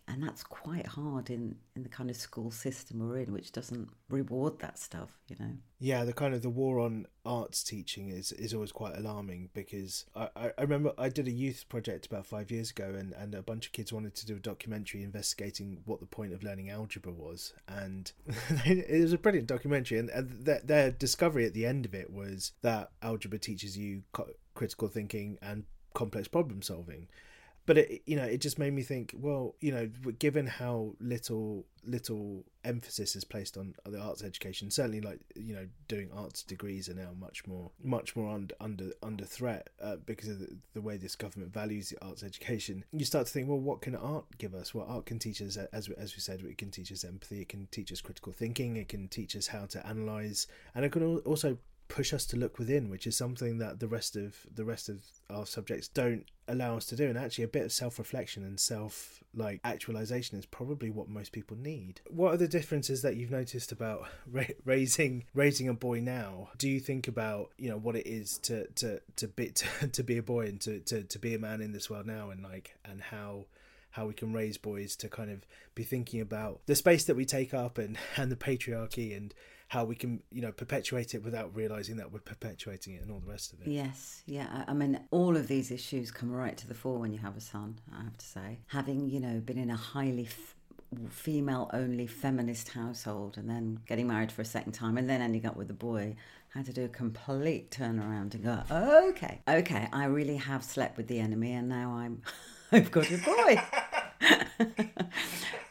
and 0.08 0.22
that's 0.22 0.44
quite 0.44 0.86
hard 0.86 1.30
in 1.30 1.56
in 1.76 1.84
the 1.84 1.90
kind 1.90 2.10
of 2.10 2.16
school 2.16 2.52
system 2.52 3.00
we're 3.00 3.20
in 3.20 3.34
which 3.34 3.52
doesn't 3.52 3.90
reward 4.10 4.60
that 4.60 4.78
stuff 4.78 5.20
you 5.28 5.36
know? 5.40 5.52
Yeah 5.80 6.06
the 6.06 6.14
kind 6.14 6.34
of 6.34 6.42
the 6.42 6.50
war 6.50 6.80
on 6.80 7.08
arts 7.26 7.64
teaching 7.64 8.10
is 8.10 8.32
is 8.34 8.54
always 8.54 8.72
quite 8.72 8.98
alarming 8.98 9.50
because 9.54 10.06
i 10.16 10.30
i 10.36 10.62
remember 10.62 10.94
i 10.98 11.10
did 11.10 11.28
a 11.28 11.32
youth 11.32 11.66
project 11.70 12.06
about 12.06 12.26
five 12.26 12.52
years 12.52 12.72
ago 12.72 12.94
and 12.96 13.14
and 13.14 13.34
a 13.36 13.42
bunch 13.42 13.66
of 13.68 13.72
kids 13.72 13.92
wanted 13.92 14.16
to 14.16 14.26
do 14.26 14.36
a 14.36 14.40
documentary 14.40 15.04
investigating 15.04 15.80
what 15.86 16.00
the 16.00 16.06
point 16.06 16.34
of 16.34 16.44
learning 16.44 16.70
algebra 16.70 17.12
was. 17.12 17.54
And 17.68 18.12
it 18.66 19.02
was 19.02 19.14
a 19.14 19.18
brilliant 19.18 19.48
documentary 19.48 19.98
and, 19.98 20.10
and 20.10 20.46
their, 20.46 20.62
their 20.64 20.92
discovery 20.92 21.46
at 21.46 21.54
the 21.54 21.66
end 21.66 21.86
of 21.86 21.94
it 21.94 22.12
was 22.12 22.54
that 22.62 22.92
algebra 23.02 23.40
teaches 23.40 23.78
you 23.78 24.04
critical 24.54 24.88
thinking 24.88 25.38
and 25.42 25.64
complex 25.94 26.28
problem 26.28 26.62
solving 26.62 27.08
but 27.66 27.78
it 27.78 28.02
you 28.06 28.16
know 28.16 28.24
it 28.24 28.42
just 28.42 28.60
made 28.60 28.74
me 28.74 28.82
think 28.82 29.14
well 29.18 29.56
you 29.60 29.72
know 29.72 29.90
given 30.20 30.48
how 30.48 30.94
little 31.00 31.66
little 31.88 32.44
emphasis 32.64 33.16
is 33.16 33.24
placed 33.24 33.58
on 33.58 33.76
the 33.86 34.00
arts 34.00 34.24
education 34.24 34.72
certainly 34.72 35.02
like 35.02 35.20
you 35.36 35.54
know 35.54 35.68
doing 35.88 36.10
arts 36.16 36.42
degrees 36.44 36.90
are 36.90 36.96
now 36.96 37.10
much 37.20 37.46
more 37.46 37.70
much 37.84 38.16
more 38.16 38.34
under 38.34 38.56
under 38.60 38.92
under 39.04 39.24
threat 39.24 39.70
uh, 39.82 39.96
because 40.06 40.30
of 40.30 40.40
the, 40.40 40.58
the, 40.74 40.82
way 40.82 40.98
this 40.98 41.16
government 41.16 41.54
values 41.54 41.90
the 41.90 42.04
arts 42.04 42.24
education. 42.24 42.84
You 42.92 43.06
start 43.06 43.28
to 43.28 43.32
think 43.32 43.48
well 43.48 43.60
what 43.60 43.82
can 43.82 43.96
art 43.96 44.26
give 44.38 44.56
us? 44.56 44.74
Well 44.74 44.86
art 44.90 45.06
can 45.06 45.20
teach 45.20 45.42
us 45.42 45.58
as 45.58 45.90
as 45.90 46.16
we 46.16 46.22
said 46.22 46.42
it 46.42 46.58
can 46.58 46.72
teach 46.72 46.92
us 46.92 47.04
empathy 47.04 47.42
it 47.42 47.50
can 47.50 47.68
teach 47.72 47.92
us 47.92 48.02
critical 48.02 48.34
thinking 48.34 48.78
it 48.78 48.90
can 48.90 49.08
teach 49.08 49.36
us 49.36 49.48
how 49.48 49.66
to 49.68 49.86
analyze 49.86 50.48
and 50.74 50.86
it 50.86 50.92
can 50.92 51.18
also 51.20 51.58
push 51.88 52.14
us 52.14 52.26
to 52.28 52.38
look 52.38 52.58
within, 52.58 52.90
which 52.90 53.08
is 53.08 53.16
something 53.16 53.58
that 53.60 53.80
the 53.80 53.88
rest 53.88 54.16
of 54.16 54.36
the 54.54 54.66
rest 54.66 54.90
of 54.90 55.04
our 55.30 55.46
subjects 55.46 55.88
don't 55.88 56.26
allow 56.48 56.78
us 56.78 56.86
to 56.88 56.96
do. 56.96 57.08
And 57.08 57.18
actually, 57.18 57.44
a 57.44 57.50
bit 57.50 57.66
of 57.66 57.72
self 57.72 58.00
reflection 58.00 58.44
and 58.44 58.60
self 58.60 59.24
like 59.34 59.60
actualization 59.64 60.38
is 60.38 60.46
probably 60.46 60.90
what 60.90 61.10
most 61.10 61.32
people 61.32 61.58
need. 61.58 62.02
What 62.10 62.34
are 62.34 62.38
the 62.38 62.48
differences 62.48 63.02
that 63.02 63.16
you've 63.16 63.32
noticed 63.32 63.72
about 63.72 64.08
ra- 64.32 64.44
raising 64.64 65.26
raising 65.34 65.68
a 65.68 65.74
boy 65.74 66.00
now? 66.00 66.50
Do 66.58 66.70
you 66.70 66.80
think 66.80 67.08
about 67.08 67.52
you 67.58 67.70
know 67.70 67.78
what 67.78 67.96
it 67.96 68.08
is 68.08 68.38
to 68.40 68.68
to 68.68 69.02
to 69.18 69.28
be 69.28 69.50
to, 69.52 69.88
to 69.88 70.04
be 70.04 70.18
a 70.18 70.24
boy 70.24 70.48
and 70.48 70.62
to, 70.62 70.80
to 70.80 71.04
to 71.04 71.20
be 71.20 71.34
a 71.36 71.40
man 71.40 71.62
in 71.62 71.72
this 71.72 71.90
world 71.90 72.06
now, 72.06 72.30
and 72.30 72.44
like 72.44 72.76
and 72.84 73.02
how 73.02 73.46
how 73.96 74.06
we 74.06 74.14
can 74.14 74.34
raise 74.34 74.58
boys 74.58 74.94
to 74.98 75.08
kind 75.08 75.32
of 75.32 75.46
be 75.74 75.84
thinking 75.84 76.20
about 76.20 76.60
the 76.66 76.76
space 76.76 77.06
that 77.06 77.16
we 77.16 77.26
take 77.26 77.54
up 77.54 77.78
and 77.78 77.98
and 78.18 78.32
the 78.32 78.36
patriarchy 78.36 79.16
and 79.16 79.34
how 79.70 79.86
we 79.86 79.96
can 79.96 80.22
you 80.32 80.42
know 80.42 80.52
perpetuate 80.52 81.16
it 81.16 81.24
without 81.24 81.56
realizing 81.56 81.96
that 81.98 82.12
we're 82.12 82.20
perpetuating 82.20 82.94
it 82.94 83.02
and 83.02 83.10
all 83.10 83.20
the 83.20 83.32
rest 83.32 83.54
of 83.54 83.62
it. 83.62 83.68
Yes 83.68 84.22
yeah 84.26 84.66
i 84.68 84.74
mean 84.74 85.00
all 85.12 85.36
of 85.38 85.48
these 85.48 85.72
issues 85.72 86.12
come 86.12 86.32
right 86.32 86.58
to 86.58 86.68
the 86.68 86.74
fore 86.74 87.00
when 87.00 87.14
you 87.14 87.20
have 87.20 87.38
a 87.38 87.42
son 87.42 87.80
i 87.98 88.04
have 88.04 88.18
to 88.18 88.26
say. 88.26 88.60
Having 88.68 89.10
you 89.10 89.20
know 89.20 89.40
been 89.40 89.58
in 89.58 89.70
a 89.70 89.78
highly 89.78 90.26
f- 90.26 90.56
female 91.10 91.70
only 91.74 92.06
feminist 92.06 92.70
household 92.70 93.38
and 93.38 93.50
then 93.50 93.80
getting 93.88 94.08
married 94.08 94.32
for 94.32 94.42
a 94.42 94.46
second 94.46 94.74
time 94.74 94.98
and 94.98 95.10
then 95.10 95.22
ending 95.22 95.46
up 95.46 95.56
with 95.56 95.70
a 95.70 95.74
boy 95.74 96.16
had 96.54 96.66
to 96.66 96.72
do 96.72 96.86
a 96.86 96.90
complete 96.90 97.70
turnaround 97.70 98.34
and 98.34 98.44
go 98.44 98.62
okay 99.10 99.42
okay 99.48 99.90
i 99.92 100.06
really 100.06 100.38
have 100.38 100.64
slept 100.64 100.96
with 100.96 101.08
the 101.08 101.20
enemy 101.20 101.52
and 101.52 101.68
now 101.68 101.92
i'm 101.92 102.22
i've 102.72 102.92
got 102.92 103.10
a 103.12 103.18
boy 103.18 103.62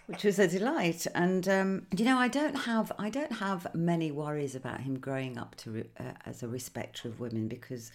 which 0.06 0.24
was 0.24 0.38
a 0.38 0.48
delight. 0.48 1.06
And 1.14 1.48
um, 1.48 1.86
you 1.96 2.04
know, 2.04 2.18
I 2.18 2.28
don't 2.28 2.54
have 2.54 2.92
I 2.98 3.10
don't 3.10 3.32
have 3.32 3.74
many 3.74 4.10
worries 4.10 4.54
about 4.54 4.80
him 4.80 4.98
growing 4.98 5.38
up 5.38 5.56
to 5.56 5.84
uh, 5.98 6.12
as 6.26 6.42
a 6.42 6.48
respecter 6.48 7.08
of 7.08 7.20
women 7.20 7.48
because, 7.48 7.90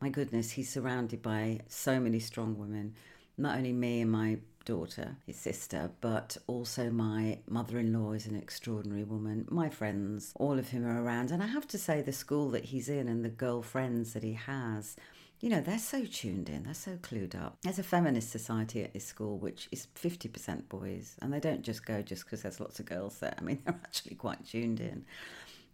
my 0.00 0.08
goodness, 0.08 0.50
he's 0.50 0.70
surrounded 0.70 1.22
by 1.22 1.60
so 1.68 2.00
many 2.00 2.18
strong 2.18 2.58
women. 2.58 2.94
Not 3.38 3.56
only 3.56 3.72
me 3.72 4.02
and 4.02 4.10
my 4.10 4.38
daughter, 4.64 5.16
his 5.26 5.36
sister, 5.36 5.90
but 6.00 6.36
also 6.46 6.90
my 6.90 7.38
mother-in-law 7.48 8.12
is 8.12 8.26
an 8.26 8.36
extraordinary 8.36 9.02
woman. 9.02 9.46
My 9.50 9.68
friends, 9.68 10.32
all 10.36 10.58
of 10.58 10.68
whom 10.68 10.86
are 10.86 11.02
around, 11.02 11.30
and 11.30 11.42
I 11.42 11.46
have 11.46 11.66
to 11.68 11.78
say, 11.78 12.02
the 12.02 12.12
school 12.12 12.50
that 12.50 12.66
he's 12.66 12.88
in 12.88 13.08
and 13.08 13.24
the 13.24 13.28
girlfriends 13.28 14.12
that 14.12 14.22
he 14.22 14.34
has 14.34 14.94
you 15.42 15.50
know, 15.50 15.60
they're 15.60 15.78
so 15.78 16.04
tuned 16.04 16.48
in, 16.48 16.62
they're 16.62 16.72
so 16.72 16.92
clued 17.02 17.34
up. 17.34 17.58
There's 17.62 17.80
a 17.80 17.82
feminist 17.82 18.30
society 18.30 18.84
at 18.84 18.92
this 18.92 19.04
school 19.04 19.38
which 19.38 19.68
is 19.72 19.88
50% 20.00 20.68
boys, 20.68 21.16
and 21.20 21.32
they 21.32 21.40
don't 21.40 21.62
just 21.62 21.84
go 21.84 22.00
just 22.00 22.24
because 22.24 22.42
there's 22.42 22.60
lots 22.60 22.78
of 22.78 22.86
girls 22.86 23.18
there. 23.18 23.34
I 23.36 23.42
mean, 23.42 23.58
they're 23.64 23.80
actually 23.84 24.14
quite 24.14 24.46
tuned 24.46 24.78
in. 24.78 25.04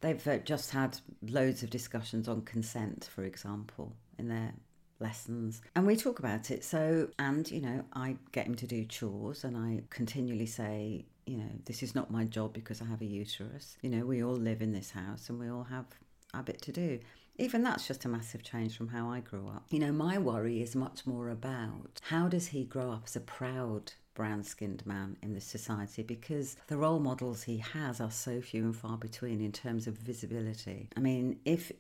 They've 0.00 0.26
uh, 0.26 0.38
just 0.38 0.70
had 0.70 0.98
loads 1.22 1.62
of 1.62 1.68
discussions 1.68 2.28
on 2.28 2.42
consent, 2.42 3.11
for 3.14 3.24
example, 3.24 3.92
in 4.18 4.28
their 4.28 4.54
lessons 5.00 5.62
and 5.76 5.87
we 5.87 5.94
talk 5.94 6.18
about 6.18 6.50
it 6.50 6.64
so 6.64 7.09
and 7.20 7.52
you 7.52 7.61
know 7.61 7.85
i 7.92 8.16
get 8.33 8.48
him 8.48 8.57
to 8.57 8.66
do 8.66 8.85
chores 8.85 9.44
and 9.44 9.57
i 9.57 9.81
continually 9.90 10.44
say 10.44 11.04
you 11.24 11.37
know 11.37 11.48
this 11.66 11.85
is 11.85 11.94
not 11.94 12.11
my 12.11 12.24
job 12.24 12.52
because 12.52 12.83
i 12.83 12.85
have 12.85 13.00
a 13.00 13.04
uterus 13.04 13.76
you 13.81 13.88
know 13.88 14.04
we 14.04 14.24
all 14.24 14.35
live 14.35 14.61
in 14.61 14.72
this 14.72 14.90
house 14.90 15.28
and 15.28 15.38
we 15.38 15.48
all 15.48 15.62
have 15.62 15.87
a 16.35 16.42
bit 16.42 16.61
to 16.61 16.72
do 16.72 16.98
even 17.38 17.62
that's 17.62 17.87
just 17.87 18.05
a 18.05 18.09
massive 18.09 18.42
change 18.42 18.77
from 18.77 18.88
how 18.88 19.09
I 19.11 19.20
grew 19.20 19.48
up. 19.48 19.64
You 19.70 19.79
know, 19.79 19.92
my 19.92 20.18
worry 20.18 20.61
is 20.61 20.74
much 20.74 21.07
more 21.07 21.31
about 21.31 22.01
how 22.03 22.29
does 22.29 22.48
he 22.48 22.64
grow 22.64 22.90
up 22.90 23.05
as 23.07 23.16
a 23.16 23.20
proud 23.20 23.92
brown 24.18 24.42
skinned 24.42 24.85
man 24.85 25.16
in 25.22 25.33
this 25.33 25.44
society 25.44 26.03
because 26.03 26.57
the 26.66 26.77
role 26.77 26.98
models 26.98 27.44
he 27.44 27.59
has 27.59 28.01
are 28.01 28.11
so 28.11 28.40
few 28.40 28.64
and 28.64 28.74
far 28.74 28.96
between 28.96 29.40
in 29.40 29.53
terms 29.53 29.87
of 29.87 29.94
visibility. 29.94 30.88
I 30.96 31.01
mean, 31.01 31.38
if 31.44 31.70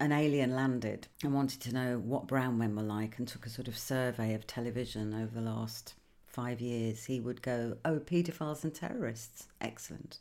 an 0.00 0.10
alien 0.10 0.56
landed 0.56 1.06
and 1.22 1.32
wanted 1.32 1.60
to 1.60 1.72
know 1.72 1.98
what 1.98 2.26
brown 2.26 2.58
men 2.58 2.74
were 2.74 2.82
like 2.82 3.16
and 3.18 3.28
took 3.28 3.46
a 3.46 3.48
sort 3.48 3.68
of 3.68 3.78
survey 3.78 4.34
of 4.34 4.44
television 4.44 5.14
over 5.14 5.32
the 5.32 5.48
last 5.48 5.94
five 6.26 6.60
years, 6.60 7.04
he 7.04 7.20
would 7.20 7.40
go, 7.40 7.76
Oh, 7.84 8.00
paedophiles 8.00 8.64
and 8.64 8.74
terrorists. 8.74 9.46
Excellent. 9.60 10.18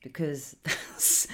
Because 0.00 0.54
that's 0.62 1.26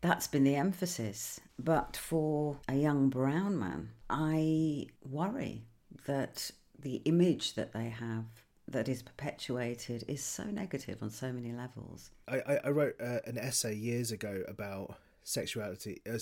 that's 0.00 0.26
been 0.26 0.44
the 0.44 0.56
emphasis. 0.56 1.40
But 1.58 1.96
for 1.96 2.58
a 2.68 2.74
young 2.74 3.08
brown 3.08 3.58
man, 3.58 3.90
I 4.08 4.86
worry 5.08 5.64
that 6.06 6.50
the 6.78 6.96
image 7.04 7.54
that 7.54 7.72
they 7.72 7.88
have 7.88 8.24
that 8.68 8.88
is 8.88 9.02
perpetuated 9.02 10.04
is 10.08 10.22
so 10.22 10.44
negative 10.44 11.02
on 11.02 11.10
so 11.10 11.32
many 11.32 11.52
levels. 11.52 12.10
I, 12.28 12.60
I 12.64 12.68
wrote 12.68 12.96
uh, 13.00 13.20
an 13.24 13.38
essay 13.38 13.74
years 13.74 14.12
ago 14.12 14.42
about 14.46 14.96
sexuality, 15.24 16.00
uh, 16.10 16.18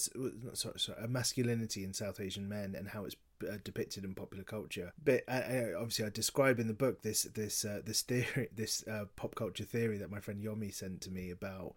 sorry, 0.54 0.78
sorry, 0.78 1.08
masculinity 1.08 1.84
in 1.84 1.92
South 1.92 2.20
Asian 2.20 2.48
men 2.48 2.74
and 2.76 2.88
how 2.88 3.04
it's 3.04 3.16
uh, 3.48 3.56
depicted 3.64 4.04
in 4.04 4.14
popular 4.14 4.44
culture. 4.44 4.92
But 5.02 5.22
uh, 5.28 5.32
uh, 5.32 5.66
obviously, 5.76 6.06
I 6.06 6.10
describe 6.10 6.58
in 6.58 6.68
the 6.68 6.74
book 6.74 7.02
this 7.02 7.24
this 7.24 7.64
uh, 7.64 7.80
this 7.84 8.02
theory, 8.02 8.48
this 8.54 8.86
uh, 8.86 9.04
pop 9.16 9.34
culture 9.34 9.64
theory 9.64 9.98
that 9.98 10.10
my 10.10 10.20
friend 10.20 10.42
Yomi 10.42 10.72
sent 10.72 11.00
to 11.02 11.10
me 11.10 11.30
about 11.30 11.74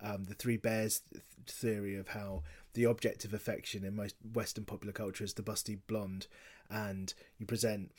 um, 0.00 0.24
the 0.24 0.34
three 0.34 0.56
bears 0.56 1.02
theory 1.46 1.96
of 1.96 2.08
how 2.08 2.42
the 2.74 2.86
object 2.86 3.24
of 3.24 3.34
affection 3.34 3.84
in 3.84 3.96
most 3.96 4.14
Western 4.34 4.64
popular 4.64 4.92
culture 4.92 5.24
is 5.24 5.34
the 5.34 5.42
busty 5.42 5.78
blonde, 5.86 6.26
and 6.70 7.14
you 7.38 7.46
present 7.46 7.92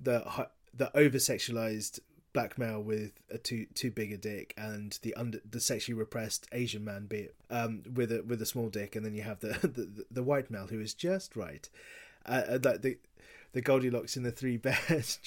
the 0.00 0.48
the 0.74 0.94
over 0.96 1.18
sexualized 1.18 2.00
black 2.32 2.58
male 2.58 2.82
with 2.82 3.12
a 3.30 3.38
too 3.38 3.64
too 3.74 3.90
big 3.90 4.12
a 4.12 4.16
dick 4.18 4.52
and 4.58 4.98
the 5.00 5.14
under 5.14 5.40
the 5.50 5.58
sexually 5.58 5.98
repressed 5.98 6.46
Asian 6.52 6.84
man 6.84 7.06
be 7.06 7.20
it, 7.20 7.34
um, 7.48 7.82
with 7.94 8.12
a 8.12 8.22
with 8.22 8.42
a 8.42 8.46
small 8.46 8.68
dick, 8.68 8.94
and 8.94 9.06
then 9.06 9.14
you 9.14 9.22
have 9.22 9.40
the 9.40 9.48
the, 9.62 10.04
the 10.10 10.22
white 10.22 10.50
male 10.50 10.66
who 10.66 10.80
is 10.80 10.92
just 10.92 11.34
right. 11.34 11.68
Uh, 12.26 12.58
like 12.62 12.82
the 12.82 12.98
the 13.52 13.62
Goldilocks 13.62 14.18
in 14.18 14.22
the 14.22 14.30
three 14.30 14.56
bears 14.58 15.18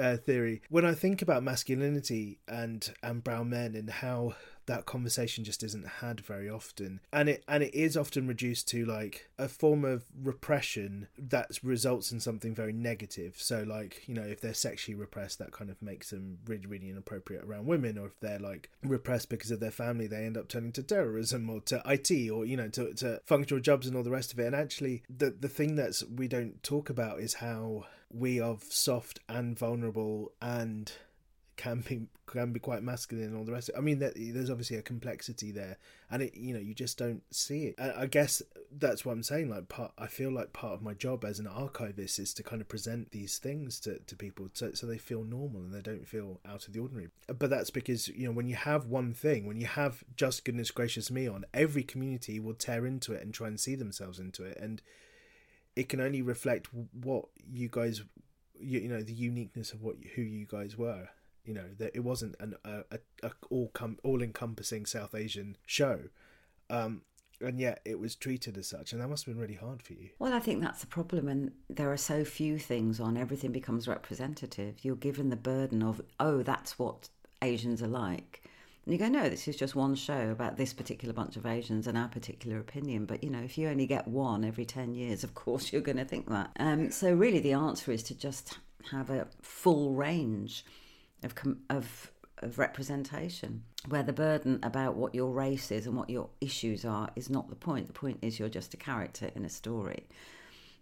uh, 0.00 0.16
theory. 0.16 0.60
When 0.68 0.84
I 0.84 0.94
think 0.94 1.22
about 1.22 1.44
masculinity 1.44 2.40
and 2.48 2.92
and 3.00 3.22
brown 3.22 3.50
men 3.50 3.76
and 3.76 3.88
how 3.88 4.34
that 4.66 4.86
conversation 4.86 5.44
just 5.44 5.62
isn't 5.62 5.86
had 5.86 6.20
very 6.20 6.48
often. 6.48 7.00
And 7.12 7.28
it 7.28 7.44
and 7.48 7.62
it 7.62 7.74
is 7.74 7.96
often 7.96 8.26
reduced 8.26 8.68
to 8.68 8.84
like 8.84 9.28
a 9.38 9.48
form 9.48 9.84
of 9.84 10.04
repression 10.22 11.08
that 11.18 11.58
results 11.62 12.12
in 12.12 12.20
something 12.20 12.54
very 12.54 12.72
negative. 12.72 13.36
So 13.38 13.62
like 13.62 14.02
you 14.06 14.14
know 14.14 14.22
if 14.22 14.40
they're 14.40 14.54
sexually 14.54 14.96
repressed 14.96 15.38
that 15.38 15.52
kind 15.52 15.70
of 15.70 15.80
makes 15.80 16.10
them 16.10 16.38
really 16.46 16.66
really 16.66 16.90
inappropriate 16.90 17.44
around 17.44 17.66
women. 17.66 17.98
Or 17.98 18.06
if 18.06 18.20
they're 18.20 18.38
like 18.38 18.70
repressed 18.82 19.28
because 19.28 19.50
of 19.50 19.60
their 19.60 19.70
family 19.70 20.06
they 20.06 20.24
end 20.24 20.36
up 20.36 20.48
turning 20.48 20.72
to 20.72 20.82
terrorism 20.82 21.48
or 21.48 21.60
to 21.62 21.82
IT 21.86 22.30
or 22.30 22.44
you 22.44 22.56
know 22.56 22.68
to, 22.68 22.94
to 22.94 23.20
functional 23.24 23.60
jobs 23.60 23.86
and 23.86 23.96
all 23.96 24.02
the 24.02 24.10
rest 24.10 24.32
of 24.32 24.38
it. 24.38 24.46
And 24.46 24.56
actually 24.56 25.02
the 25.08 25.30
the 25.30 25.48
thing 25.48 25.76
that's 25.76 26.04
we 26.04 26.28
don't 26.28 26.62
talk 26.62 26.90
about 26.90 27.20
is 27.20 27.34
how 27.34 27.84
we 28.12 28.40
are 28.40 28.56
soft 28.68 29.20
and 29.28 29.58
vulnerable 29.58 30.32
and 30.40 30.92
can 31.56 31.80
be 31.80 32.06
can 32.26 32.52
be 32.52 32.60
quite 32.60 32.82
masculine 32.82 33.26
and 33.26 33.36
all 33.36 33.44
the 33.44 33.52
rest. 33.52 33.70
I 33.76 33.80
mean, 33.80 33.98
there's 33.98 34.50
obviously 34.50 34.76
a 34.76 34.82
complexity 34.82 35.52
there, 35.52 35.78
and 36.10 36.22
it 36.22 36.36
you 36.36 36.52
know 36.52 36.60
you 36.60 36.74
just 36.74 36.98
don't 36.98 37.22
see 37.30 37.66
it. 37.66 37.80
I 37.80 38.06
guess 38.06 38.42
that's 38.70 39.04
what 39.04 39.12
I'm 39.12 39.22
saying. 39.22 39.48
Like 39.48 39.68
part, 39.68 39.92
I 39.96 40.06
feel 40.06 40.30
like 40.30 40.52
part 40.52 40.74
of 40.74 40.82
my 40.82 40.92
job 40.92 41.24
as 41.24 41.38
an 41.38 41.46
archivist 41.46 42.18
is 42.18 42.34
to 42.34 42.42
kind 42.42 42.60
of 42.60 42.68
present 42.68 43.10
these 43.10 43.38
things 43.38 43.80
to, 43.80 43.98
to 44.00 44.16
people 44.16 44.48
so, 44.52 44.72
so 44.72 44.86
they 44.86 44.98
feel 44.98 45.24
normal 45.24 45.62
and 45.62 45.72
they 45.72 45.80
don't 45.80 46.06
feel 46.06 46.40
out 46.46 46.66
of 46.66 46.72
the 46.72 46.80
ordinary. 46.80 47.08
But 47.26 47.50
that's 47.50 47.70
because 47.70 48.08
you 48.08 48.26
know 48.26 48.32
when 48.32 48.48
you 48.48 48.56
have 48.56 48.86
one 48.86 49.14
thing, 49.14 49.46
when 49.46 49.60
you 49.60 49.66
have 49.66 50.04
just 50.16 50.44
goodness 50.44 50.70
gracious 50.70 51.10
me 51.10 51.26
on, 51.28 51.46
every 51.54 51.82
community 51.82 52.38
will 52.38 52.54
tear 52.54 52.86
into 52.86 53.12
it 53.12 53.22
and 53.22 53.32
try 53.32 53.48
and 53.48 53.58
see 53.58 53.74
themselves 53.74 54.18
into 54.18 54.44
it, 54.44 54.58
and 54.60 54.82
it 55.74 55.88
can 55.88 56.00
only 56.00 56.22
reflect 56.22 56.68
what 56.92 57.26
you 57.50 57.68
guys 57.68 58.02
you, 58.58 58.80
you 58.80 58.88
know 58.88 59.02
the 59.02 59.12
uniqueness 59.12 59.72
of 59.72 59.82
what 59.82 59.96
who 60.14 60.22
you 60.22 60.46
guys 60.46 60.76
were 60.76 61.08
you 61.46 61.54
know 61.54 61.68
that 61.78 61.92
it 61.94 62.00
wasn't 62.00 62.36
an 62.40 62.54
a, 62.64 62.82
a, 62.90 62.98
a 63.22 63.30
all 63.50 63.68
com- 63.68 63.98
all 64.02 64.22
encompassing 64.22 64.86
South 64.86 65.14
Asian 65.14 65.56
show, 65.66 66.00
um, 66.70 67.02
and 67.40 67.60
yet 67.60 67.80
it 67.84 67.98
was 67.98 68.14
treated 68.14 68.56
as 68.56 68.66
such, 68.66 68.92
and 68.92 69.00
that 69.00 69.08
must 69.08 69.26
have 69.26 69.34
been 69.34 69.40
really 69.40 69.54
hard 69.54 69.82
for 69.82 69.92
you. 69.92 70.10
Well, 70.18 70.32
I 70.32 70.40
think 70.40 70.62
that's 70.62 70.80
the 70.80 70.86
problem, 70.86 71.28
and 71.28 71.52
there 71.68 71.92
are 71.92 71.96
so 71.96 72.24
few 72.24 72.58
things 72.58 73.00
on. 73.00 73.16
Everything 73.16 73.52
becomes 73.52 73.88
representative. 73.88 74.76
You're 74.82 74.96
given 74.96 75.30
the 75.30 75.36
burden 75.36 75.82
of, 75.82 76.00
oh, 76.20 76.42
that's 76.42 76.78
what 76.78 77.08
Asians 77.42 77.82
are 77.82 77.88
like. 77.88 78.42
And 78.84 78.92
you 78.92 78.98
go, 78.98 79.08
no, 79.08 79.28
this 79.28 79.48
is 79.48 79.56
just 79.56 79.74
one 79.74 79.96
show 79.96 80.30
about 80.30 80.56
this 80.56 80.72
particular 80.72 81.12
bunch 81.12 81.36
of 81.36 81.44
Asians 81.44 81.88
and 81.88 81.98
our 81.98 82.08
particular 82.08 82.60
opinion. 82.60 83.04
But, 83.04 83.24
you 83.24 83.30
know, 83.30 83.40
if 83.40 83.58
you 83.58 83.68
only 83.68 83.86
get 83.86 84.06
one 84.06 84.44
every 84.44 84.64
10 84.64 84.94
years, 84.94 85.24
of 85.24 85.34
course 85.34 85.72
you're 85.72 85.82
going 85.82 85.98
to 85.98 86.04
think 86.04 86.28
that. 86.28 86.50
Um, 86.58 86.90
so, 86.90 87.12
really, 87.12 87.40
the 87.40 87.52
answer 87.52 87.90
is 87.90 88.02
to 88.04 88.14
just 88.14 88.58
have 88.92 89.10
a 89.10 89.26
full 89.42 89.92
range 89.92 90.64
of, 91.22 91.34
of, 91.70 92.12
of 92.38 92.58
representation, 92.58 93.62
where 93.88 94.02
the 94.02 94.12
burden 94.12 94.58
about 94.62 94.96
what 94.96 95.14
your 95.14 95.30
race 95.32 95.70
is 95.70 95.86
and 95.86 95.96
what 95.96 96.10
your 96.10 96.28
issues 96.40 96.84
are 96.84 97.10
is 97.16 97.30
not 97.30 97.48
the 97.48 97.56
point. 97.56 97.86
The 97.86 97.92
point 97.92 98.18
is 98.22 98.38
you're 98.38 98.48
just 98.48 98.74
a 98.74 98.76
character 98.76 99.30
in 99.34 99.44
a 99.44 99.48
story, 99.48 100.06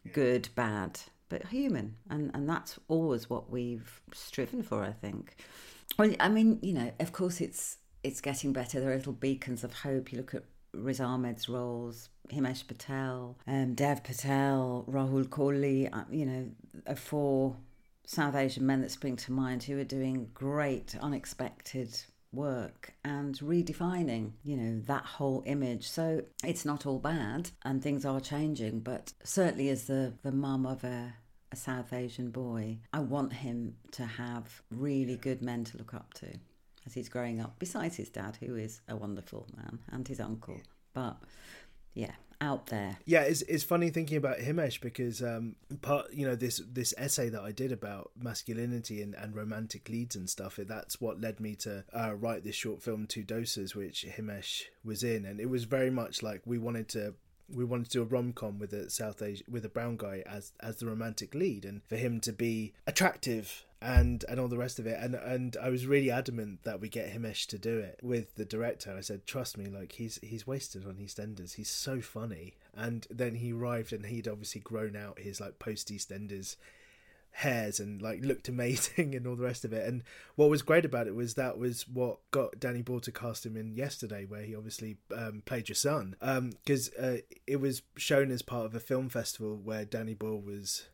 yeah. 0.04 0.12
good, 0.12 0.48
bad, 0.54 1.00
but 1.28 1.46
human, 1.48 1.96
and 2.10 2.30
and 2.34 2.48
that's 2.48 2.78
always 2.88 3.28
what 3.28 3.50
we've 3.50 4.00
striven 4.12 4.62
for. 4.62 4.82
I 4.84 4.92
think. 4.92 5.36
Well, 5.98 6.12
I 6.20 6.28
mean, 6.28 6.58
you 6.62 6.72
know, 6.72 6.92
of 7.00 7.12
course, 7.12 7.40
it's 7.40 7.78
it's 8.02 8.20
getting 8.20 8.52
better. 8.52 8.80
There 8.80 8.92
are 8.92 8.96
little 8.96 9.12
beacons 9.12 9.64
of 9.64 9.72
hope. 9.72 10.12
You 10.12 10.18
look 10.18 10.34
at 10.34 10.44
Riz 10.72 11.00
Ahmed's 11.00 11.48
roles, 11.48 12.08
Himesh 12.30 12.66
Patel, 12.66 13.38
um, 13.46 13.74
Dev 13.74 14.02
Patel, 14.02 14.84
Rahul 14.88 15.24
Kohli, 15.24 15.88
uh, 15.92 16.04
you 16.10 16.26
know, 16.26 16.50
are 16.86 16.96
four 16.96 17.56
South 18.06 18.34
Asian 18.34 18.66
men 18.66 18.80
that 18.82 18.90
spring 18.90 19.16
to 19.16 19.32
mind 19.32 19.62
who 19.62 19.78
are 19.78 19.84
doing 19.84 20.28
great, 20.34 20.94
unexpected 21.00 21.96
work 22.32 22.92
and 23.04 23.38
redefining, 23.38 24.32
you 24.42 24.56
know, 24.56 24.80
that 24.86 25.04
whole 25.04 25.42
image. 25.46 25.88
So 25.88 26.22
it's 26.44 26.64
not 26.64 26.86
all 26.86 26.98
bad 26.98 27.50
and 27.64 27.82
things 27.82 28.04
are 28.04 28.20
changing, 28.20 28.80
but 28.80 29.12
certainly 29.22 29.68
as 29.68 29.84
the, 29.84 30.14
the 30.22 30.32
mum 30.32 30.66
of 30.66 30.84
a, 30.84 31.14
a 31.52 31.56
South 31.56 31.92
Asian 31.92 32.30
boy, 32.30 32.78
I 32.92 33.00
want 33.00 33.32
him 33.32 33.76
to 33.92 34.04
have 34.04 34.62
really 34.70 35.16
good 35.16 35.42
men 35.42 35.64
to 35.64 35.78
look 35.78 35.94
up 35.94 36.12
to 36.14 36.26
as 36.86 36.94
he's 36.94 37.08
growing 37.08 37.40
up, 37.40 37.58
besides 37.58 37.96
his 37.96 38.10
dad, 38.10 38.36
who 38.40 38.56
is 38.56 38.80
a 38.88 38.96
wonderful 38.96 39.46
man, 39.56 39.78
and 39.90 40.06
his 40.06 40.20
uncle. 40.20 40.60
But 40.92 41.16
yeah, 41.94 42.12
out 42.40 42.66
there. 42.66 42.98
Yeah, 43.04 43.22
it's 43.22 43.42
it's 43.42 43.64
funny 43.64 43.90
thinking 43.90 44.16
about 44.16 44.38
Himesh 44.38 44.80
because 44.80 45.22
um, 45.22 45.56
part 45.82 46.12
you 46.12 46.26
know 46.26 46.36
this 46.36 46.60
this 46.70 46.94
essay 46.96 47.28
that 47.28 47.42
I 47.42 47.52
did 47.52 47.72
about 47.72 48.10
masculinity 48.16 49.02
and, 49.02 49.14
and 49.14 49.34
romantic 49.34 49.88
leads 49.88 50.16
and 50.16 50.28
stuff. 50.28 50.58
That's 50.58 51.00
what 51.00 51.20
led 51.20 51.40
me 51.40 51.54
to 51.56 51.84
uh, 51.92 52.14
write 52.14 52.44
this 52.44 52.56
short 52.56 52.82
film, 52.82 53.06
Two 53.06 53.24
Dosas, 53.24 53.74
which 53.74 54.06
Himesh 54.16 54.64
was 54.84 55.02
in, 55.02 55.24
and 55.24 55.40
it 55.40 55.48
was 55.48 55.64
very 55.64 55.90
much 55.90 56.22
like 56.22 56.42
we 56.44 56.58
wanted 56.58 56.88
to 56.90 57.14
we 57.52 57.64
wanted 57.64 57.90
to 57.90 57.98
do 57.98 58.02
a 58.02 58.06
rom 58.06 58.32
com 58.32 58.58
with 58.58 58.72
a 58.72 58.90
South 58.90 59.20
Asia 59.22 59.44
with 59.48 59.64
a 59.64 59.68
brown 59.68 59.96
guy 59.96 60.22
as 60.26 60.52
as 60.60 60.76
the 60.76 60.86
romantic 60.86 61.34
lead, 61.34 61.64
and 61.64 61.82
for 61.84 61.96
him 61.96 62.20
to 62.20 62.32
be 62.32 62.72
attractive 62.86 63.64
and 63.84 64.24
and 64.30 64.40
all 64.40 64.48
the 64.48 64.56
rest 64.56 64.78
of 64.78 64.86
it. 64.86 64.98
And 64.98 65.14
and 65.14 65.56
I 65.62 65.68
was 65.68 65.86
really 65.86 66.10
adamant 66.10 66.62
that 66.64 66.80
we 66.80 66.88
get 66.88 67.12
Himesh 67.12 67.46
to 67.48 67.58
do 67.58 67.78
it 67.78 68.00
with 68.02 68.34
the 68.36 68.46
director. 68.46 68.94
I 68.96 69.02
said, 69.02 69.26
trust 69.26 69.58
me, 69.58 69.66
like 69.66 69.92
he's 69.92 70.18
he's 70.22 70.46
wasted 70.46 70.86
on 70.86 70.94
EastEnders. 70.94 71.54
He's 71.54 71.68
so 71.68 72.00
funny. 72.00 72.54
And 72.74 73.06
then 73.10 73.36
he 73.36 73.52
arrived, 73.52 73.92
and 73.92 74.06
he'd 74.06 74.26
obviously 74.26 74.62
grown 74.62 74.96
out 74.96 75.18
his 75.18 75.40
like 75.40 75.58
post 75.58 75.88
EastEnders 75.88 76.56
hairs 77.38 77.80
and 77.80 78.00
like 78.00 78.24
looked 78.24 78.48
amazing 78.48 79.12
and 79.16 79.26
all 79.26 79.36
the 79.36 79.44
rest 79.44 79.66
of 79.66 79.72
it. 79.72 79.86
And 79.86 80.02
what 80.36 80.48
was 80.48 80.62
great 80.62 80.86
about 80.86 81.06
it 81.06 81.14
was 81.14 81.34
that 81.34 81.58
was 81.58 81.86
what 81.86 82.18
got 82.30 82.58
Danny 82.58 82.80
Boyle 82.80 83.00
to 83.00 83.12
cast 83.12 83.44
him 83.44 83.56
in 83.56 83.74
yesterday, 83.74 84.24
where 84.24 84.42
he 84.42 84.56
obviously 84.56 84.96
um, 85.14 85.42
played 85.44 85.68
your 85.68 85.76
son. 85.76 86.16
Because 86.20 86.90
um, 86.98 87.04
uh, 87.04 87.16
it 87.46 87.60
was 87.60 87.82
shown 87.96 88.30
as 88.30 88.40
part 88.40 88.64
of 88.64 88.74
a 88.74 88.80
film 88.80 89.10
festival 89.10 89.60
where 89.62 89.84
Danny 89.84 90.14
Boyle 90.14 90.40
was 90.40 90.86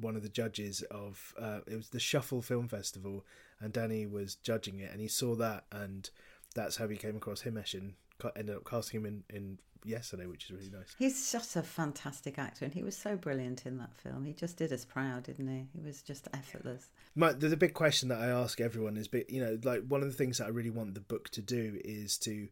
one 0.00 0.16
of 0.16 0.22
the 0.22 0.28
judges 0.28 0.82
of 0.90 1.34
uh, 1.38 1.60
it 1.66 1.76
was 1.76 1.88
the 1.88 2.00
Shuffle 2.00 2.42
Film 2.42 2.68
Festival, 2.68 3.24
and 3.60 3.72
Danny 3.72 4.06
was 4.06 4.36
judging 4.36 4.80
it, 4.80 4.90
and 4.90 5.00
he 5.00 5.08
saw 5.08 5.34
that, 5.36 5.64
and 5.72 6.08
that's 6.54 6.76
how 6.76 6.88
he 6.88 6.96
came 6.96 7.16
across 7.16 7.42
Himesh 7.42 7.74
and 7.74 7.94
ended 8.36 8.56
up 8.56 8.68
casting 8.68 9.00
him 9.00 9.06
in, 9.06 9.24
in 9.34 9.58
yesterday, 9.84 10.26
which 10.26 10.44
is 10.44 10.50
really 10.50 10.70
nice. 10.70 10.94
He's 10.98 11.32
just 11.32 11.56
a 11.56 11.62
fantastic 11.62 12.38
actor, 12.38 12.64
and 12.64 12.74
he 12.74 12.82
was 12.82 12.96
so 12.96 13.16
brilliant 13.16 13.66
in 13.66 13.78
that 13.78 13.94
film. 13.94 14.24
He 14.24 14.32
just 14.32 14.56
did 14.56 14.72
us 14.72 14.84
proud, 14.84 15.24
didn't 15.24 15.48
he? 15.48 15.66
He 15.72 15.84
was 15.84 16.02
just 16.02 16.28
effortless. 16.32 16.88
My, 17.14 17.32
the, 17.32 17.48
the 17.48 17.56
big 17.56 17.74
question 17.74 18.08
that 18.08 18.20
I 18.20 18.26
ask 18.26 18.60
everyone 18.60 18.96
is, 18.96 19.08
but 19.08 19.30
you 19.30 19.44
know, 19.44 19.58
like 19.62 19.84
one 19.86 20.02
of 20.02 20.08
the 20.08 20.14
things 20.14 20.38
that 20.38 20.46
I 20.46 20.50
really 20.50 20.70
want 20.70 20.94
the 20.94 21.00
book 21.00 21.30
to 21.30 21.42
do 21.42 21.80
is 21.84 22.18
to 22.18 22.48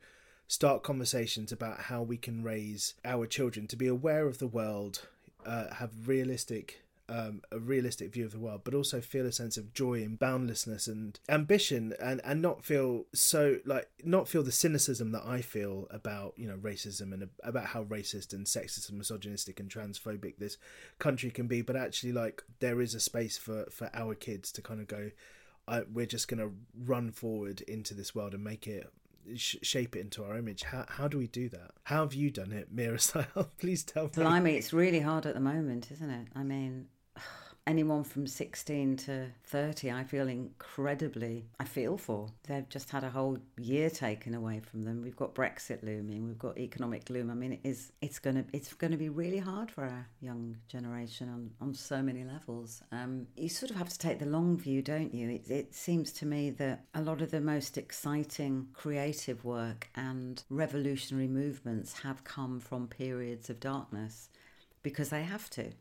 start 0.48 0.82
conversations 0.82 1.50
about 1.52 1.80
how 1.80 2.02
we 2.02 2.16
can 2.16 2.42
raise 2.42 2.94
our 3.04 3.26
children 3.26 3.66
to 3.66 3.76
be 3.76 3.86
aware 3.86 4.26
of 4.26 4.38
the 4.38 4.46
world, 4.46 5.06
uh, 5.44 5.74
have 5.74 6.08
realistic 6.08 6.82
um, 7.08 7.42
a 7.52 7.58
realistic 7.58 8.12
view 8.12 8.24
of 8.24 8.32
the 8.32 8.38
world, 8.38 8.62
but 8.64 8.74
also 8.74 9.00
feel 9.00 9.26
a 9.26 9.32
sense 9.32 9.56
of 9.56 9.72
joy 9.72 10.02
and 10.02 10.18
boundlessness 10.18 10.86
and 10.86 11.18
ambition, 11.28 11.94
and 12.00 12.20
and 12.24 12.42
not 12.42 12.64
feel 12.64 13.04
so 13.14 13.58
like 13.64 13.88
not 14.04 14.28
feel 14.28 14.42
the 14.42 14.52
cynicism 14.52 15.12
that 15.12 15.24
I 15.24 15.40
feel 15.40 15.86
about 15.90 16.34
you 16.36 16.48
know 16.48 16.56
racism 16.56 17.12
and 17.12 17.28
about 17.42 17.66
how 17.66 17.84
racist 17.84 18.32
and 18.32 18.46
sexist 18.46 18.88
and 18.88 18.98
misogynistic 18.98 19.60
and 19.60 19.70
transphobic 19.70 20.38
this 20.38 20.58
country 20.98 21.30
can 21.30 21.46
be, 21.46 21.62
but 21.62 21.76
actually 21.76 22.12
like 22.12 22.42
there 22.60 22.80
is 22.80 22.94
a 22.94 23.00
space 23.00 23.38
for 23.38 23.66
for 23.70 23.90
our 23.94 24.14
kids 24.14 24.50
to 24.52 24.62
kind 24.62 24.80
of 24.80 24.88
go. 24.88 25.10
I, 25.68 25.82
we're 25.92 26.06
just 26.06 26.28
going 26.28 26.38
to 26.38 26.52
run 26.84 27.10
forward 27.10 27.60
into 27.62 27.92
this 27.92 28.14
world 28.14 28.34
and 28.34 28.44
make 28.44 28.68
it 28.68 28.88
shape 29.34 29.96
it 29.96 30.00
into 30.00 30.24
our 30.24 30.36
image. 30.36 30.62
How 30.62 30.84
how 30.88 31.08
do 31.08 31.18
we 31.18 31.26
do 31.26 31.48
that? 31.50 31.72
How 31.84 32.02
have 32.02 32.14
you 32.14 32.30
done 32.30 32.52
it, 32.52 32.74
Meera 32.74 32.98
Syal? 33.34 33.48
Please 33.58 33.82
tell 33.82 34.04
me. 34.04 34.10
Blimey, 34.14 34.56
it's 34.56 34.72
really 34.72 35.00
hard 35.00 35.26
at 35.26 35.34
the 35.34 35.40
moment, 35.40 35.90
isn't 35.90 36.10
it? 36.10 36.28
I 36.34 36.42
mean, 36.42 36.86
anyone 37.66 38.04
from 38.04 38.26
16 38.26 38.96
to 38.96 39.26
30 39.44 39.90
i 39.90 40.04
feel 40.04 40.28
incredibly 40.28 41.46
i 41.58 41.64
feel 41.64 41.96
for. 41.98 42.28
They've 42.46 42.68
just 42.68 42.90
had 42.90 43.04
a 43.04 43.10
whole 43.10 43.38
year 43.58 43.90
taken 43.90 44.34
away 44.34 44.60
from 44.60 44.82
them. 44.82 45.02
We've 45.02 45.16
got 45.16 45.34
brexit 45.34 45.82
looming 45.82 46.26
we've 46.26 46.38
got 46.38 46.58
economic 46.58 47.04
gloom. 47.06 47.30
I 47.30 47.34
mean 47.34 47.54
it 47.54 47.60
is 47.64 47.92
it's 48.00 48.18
going 48.18 48.36
to 48.36 48.44
it's 48.52 48.72
going 48.74 48.92
to 48.92 48.96
be 48.96 49.08
really 49.08 49.38
hard 49.38 49.70
for 49.70 49.84
our 49.84 50.06
young 50.20 50.56
generation 50.68 51.28
on, 51.28 51.50
on 51.60 51.74
so 51.74 52.02
many 52.02 52.24
levels. 52.24 52.82
Um, 52.92 53.26
you 53.36 53.48
sort 53.48 53.70
of 53.70 53.76
have 53.76 53.88
to 53.88 53.98
take 53.98 54.18
the 54.18 54.26
long 54.26 54.56
view 54.56 54.82
don't 54.82 55.12
you? 55.12 55.30
It, 55.30 55.50
it 55.50 55.74
seems 55.74 56.12
to 56.12 56.26
me 56.26 56.50
that 56.50 56.84
a 56.94 57.02
lot 57.02 57.20
of 57.22 57.30
the 57.30 57.40
most 57.40 57.76
exciting 57.76 58.68
creative 58.72 59.44
work 59.44 59.88
and 59.94 60.42
revolutionary 60.50 61.28
movements 61.28 62.00
have 62.00 62.24
come 62.24 62.60
from 62.60 62.86
periods 62.86 63.50
of 63.50 63.60
darkness 63.60 64.28
because 64.82 65.08
they 65.08 65.24
have 65.24 65.50
to 65.50 65.72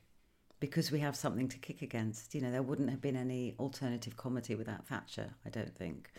because 0.60 0.92
we 0.92 1.00
have 1.00 1.16
something 1.16 1.48
to 1.50 1.58
kick 1.58 1.82
against. 1.82 2.34
You 2.34 2.42
know, 2.42 2.52
there 2.52 2.62
wouldn't 2.62 2.90
have 2.90 3.02
been 3.02 3.16
any 3.16 3.56
alternative 3.60 4.18
comedy 4.18 4.56
without 4.56 4.88
Thatcher, 4.88 5.36
I 5.46 5.50
don't 5.50 5.76
think. 5.76 6.12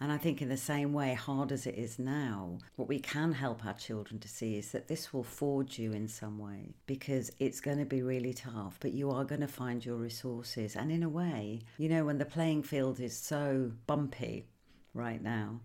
And 0.00 0.10
I 0.10 0.18
think, 0.18 0.42
in 0.42 0.48
the 0.48 0.56
same 0.56 0.92
way, 0.92 1.14
hard 1.14 1.52
as 1.52 1.66
it 1.66 1.76
is 1.76 2.00
now, 2.00 2.58
what 2.74 2.88
we 2.88 2.98
can 2.98 3.32
help 3.32 3.64
our 3.64 3.74
children 3.74 4.18
to 4.20 4.28
see 4.28 4.56
is 4.56 4.72
that 4.72 4.88
this 4.88 5.12
will 5.12 5.22
forge 5.22 5.78
you 5.78 5.92
in 5.92 6.08
some 6.08 6.38
way 6.38 6.74
because 6.86 7.30
it's 7.38 7.60
going 7.60 7.78
to 7.78 7.84
be 7.84 8.02
really 8.02 8.34
tough, 8.34 8.76
but 8.80 8.92
you 8.92 9.10
are 9.10 9.24
going 9.24 9.40
to 9.40 9.48
find 9.48 9.86
your 9.86 9.96
resources. 9.96 10.74
And 10.74 10.90
in 10.90 11.04
a 11.04 11.08
way, 11.08 11.60
you 11.78 11.88
know, 11.88 12.04
when 12.04 12.18
the 12.18 12.24
playing 12.24 12.64
field 12.64 12.98
is 12.98 13.16
so 13.16 13.70
bumpy 13.86 14.46
right 14.94 15.22
now, 15.22 15.60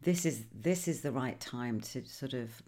this 0.00 0.24
is 0.24 0.44
this 0.52 0.88
is 0.88 1.02
the 1.02 1.12
right 1.12 1.38
time 1.38 1.80
to 1.80 2.04
sort 2.06 2.32
of 2.32 2.62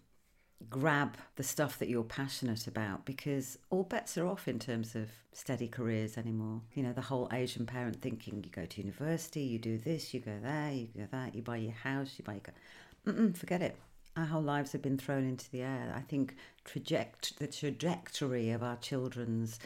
grab 0.69 1.17
the 1.35 1.43
stuff 1.43 1.77
that 1.79 1.87
you're 1.87 2.03
passionate 2.03 2.67
about 2.67 3.05
because 3.05 3.57
all 3.69 3.83
bets 3.83 4.17
are 4.17 4.27
off 4.27 4.47
in 4.47 4.59
terms 4.59 4.95
of 4.95 5.09
steady 5.31 5.67
careers 5.67 6.17
anymore. 6.17 6.61
You 6.73 6.83
know, 6.83 6.93
the 6.93 7.01
whole 7.01 7.29
Asian 7.31 7.65
parent 7.65 8.01
thinking 8.01 8.43
you 8.43 8.49
go 8.49 8.65
to 8.65 8.81
university, 8.81 9.41
you 9.41 9.59
do 9.59 9.77
this, 9.77 10.13
you 10.13 10.19
go 10.19 10.37
there, 10.41 10.71
you 10.71 10.87
go 10.95 11.07
that, 11.11 11.35
you 11.35 11.41
buy 11.41 11.57
your 11.57 11.73
house, 11.73 12.15
you 12.17 12.25
buy 12.25 12.33
your. 12.33 13.13
Mm-mm, 13.13 13.37
forget 13.37 13.61
it. 13.61 13.77
Our 14.15 14.25
whole 14.25 14.41
lives 14.41 14.71
have 14.71 14.81
been 14.81 14.97
thrown 14.97 15.27
into 15.27 15.49
the 15.51 15.61
air. 15.61 15.93
I 15.95 16.01
think 16.01 16.35
traject- 16.65 17.37
the 17.37 17.47
trajectory 17.47 18.49
of 18.49 18.63
our 18.63 18.77
children's 18.77 19.59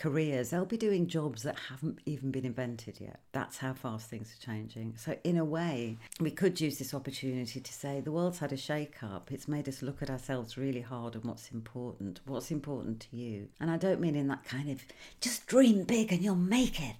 careers, 0.00 0.48
they'll 0.48 0.64
be 0.64 0.78
doing 0.78 1.06
jobs 1.06 1.42
that 1.42 1.58
haven't 1.68 1.98
even 2.06 2.30
been 2.30 2.46
invented 2.46 2.98
yet. 2.98 3.20
That's 3.32 3.58
how 3.58 3.74
fast 3.74 4.08
things 4.08 4.34
are 4.34 4.46
changing. 4.46 4.94
So, 4.96 5.14
in 5.24 5.36
a 5.36 5.44
way, 5.44 5.98
we 6.18 6.30
could 6.30 6.58
use 6.58 6.78
this 6.78 6.94
opportunity 6.94 7.60
to 7.60 7.72
say 7.72 8.00
the 8.00 8.10
world's 8.10 8.38
had 8.38 8.52
a 8.52 8.56
shake 8.56 9.02
up. 9.02 9.30
It's 9.30 9.46
made 9.46 9.68
us 9.68 9.82
look 9.82 10.00
at 10.00 10.08
ourselves 10.08 10.56
really 10.56 10.80
hard 10.80 11.16
and 11.16 11.24
what's 11.24 11.50
important. 11.50 12.20
What's 12.24 12.50
important 12.50 13.00
to 13.10 13.16
you? 13.16 13.48
And 13.60 13.70
I 13.70 13.76
don't 13.76 14.00
mean 14.00 14.16
in 14.16 14.28
that 14.28 14.44
kind 14.44 14.70
of 14.70 14.82
just 15.20 15.46
dream 15.46 15.84
big 15.84 16.12
and 16.12 16.22
you'll 16.22 16.34
make 16.34 16.80
it. 16.80 16.96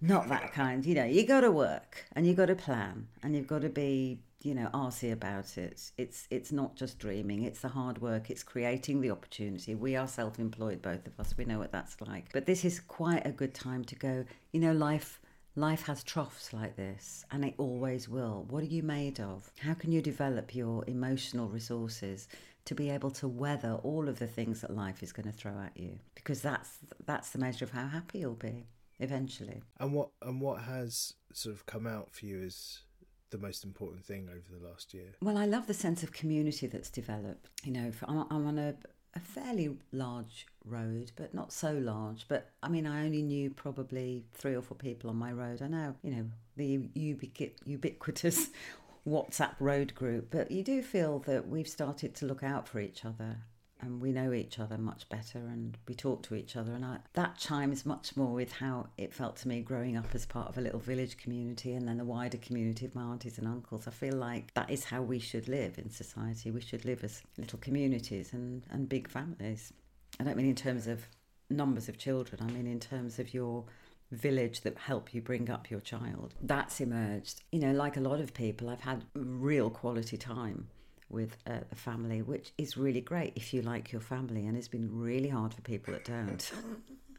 Not 0.00 0.28
that 0.28 0.52
kind. 0.52 0.86
You 0.86 0.94
know, 0.94 1.04
you 1.04 1.26
got 1.26 1.40
to 1.40 1.50
work 1.50 2.04
and 2.12 2.24
you 2.24 2.34
got 2.34 2.46
to 2.46 2.54
plan 2.54 3.08
and 3.20 3.34
you've 3.34 3.48
got 3.48 3.62
to 3.62 3.68
be 3.68 4.20
you 4.40 4.54
know 4.54 4.68
arsy 4.72 5.12
about 5.12 5.58
it. 5.58 5.90
It's 5.96 6.26
it's 6.30 6.52
not 6.52 6.76
just 6.76 6.98
dreaming 6.98 7.42
it's 7.42 7.60
the 7.60 7.68
hard 7.68 8.00
work 8.00 8.30
it's 8.30 8.42
creating 8.42 9.00
the 9.00 9.10
opportunity. 9.10 9.74
We 9.74 9.96
are 9.96 10.08
self-employed 10.08 10.82
both 10.82 11.06
of 11.06 11.18
us 11.18 11.36
we 11.36 11.44
know 11.44 11.58
what 11.58 11.72
that's 11.72 12.00
like. 12.00 12.32
But 12.32 12.46
this 12.46 12.64
is 12.64 12.80
quite 12.80 13.26
a 13.26 13.32
good 13.32 13.54
time 13.54 13.84
to 13.86 13.94
go 13.96 14.24
you 14.52 14.60
know 14.60 14.72
life 14.72 15.20
life 15.56 15.86
has 15.86 16.04
troughs 16.04 16.52
like 16.52 16.76
this 16.76 17.24
and 17.30 17.44
it 17.44 17.54
always 17.58 18.08
will. 18.08 18.46
What 18.48 18.62
are 18.62 18.66
you 18.66 18.82
made 18.82 19.20
of? 19.20 19.50
How 19.58 19.74
can 19.74 19.90
you 19.90 20.00
develop 20.00 20.54
your 20.54 20.84
emotional 20.86 21.48
resources 21.48 22.28
to 22.66 22.74
be 22.74 22.90
able 22.90 23.10
to 23.10 23.26
weather 23.26 23.78
all 23.82 24.08
of 24.08 24.18
the 24.18 24.26
things 24.26 24.60
that 24.60 24.76
life 24.76 25.02
is 25.02 25.12
going 25.12 25.26
to 25.26 25.36
throw 25.36 25.58
at 25.60 25.76
you? 25.76 25.98
Because 26.14 26.42
that's 26.42 26.78
that's 27.06 27.30
the 27.30 27.38
measure 27.38 27.64
of 27.64 27.72
how 27.72 27.88
happy 27.88 28.20
you'll 28.20 28.34
be 28.34 28.66
eventually. 29.00 29.62
And 29.80 29.92
what 29.92 30.10
and 30.22 30.40
what 30.40 30.62
has 30.62 31.14
sort 31.32 31.54
of 31.54 31.66
come 31.66 31.86
out 31.86 32.10
for 32.10 32.26
you 32.26 32.40
is 32.40 32.82
the 33.30 33.38
most 33.38 33.64
important 33.64 34.04
thing 34.04 34.28
over 34.30 34.58
the 34.58 34.66
last 34.66 34.94
year? 34.94 35.14
Well, 35.22 35.38
I 35.38 35.46
love 35.46 35.66
the 35.66 35.74
sense 35.74 36.02
of 36.02 36.12
community 36.12 36.66
that's 36.66 36.90
developed. 36.90 37.48
You 37.64 37.72
know, 37.72 37.92
I'm, 38.06 38.26
I'm 38.30 38.46
on 38.46 38.58
a, 38.58 38.74
a 39.14 39.20
fairly 39.20 39.76
large 39.92 40.46
road, 40.64 41.12
but 41.16 41.34
not 41.34 41.52
so 41.52 41.72
large. 41.72 42.26
But 42.28 42.50
I 42.62 42.68
mean, 42.68 42.86
I 42.86 43.04
only 43.04 43.22
knew 43.22 43.50
probably 43.50 44.24
three 44.34 44.54
or 44.54 44.62
four 44.62 44.76
people 44.76 45.10
on 45.10 45.16
my 45.16 45.32
road. 45.32 45.62
I 45.62 45.68
know, 45.68 45.94
you 46.02 46.10
know, 46.10 46.24
the 46.56 46.78
ubiqu- 46.96 47.52
ubiquitous 47.64 48.48
WhatsApp 49.08 49.54
road 49.60 49.94
group, 49.94 50.28
but 50.30 50.50
you 50.50 50.62
do 50.62 50.82
feel 50.82 51.18
that 51.20 51.48
we've 51.48 51.68
started 51.68 52.14
to 52.16 52.26
look 52.26 52.42
out 52.42 52.68
for 52.68 52.78
each 52.80 53.04
other 53.04 53.38
and 53.80 54.00
we 54.00 54.12
know 54.12 54.32
each 54.32 54.58
other 54.58 54.76
much 54.78 55.08
better 55.08 55.38
and 55.38 55.78
we 55.86 55.94
talk 55.94 56.22
to 56.24 56.34
each 56.34 56.56
other 56.56 56.72
and 56.72 56.84
I, 56.84 56.98
that 57.14 57.38
chimes 57.38 57.86
much 57.86 58.16
more 58.16 58.32
with 58.32 58.52
how 58.52 58.88
it 58.96 59.14
felt 59.14 59.36
to 59.38 59.48
me 59.48 59.60
growing 59.60 59.96
up 59.96 60.14
as 60.14 60.26
part 60.26 60.48
of 60.48 60.58
a 60.58 60.60
little 60.60 60.80
village 60.80 61.16
community 61.16 61.74
and 61.74 61.86
then 61.86 61.98
the 61.98 62.04
wider 62.04 62.38
community 62.38 62.86
of 62.86 62.94
my 62.94 63.02
aunties 63.02 63.38
and 63.38 63.46
uncles. 63.46 63.86
I 63.86 63.90
feel 63.90 64.16
like 64.16 64.52
that 64.54 64.70
is 64.70 64.84
how 64.84 65.02
we 65.02 65.18
should 65.18 65.48
live 65.48 65.78
in 65.78 65.90
society. 65.90 66.50
We 66.50 66.60
should 66.60 66.84
live 66.84 67.04
as 67.04 67.22
little 67.36 67.58
communities 67.58 68.32
and, 68.32 68.62
and 68.70 68.88
big 68.88 69.08
families. 69.08 69.72
I 70.18 70.24
don't 70.24 70.36
mean 70.36 70.48
in 70.48 70.54
terms 70.54 70.86
of 70.86 71.08
numbers 71.50 71.88
of 71.88 71.96
children 71.96 72.40
i 72.42 72.52
mean 72.52 72.66
in 72.66 72.78
terms 72.78 73.18
of 73.18 73.32
your 73.32 73.64
village 74.10 74.62
that 74.62 74.76
help 74.78 75.12
you 75.12 75.20
bring 75.20 75.50
up 75.50 75.70
your 75.70 75.80
child. 75.80 76.32
That's 76.40 76.80
emerged. 76.80 77.42
You 77.52 77.60
know 77.60 77.72
like 77.72 77.96
a 77.96 78.00
lot 78.00 78.20
of 78.20 78.32
people 78.32 78.70
i've 78.70 78.80
had 78.80 79.04
real 79.14 79.70
quality 79.70 80.16
time 80.16 80.68
with 81.10 81.36
uh, 81.46 81.60
the 81.68 81.76
family, 81.76 82.22
which 82.22 82.52
is 82.58 82.76
really 82.76 83.00
great 83.00 83.32
if 83.36 83.54
you 83.54 83.62
like 83.62 83.92
your 83.92 84.00
family, 84.00 84.46
and 84.46 84.56
it's 84.56 84.68
been 84.68 84.88
really 84.92 85.28
hard 85.28 85.54
for 85.54 85.62
people 85.62 85.94
that 85.94 86.04
don't, 86.04 86.52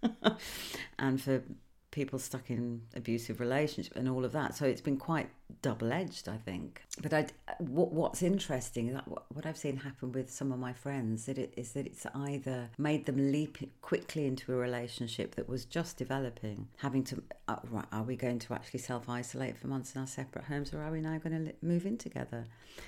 and 1.00 1.22
for 1.22 1.44
people 1.92 2.20
stuck 2.20 2.50
in 2.50 2.82
abusive 2.96 3.40
relationships 3.40 3.96
and 3.96 4.08
all 4.08 4.24
of 4.24 4.32
that. 4.32 4.56
So 4.56 4.66
it's 4.66 4.82
been 4.82 4.98
quite 4.98 5.30
double 5.62 5.92
edged, 5.92 6.30
I 6.30 6.38
think. 6.38 6.84
But 7.02 7.14
I, 7.14 7.28
what, 7.58 7.92
what's 7.92 8.22
interesting, 8.22 8.94
that 8.94 9.08
what 9.08 9.46
I've 9.46 9.58
seen 9.58 9.78
happen 9.78 10.12
with 10.12 10.30
some 10.30 10.52
of 10.52 10.60
my 10.60 10.74
friends, 10.74 11.26
that 11.26 11.38
it, 11.38 11.54
is 11.58 11.72
that 11.74 11.88
it's 11.88 12.06
either 12.14 12.70
made 12.78 13.06
them 13.06 13.32
leap 13.32 13.58
quickly 13.82 14.26
into 14.28 14.54
a 14.54 14.56
relationship 14.56 15.36
that 15.36 15.50
was 15.50 15.66
just 15.66 15.98
developing, 15.98 16.68
having 16.78 17.04
to, 17.06 17.24
uh, 17.48 17.58
are 17.92 18.04
we 18.04 18.16
going 18.16 18.40
to 18.40 18.54
actually 18.54 18.80
self 18.80 19.10
isolate 19.10 19.58
for 19.58 19.68
months 19.68 19.96
in 19.96 20.02
our 20.02 20.08
separate 20.08 20.46
homes, 20.46 20.74
or 20.74 20.82
are 20.82 20.92
we 20.92 21.02
now 21.02 21.18
going 21.18 21.46
to 21.46 21.54
move 21.62 21.86
in 21.86 21.98
together? 21.98 22.46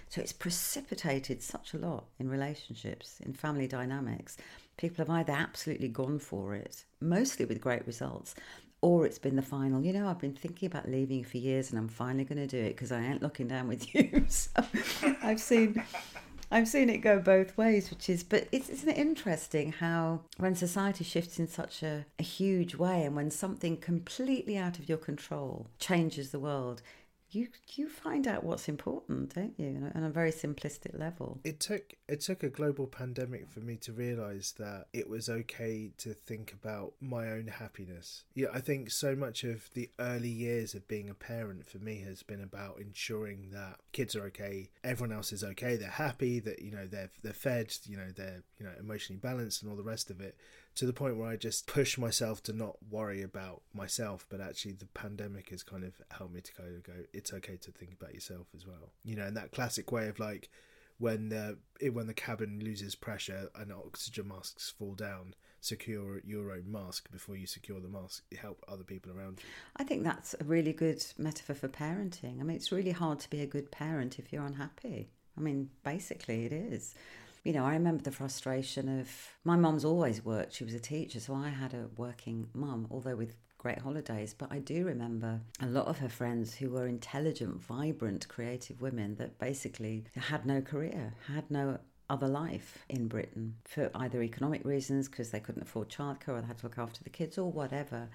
So 0.10 0.22
it's 0.22 0.34
precipitated 0.34 1.42
such 1.42 1.74
a 1.74 1.78
lot 1.78 2.06
in 2.20 2.30
relationships, 2.30 3.20
in 3.26 3.34
family 3.34 3.68
dynamics. 3.68 4.38
People 4.78 5.06
have 5.06 5.10
either 5.10 5.34
absolutely 5.34 5.90
gone 5.90 6.18
for 6.18 6.56
it, 6.56 6.86
mostly 7.02 7.46
with 7.46 7.62
great 7.62 7.86
results, 7.86 8.34
or 8.82 9.06
it's 9.06 9.20
been 9.20 9.36
the 9.36 9.42
final, 9.42 9.84
you 9.84 9.94
know, 9.94 10.08
I've 10.08 10.20
been 10.20 10.34
thinking 10.34 10.66
about 10.66 10.90
leaving 10.90 11.24
for 11.24 11.38
years 11.38 11.70
and 11.70 11.80
I'm 11.80 11.88
finally 11.88 12.24
going 12.24 12.40
to 12.40 12.48
do 12.48 12.58
it 12.58 12.70
because 12.70 12.92
I 12.92 13.02
ain't 13.02 13.22
looking 13.22 13.48
down 13.48 13.68
with 13.68 13.94
you. 13.96 14.26
so 14.28 14.50
I've 15.22 15.40
seen. 15.40 15.84
I've 16.54 16.68
seen 16.68 16.90
it 16.90 16.98
go 16.98 17.18
both 17.18 17.58
ways, 17.58 17.90
which 17.90 18.10
is, 18.10 18.24
but 18.24 18.50
it's, 18.52 18.68
isn't 18.68 18.90
it 18.90 18.98
interesting 18.98 19.72
how 19.72 20.20
when 20.36 20.54
society 20.54 21.06
shifts 21.06 21.40
in 21.40 21.48
such 21.48 21.82
a, 21.82 22.06
a 22.20 22.24
huge 22.24 22.76
way 22.76 23.06
and 23.06 23.16
when 23.16 23.32
something 23.32 23.78
completely 23.78 24.58
out 24.58 24.78
of 24.78 24.90
your 24.90 24.98
control 24.98 25.68
changes 25.80 26.32
the 26.32 26.42
world, 26.42 26.82
you 27.32 27.48
you 27.74 27.88
find 27.88 28.28
out 28.28 28.44
what's 28.44 28.68
important, 28.68 29.34
don't 29.34 29.58
you? 29.58 29.92
On 29.96 30.04
a 30.04 30.10
very 30.10 30.32
simplistic 30.32 30.98
level. 31.00 31.40
It 31.44 31.60
took 31.60 31.94
it 32.08 32.22
took 32.22 32.44
a 32.44 32.50
global 32.50 32.88
pandemic 32.88 33.50
for 33.50 33.60
me 33.62 33.78
to 33.78 33.94
realize 33.94 34.54
that 34.58 34.88
it 34.94 35.10
was 35.10 35.30
okay 35.30 35.92
to 36.00 36.14
think 36.14 36.54
about 36.54 36.94
my 37.00 37.30
own 37.30 37.48
happiness. 37.48 38.24
Yeah, 38.34 38.48
I 38.54 38.60
think 38.60 38.92
so 38.92 39.16
much 39.16 39.44
of 39.44 39.70
the 39.74 39.90
early 40.00 40.30
years 40.30 40.76
of 40.76 40.88
being 40.88 41.10
a 41.10 41.14
parent 41.14 41.66
for 41.66 41.78
me 41.78 42.02
has 42.02 42.24
been 42.24 42.42
about 42.42 42.80
ensuring 42.80 43.50
that 43.52 43.78
kids 43.94 44.16
are 44.16 44.24
okay, 44.26 44.70
everyone 44.84 45.16
else 45.16 45.32
is 45.32 45.44
okay, 45.44 45.76
they're 45.78 45.90
happy, 45.90 46.40
that 46.40 46.62
you 46.62 46.72
know 46.72 46.88
they're 46.88 47.12
they're 47.24 47.34
fed, 47.34 47.74
you 47.86 47.98
know 47.98 48.12
they're 48.16 48.44
you 48.60 48.66
know 48.66 48.74
emotionally 48.80 49.20
balanced 49.20 49.62
and 49.62 49.72
all 49.72 49.78
the 49.78 49.84
rest 49.84 50.12
of 50.12 50.20
it 50.20 50.36
to 50.76 50.86
the 50.86 50.94
point 50.94 51.18
where 51.18 51.28
I 51.28 51.36
just 51.36 51.68
push 51.68 51.98
myself 51.98 52.42
to 52.44 52.54
not 52.54 52.78
worry 52.90 53.22
about 53.22 53.62
myself, 53.74 54.26
but 54.30 54.40
actually 54.40 54.74
the 54.74 54.86
pandemic 54.88 55.50
has 55.50 55.64
kind 55.64 55.84
of 55.84 55.94
helped 56.10 56.34
me 56.34 56.42
to 56.42 56.54
kind 56.54 56.76
of 56.76 56.84
go, 56.84 56.94
it's 57.22 57.34
okay 57.34 57.58
to 57.58 57.72
think 57.72 57.94
about 57.94 58.14
yourself 58.14 58.48
as 58.56 58.66
well. 58.66 58.92
You 59.04 59.16
know, 59.16 59.24
and 59.24 59.38
that 59.38 59.52
classic 59.52 59.92
way 59.92 60.08
of 60.08 60.20
like 60.20 60.50
when 60.98 61.30
the 61.30 61.58
when 61.92 62.08
the 62.08 62.14
cabin 62.14 62.60
loses 62.64 62.96
pressure 62.96 63.50
and 63.56 63.72
oxygen 63.72 64.28
masks 64.28 64.74
fall 64.78 64.96
down, 64.96 65.36
secure 65.60 66.20
your 66.26 66.52
own 66.52 66.72
mask 66.72 67.12
before 67.12 67.36
you 67.36 67.48
secure 67.48 67.80
the 67.80 67.88
mask. 67.88 68.24
Help 68.40 68.64
other 68.68 68.84
people 68.84 69.12
around 69.12 69.40
you. 69.40 69.50
I 69.78 69.84
think 69.84 70.04
that's 70.04 70.36
a 70.40 70.44
really 70.44 70.74
good 70.74 71.06
metaphor 71.18 71.56
for 71.56 71.68
parenting. 71.68 72.40
I 72.40 72.44
mean, 72.44 72.58
it's 72.58 72.72
really 72.72 72.92
hard 72.92 73.20
to 73.22 73.30
be 73.30 73.42
a 73.42 73.48
good 73.48 73.72
parent 73.72 74.20
if 74.20 74.34
you're 74.34 74.46
unhappy. 74.46 75.10
I 75.38 75.42
mean, 75.42 75.70
basically, 75.84 76.46
it 76.46 76.52
is 76.52 76.96
you 77.44 77.54
know, 77.54 77.66
I 77.66 77.74
remember 77.74 78.04
the 78.04 78.12
frustration 78.12 79.00
of 79.00 79.10
my 79.44 79.56
mum's 79.56 79.84
always 79.84 80.24
worked. 80.24 80.54
She 80.54 80.64
was 80.64 80.76
a 80.76 80.80
teacher, 80.80 81.20
so 81.20 81.34
I 81.34 81.50
had 81.50 81.74
a 81.74 81.88
working 81.98 82.48
mum, 82.54 82.88
although 82.92 83.16
with 83.16 83.34
great 83.62 83.78
holidays. 83.78 84.34
But 84.36 84.52
I 84.52 84.58
do 84.58 84.84
remember 84.86 85.40
a 85.62 85.68
lot 85.68 85.88
of 85.88 86.00
her 86.00 86.10
friends 86.10 86.56
who 86.56 86.72
were 86.72 86.88
intelligent, 86.88 87.62
vibrant, 87.62 88.28
creative 88.28 88.82
women 88.82 89.16
that 89.16 89.38
basically 89.38 90.06
had 90.18 90.48
no 90.48 90.62
career, 90.62 91.14
had 91.28 91.50
no 91.52 91.78
other 92.10 92.28
life 92.28 92.80
in 92.90 93.08
Britain 93.08 93.56
for 93.66 93.92
either 93.94 94.24
economic 94.24 94.66
reasons, 94.66 95.08
because 95.08 95.30
they 95.30 95.40
couldn't 95.40 95.62
afford 95.62 95.90
childcare 95.90 96.30
or 96.30 96.42
they 96.42 96.48
had 96.48 96.58
to 96.58 96.66
look 96.66 96.80
after 96.80 97.04
the 97.04 97.10
kids 97.12 97.38
or 97.38 97.52
whatever. 97.52 98.10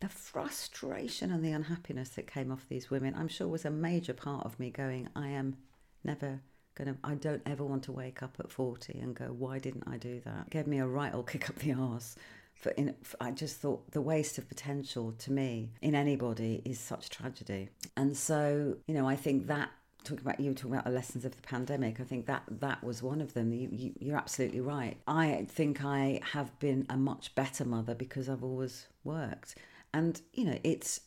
The 0.00 0.08
frustration 0.08 1.30
and 1.30 1.44
the 1.44 1.52
unhappiness 1.52 2.10
that 2.10 2.26
came 2.26 2.50
off 2.50 2.68
these 2.68 2.90
women, 2.90 3.14
I'm 3.16 3.28
sure, 3.28 3.46
was 3.46 3.64
a 3.64 3.70
major 3.70 4.12
part 4.12 4.44
of 4.44 4.58
me 4.58 4.70
going, 4.70 5.08
I 5.14 5.28
am 5.28 5.58
never 6.02 6.40
gonna 6.74 6.96
I 7.04 7.14
don't 7.14 7.42
ever 7.46 7.64
want 7.64 7.84
to 7.84 7.92
wake 7.92 8.22
up 8.22 8.36
at 8.40 8.50
40 8.50 8.98
and 8.98 9.14
go 9.14 9.26
why 9.26 9.58
didn't 9.58 9.84
I 9.86 9.98
do 9.98 10.22
that 10.24 10.46
it 10.46 10.50
gave 10.50 10.66
me 10.66 10.78
a 10.78 10.86
right 10.86 11.14
old 11.14 11.28
kick 11.28 11.50
up 11.50 11.56
the 11.56 11.74
arse 11.74 12.16
for, 12.62 12.70
in, 12.70 12.94
I 13.20 13.32
just 13.32 13.58
thought 13.58 13.90
the 13.90 14.00
waste 14.00 14.38
of 14.38 14.48
potential 14.48 15.12
to 15.18 15.32
me 15.32 15.72
in 15.82 15.94
anybody 15.94 16.62
is 16.64 16.80
such 16.80 17.10
tragedy 17.10 17.68
and 17.96 18.16
so 18.16 18.76
you 18.86 18.94
know 18.94 19.06
I 19.06 19.16
think 19.16 19.48
that 19.48 19.70
talking 20.04 20.22
about 20.22 20.40
you 20.40 20.50
were 20.50 20.54
talking 20.54 20.72
about 20.72 20.84
the 20.84 20.90
lessons 20.90 21.24
of 21.24 21.34
the 21.34 21.42
pandemic. 21.42 22.00
I 22.00 22.04
think 22.04 22.26
that 22.26 22.42
that 22.60 22.82
was 22.82 23.02
one 23.02 23.20
of 23.20 23.34
them. 23.34 23.52
You, 23.52 23.68
you, 23.70 23.92
you're 24.00 24.16
absolutely 24.16 24.60
right. 24.60 24.96
I 25.06 25.46
think 25.48 25.84
I 25.84 26.20
have 26.32 26.58
been 26.58 26.86
a 26.88 26.96
much 26.96 27.34
better 27.34 27.64
mother 27.64 27.94
because 27.94 28.28
I've 28.28 28.42
always 28.42 28.86
worked, 29.04 29.56
and 29.94 30.20
you 30.32 30.44
know, 30.44 30.58
it's 30.64 31.00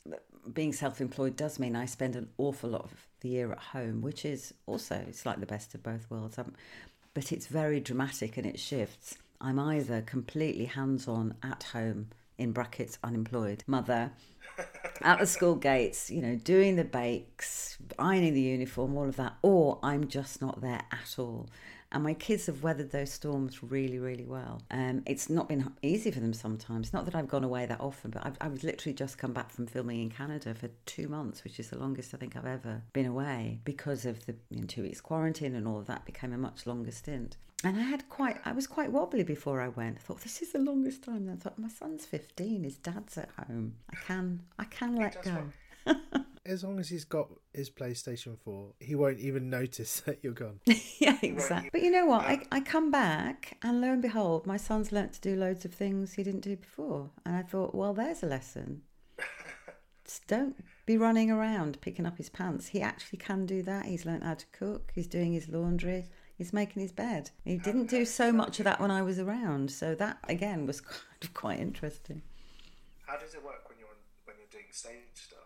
being 0.54 0.74
self-employed 0.74 1.36
does 1.36 1.60
mean 1.60 1.76
I 1.76 1.86
spend 1.86 2.16
an 2.16 2.30
awful 2.38 2.70
lot 2.70 2.84
of 2.84 3.08
the 3.22 3.30
year 3.30 3.52
at 3.52 3.60
home, 3.60 4.02
which 4.02 4.26
is 4.26 4.54
also 4.66 5.04
it's 5.08 5.26
like 5.26 5.40
the 5.40 5.46
best 5.46 5.74
of 5.76 5.84
both 5.84 6.10
worlds. 6.10 6.38
Um, 6.38 6.54
but 7.14 7.32
it's 7.32 7.48
very 7.48 7.80
dramatic 7.80 8.38
and 8.38 8.46
it 8.46 8.60
shifts. 8.60 9.18
I'm 9.46 9.60
either 9.60 10.02
completely 10.02 10.66
hands-on 10.66 11.36
at 11.44 11.62
home 11.72 12.08
in 12.40 12.52
brackets 12.52 12.98
unemployed 13.04 13.64
mother 13.68 14.12
at 15.04 15.20
the 15.20 15.28
school 15.28 15.54
gates, 15.54 16.10
you 16.10 16.20
know, 16.20 16.36
doing 16.36 16.78
the 16.78 16.84
bakes, 16.84 17.78
ironing 18.00 18.34
the 18.34 18.42
uniform, 18.42 18.98
all 18.98 19.08
of 19.08 19.18
that, 19.18 19.36
or 19.44 19.78
I'm 19.84 20.08
just 20.08 20.42
not 20.42 20.62
there 20.62 20.82
at 20.92 21.20
all. 21.20 21.48
And 21.92 22.04
my 22.04 22.16
kids 22.16 22.48
have 22.48 22.64
weathered 22.64 22.90
those 22.90 23.12
storms 23.12 23.62
really, 23.62 24.00
really 24.00 24.26
well. 24.26 24.64
Um, 24.72 25.04
it's 25.06 25.30
not 25.30 25.48
been 25.48 25.72
easy 25.84 26.10
for 26.10 26.22
them 26.22 26.34
sometimes. 26.34 26.92
Not 26.92 27.06
that 27.06 27.14
I've 27.14 27.28
gone 27.28 27.44
away 27.44 27.68
that 27.68 27.80
often, 27.80 28.10
but 28.10 28.26
I've, 28.26 28.38
I've 28.42 28.64
literally 28.64 28.96
just 28.96 29.20
come 29.20 29.32
back 29.32 29.52
from 29.52 29.68
filming 29.68 30.02
in 30.02 30.10
Canada 30.10 30.56
for 30.56 30.70
two 30.88 31.08
months, 31.08 31.44
which 31.44 31.60
is 31.60 31.70
the 31.70 31.78
longest 31.78 32.16
I 32.16 32.18
think 32.18 32.36
I've 32.36 32.48
ever 32.48 32.82
been 32.94 33.06
away 33.06 33.60
because 33.64 34.08
of 34.08 34.26
the 34.26 34.34
you 34.50 34.62
know, 34.62 34.66
two 34.66 34.82
weeks 34.82 35.02
quarantine 35.02 35.54
and 35.54 35.68
all 35.68 35.78
of 35.78 35.86
that 35.86 36.04
became 36.04 36.34
a 36.34 36.38
much 36.40 36.66
longer 36.66 36.92
stint. 36.92 37.38
And 37.64 37.78
I 37.78 37.82
had 37.82 38.08
quite, 38.10 38.38
I 38.46 38.52
was 38.52 38.68
quite 38.68 38.92
wobbly 38.92 39.24
before 39.24 39.62
I 39.62 39.70
went. 39.70 39.98
I 39.98 40.02
thought 40.02 40.22
this 40.22 40.42
is 40.42 40.52
the 40.52 40.60
longest 40.60 41.04
time. 41.04 41.28
And 41.28 41.32
I 41.32 41.36
thought 41.36 41.58
my 41.58 41.70
son's 41.70 42.06
fifteen, 42.06 42.64
his 42.64 42.78
dad's 42.78 43.18
at 43.18 43.30
home. 43.48 43.76
I 43.92 43.96
can, 43.96 44.42
I 44.60 44.66
can 44.66 44.96
let 44.96 45.24
go. 45.24 45.46
As 46.46 46.64
long 46.64 46.80
as 46.80 46.90
he's 46.90 47.06
got 47.06 47.28
his 47.54 47.72
PlayStation 47.72 48.38
4, 48.38 48.74
he 48.80 48.94
won't 48.94 49.18
even 49.20 49.50
notice 49.50 50.00
that 50.06 50.20
you're 50.22 50.34
gone. 50.34 50.60
yeah, 51.00 51.18
exactly. 51.24 51.72
But 51.72 51.82
you 51.82 51.90
know 51.90 52.06
what? 52.06 52.22
I, 52.22 52.44
I 52.52 52.60
come 52.60 52.92
back 52.92 53.58
and 53.64 53.82
lo 53.82 53.92
and 53.92 54.02
behold, 54.02 54.46
my 54.46 54.58
son's 54.58 54.92
learnt 54.92 55.14
to 55.14 55.22
do 55.22 55.36
loads 55.36 55.66
of 55.66 55.74
things 55.74 56.14
he 56.14 56.24
didn't 56.24 56.42
do 56.42 56.56
before. 56.56 57.10
And 57.26 57.36
I 57.36 57.42
thought, 57.42 57.74
well, 57.74 57.96
there's 57.96 58.22
a 58.22 58.28
lesson. 58.28 58.84
Just 60.06 60.28
don't 60.28 60.56
be 60.86 60.98
running 61.00 61.32
around 61.32 61.82
picking 61.82 62.06
up 62.06 62.18
his 62.18 62.30
pants. 62.30 62.68
He 62.68 62.80
actually 62.80 63.18
can 63.18 63.48
do 63.48 63.64
that. 63.64 63.86
He's 63.86 64.06
learnt 64.06 64.24
how 64.24 64.36
to 64.36 64.46
cook, 64.52 64.92
he's 64.94 65.08
doing 65.08 65.34
his 65.34 65.50
laundry, 65.50 66.06
he's 66.38 66.54
making 66.54 66.82
his 66.82 66.92
bed. 66.92 67.32
He 67.44 67.58
didn't 67.58 67.88
do 67.90 68.06
so 68.06 68.32
much 68.32 68.60
of 68.60 68.66
that 68.66 68.80
when 68.80 68.92
I 68.92 69.02
was 69.02 69.20
around. 69.20 69.72
So 69.72 69.96
that, 69.96 70.18
again, 70.28 70.66
was 70.66 70.82
kind 70.82 71.00
of 71.24 71.34
quite 71.34 71.60
interesting. 71.60 72.22
How 73.06 73.18
does 73.18 73.34
it 73.34 73.44
work 73.44 73.70
when 73.70 73.78
you're 73.80 73.88
when 74.26 74.36
you're 74.38 74.48
doing 74.52 74.72
stage 74.72 75.02
stuff? 75.14 75.40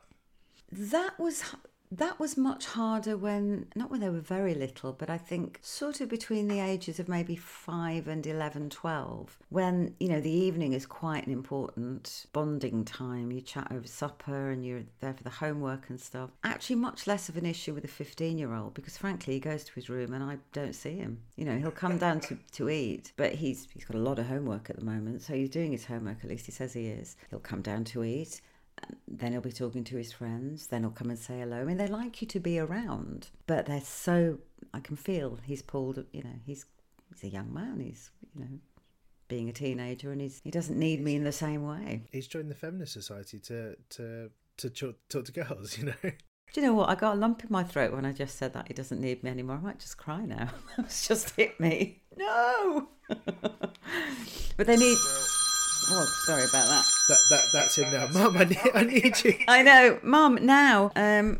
that 0.71 1.19
was 1.19 1.43
that 1.91 2.19
was 2.19 2.37
much 2.37 2.65
harder 2.65 3.17
when 3.17 3.65
not 3.75 3.89
when 3.89 3.99
they 3.99 4.09
were 4.09 4.19
very 4.19 4.53
little 4.53 4.93
but 4.93 5.09
i 5.09 5.17
think 5.17 5.59
sort 5.61 6.01
of 6.01 6.09
between 6.09 6.47
the 6.47 6.59
ages 6.59 6.99
of 6.99 7.09
maybe 7.09 7.35
5 7.35 8.07
and 8.07 8.27
11 8.27 8.69
12 8.69 9.37
when 9.49 9.95
you 9.99 10.07
know 10.07 10.21
the 10.21 10.29
evening 10.29 10.73
is 10.73 10.85
quite 10.85 11.25
an 11.25 11.33
important 11.33 12.25
bonding 12.33 12.85
time. 12.85 13.31
You 13.31 13.41
chat 13.41 13.71
over 13.71 13.87
supper 13.87 14.51
and 14.51 14.65
you're 14.65 14.83
there 14.99 15.13
for 15.13 15.23
the 15.23 15.29
homework 15.29 15.89
and 15.89 15.99
stuff. 15.99 16.29
Actually 16.43 16.77
much 16.77 17.07
less 17.07 17.29
of 17.29 17.37
an 17.37 17.45
issue 17.45 17.73
with 17.73 17.83
a 17.83 17.87
15 17.87 18.37
year 18.37 18.53
old 18.53 18.73
because 18.73 18.97
frankly 18.97 19.33
he 19.33 19.39
goes 19.39 19.63
to 19.63 19.73
his 19.73 19.89
room 19.89 20.13
and 20.13 20.23
i 20.23 20.37
don't 20.53 20.73
see 20.73 20.97
him. 20.97 21.19
You 21.35 21.45
know 21.45 21.57
he'll 21.57 21.71
come 21.71 21.97
down 21.97 22.19
to, 22.21 22.37
to 22.53 22.69
eat 22.69 23.11
but 23.17 23.33
he's 23.33 23.67
he's 23.73 23.85
got 23.85 23.97
a 23.97 24.01
lot 24.01 24.19
of 24.19 24.27
homework 24.27 24.69
at 24.69 24.77
the 24.77 24.85
moment 24.85 25.21
so 25.21 25.33
he's 25.33 25.49
doing 25.49 25.71
his 25.71 25.85
homework 25.85 26.17
at 26.23 26.29
least 26.29 26.45
he 26.45 26.51
says 26.51 26.73
he 26.73 26.87
is. 26.87 27.15
He'll 27.29 27.39
come 27.39 27.61
down 27.61 27.83
to 27.85 28.03
eat 28.03 28.41
then 29.07 29.31
he'll 29.31 29.41
be 29.41 29.51
talking 29.51 29.83
to 29.85 29.97
his 29.97 30.13
friends. 30.13 30.67
Then 30.67 30.81
he'll 30.81 30.91
come 30.91 31.09
and 31.09 31.19
say 31.19 31.39
hello. 31.39 31.57
I 31.57 31.63
mean, 31.63 31.77
they 31.77 31.87
like 31.87 32.21
you 32.21 32.27
to 32.27 32.39
be 32.39 32.59
around, 32.59 33.29
but 33.47 33.65
they're 33.65 33.81
so. 33.81 34.39
I 34.73 34.79
can 34.79 34.95
feel 34.95 35.39
he's 35.43 35.61
pulled. 35.61 36.03
You 36.11 36.23
know, 36.23 36.39
he's 36.45 36.65
he's 37.09 37.23
a 37.23 37.33
young 37.33 37.53
man. 37.53 37.79
He's 37.79 38.11
you 38.35 38.41
know 38.41 38.59
being 39.27 39.49
a 39.49 39.53
teenager, 39.53 40.11
and 40.11 40.21
he's 40.21 40.41
he 40.43 40.51
doesn't 40.51 40.77
need 40.77 41.01
me 41.01 41.15
in 41.15 41.23
the 41.23 41.31
same 41.31 41.65
way. 41.65 42.03
He's 42.11 42.27
joined 42.27 42.49
the 42.49 42.55
feminist 42.55 42.93
society 42.93 43.39
to 43.39 43.75
to 43.91 44.29
to 44.57 44.69
talk, 44.69 44.95
talk 45.09 45.25
to 45.25 45.31
girls. 45.31 45.77
You 45.77 45.85
know. 45.85 46.11
Do 46.51 46.61
you 46.61 46.65
know 46.65 46.73
what? 46.73 46.89
I 46.89 46.95
got 46.95 47.15
a 47.15 47.19
lump 47.19 47.43
in 47.43 47.51
my 47.51 47.63
throat 47.63 47.93
when 47.93 48.05
I 48.05 48.11
just 48.11 48.39
said 48.39 48.53
that 48.53 48.67
he 48.67 48.73
doesn't 48.73 48.99
need 48.99 49.23
me 49.23 49.29
anymore. 49.29 49.57
I 49.57 49.59
might 49.59 49.79
just 49.79 49.97
cry 49.97 50.25
now. 50.25 50.49
It's 50.79 51.07
just 51.07 51.35
hit 51.35 51.59
me. 51.59 52.01
No. 52.17 52.89
but 54.57 54.65
they 54.65 54.75
need. 54.75 54.97
Oh, 55.91 56.05
sorry 56.25 56.43
about 56.43 56.67
that. 56.67 56.85
That 57.07 57.17
that 57.29 57.43
that's 57.51 57.77
him 57.77 57.91
now. 57.91 58.07
Mum, 58.13 58.37
I 58.37 58.43
need, 58.43 58.71
I 58.75 58.83
need 58.83 59.23
you. 59.23 59.33
I 59.47 59.63
know, 59.63 59.99
Mum. 60.03 60.37
Now, 60.41 60.91
um, 60.95 61.39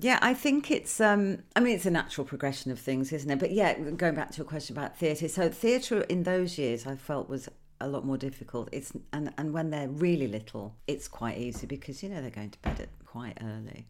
yeah, 0.00 0.18
I 0.22 0.32
think 0.32 0.70
it's. 0.70 1.00
Um, 1.00 1.42
I 1.54 1.60
mean, 1.60 1.74
it's 1.74 1.86
a 1.86 1.90
natural 1.90 2.26
progression 2.26 2.70
of 2.70 2.78
things, 2.78 3.12
isn't 3.12 3.30
it? 3.30 3.38
But 3.38 3.52
yeah, 3.52 3.78
going 3.78 4.14
back 4.14 4.30
to 4.32 4.42
a 4.42 4.44
question 4.44 4.76
about 4.76 4.96
theatre. 4.96 5.28
So 5.28 5.50
theatre 5.50 6.00
in 6.02 6.22
those 6.22 6.56
years, 6.56 6.86
I 6.86 6.96
felt 6.96 7.28
was 7.28 7.48
a 7.80 7.88
lot 7.88 8.04
more 8.04 8.16
difficult. 8.16 8.68
It's 8.72 8.92
and 9.12 9.32
and 9.36 9.52
when 9.52 9.70
they're 9.70 9.88
really 9.88 10.28
little, 10.28 10.74
it's 10.86 11.06
quite 11.06 11.38
easy 11.38 11.66
because 11.66 12.02
you 12.02 12.08
know 12.08 12.22
they're 12.22 12.30
going 12.30 12.50
to 12.50 12.58
bed 12.60 12.80
at 12.80 12.88
quite 13.06 13.38
early. 13.42 13.86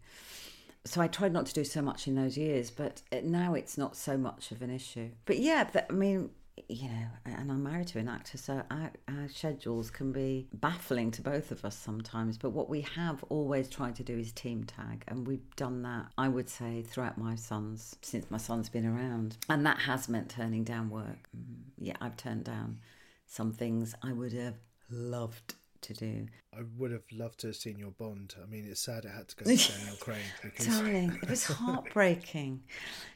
So 0.86 1.00
I 1.00 1.06
tried 1.06 1.32
not 1.32 1.46
to 1.46 1.54
do 1.54 1.64
so 1.64 1.80
much 1.80 2.06
in 2.06 2.14
those 2.14 2.36
years, 2.36 2.70
but 2.70 3.00
now 3.22 3.54
it's 3.54 3.78
not 3.78 3.96
so 3.96 4.18
much 4.18 4.50
of 4.50 4.60
an 4.60 4.70
issue. 4.70 5.10
But 5.24 5.38
yeah, 5.38 5.66
I 5.88 5.92
mean, 5.92 6.30
you 6.68 6.88
know, 6.88 7.06
and 7.26 7.50
I'm 7.50 7.62
married 7.62 7.88
to 7.88 7.98
an 7.98 8.08
actor, 8.08 8.38
so 8.38 8.62
our, 8.70 8.92
our, 9.08 9.28
schedules 9.28 9.90
can 9.90 10.12
be 10.12 10.46
baffling 10.52 11.10
to 11.12 11.22
both 11.22 11.50
of 11.50 11.64
us 11.64 11.76
sometimes. 11.76 12.38
But 12.38 12.50
what 12.50 12.68
we 12.68 12.82
have 12.82 13.24
always 13.28 13.68
tried 13.68 13.96
to 13.96 14.02
do 14.02 14.16
is 14.18 14.32
team 14.32 14.64
tag, 14.64 15.04
and 15.08 15.26
we've 15.26 15.54
done 15.56 15.82
that, 15.82 16.06
I 16.16 16.28
would 16.28 16.48
say, 16.48 16.82
throughout 16.82 17.18
my 17.18 17.34
son's, 17.34 17.96
since 18.02 18.30
my 18.30 18.38
son's 18.38 18.68
been 18.68 18.86
around. 18.86 19.36
And 19.48 19.66
that 19.66 19.80
has 19.80 20.08
meant 20.08 20.28
turning 20.28 20.64
down 20.64 20.90
work. 20.90 21.28
Mm, 21.36 21.62
yeah, 21.78 21.96
I've 22.00 22.16
turned 22.16 22.44
down 22.44 22.78
some 23.26 23.52
things 23.52 23.94
I 24.02 24.12
would 24.12 24.32
have 24.32 24.54
loved 24.90 25.54
to 25.84 25.94
do. 25.94 26.26
I 26.52 26.62
would 26.76 26.90
have 26.90 27.04
loved 27.12 27.40
to 27.40 27.48
have 27.48 27.56
seen 27.56 27.78
your 27.78 27.90
Bond. 27.90 28.34
I 28.42 28.46
mean, 28.46 28.66
it's 28.68 28.80
sad 28.80 29.04
it 29.04 29.10
had 29.10 29.28
to 29.28 29.36
go 29.36 29.44
to 29.44 29.72
Daniel 29.72 29.96
Craig. 30.00 30.18
Because... 30.42 30.66
Darling, 30.66 31.18
it 31.22 31.30
was 31.30 31.44
heartbreaking. 31.44 32.62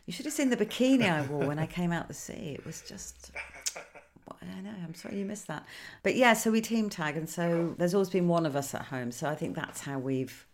You 0.07 0.13
should 0.13 0.25
have 0.25 0.35
seen 0.35 0.51
the 0.51 0.57
bikini 0.57 1.11
I 1.11 1.23
wore 1.23 1.47
when 1.47 1.59
I 1.59 1.67
came 1.67 1.93
out 1.93 2.09
the 2.09 2.15
sea. 2.15 2.57
It 2.59 2.65
was 2.65 2.83
just. 2.83 3.33
I 4.41 4.61
know. 4.61 4.75
I'm 4.85 4.95
sorry 4.95 5.19
you 5.19 5.25
missed 5.25 5.47
that. 5.49 5.65
But 6.03 6.15
yeah, 6.15 6.33
so 6.35 6.51
we 6.51 6.61
team 6.61 6.91
tag, 6.91 7.17
and 7.17 7.29
so 7.29 7.75
there's 7.79 7.95
always 7.95 8.11
been 8.11 8.29
one 8.29 8.47
of 8.47 8.57
us 8.57 8.75
at 8.75 8.83
home. 8.83 9.11
So 9.11 9.29
I 9.29 9.35
think 9.35 9.57
that's 9.57 9.81
how 9.81 9.99
we've 9.99 10.47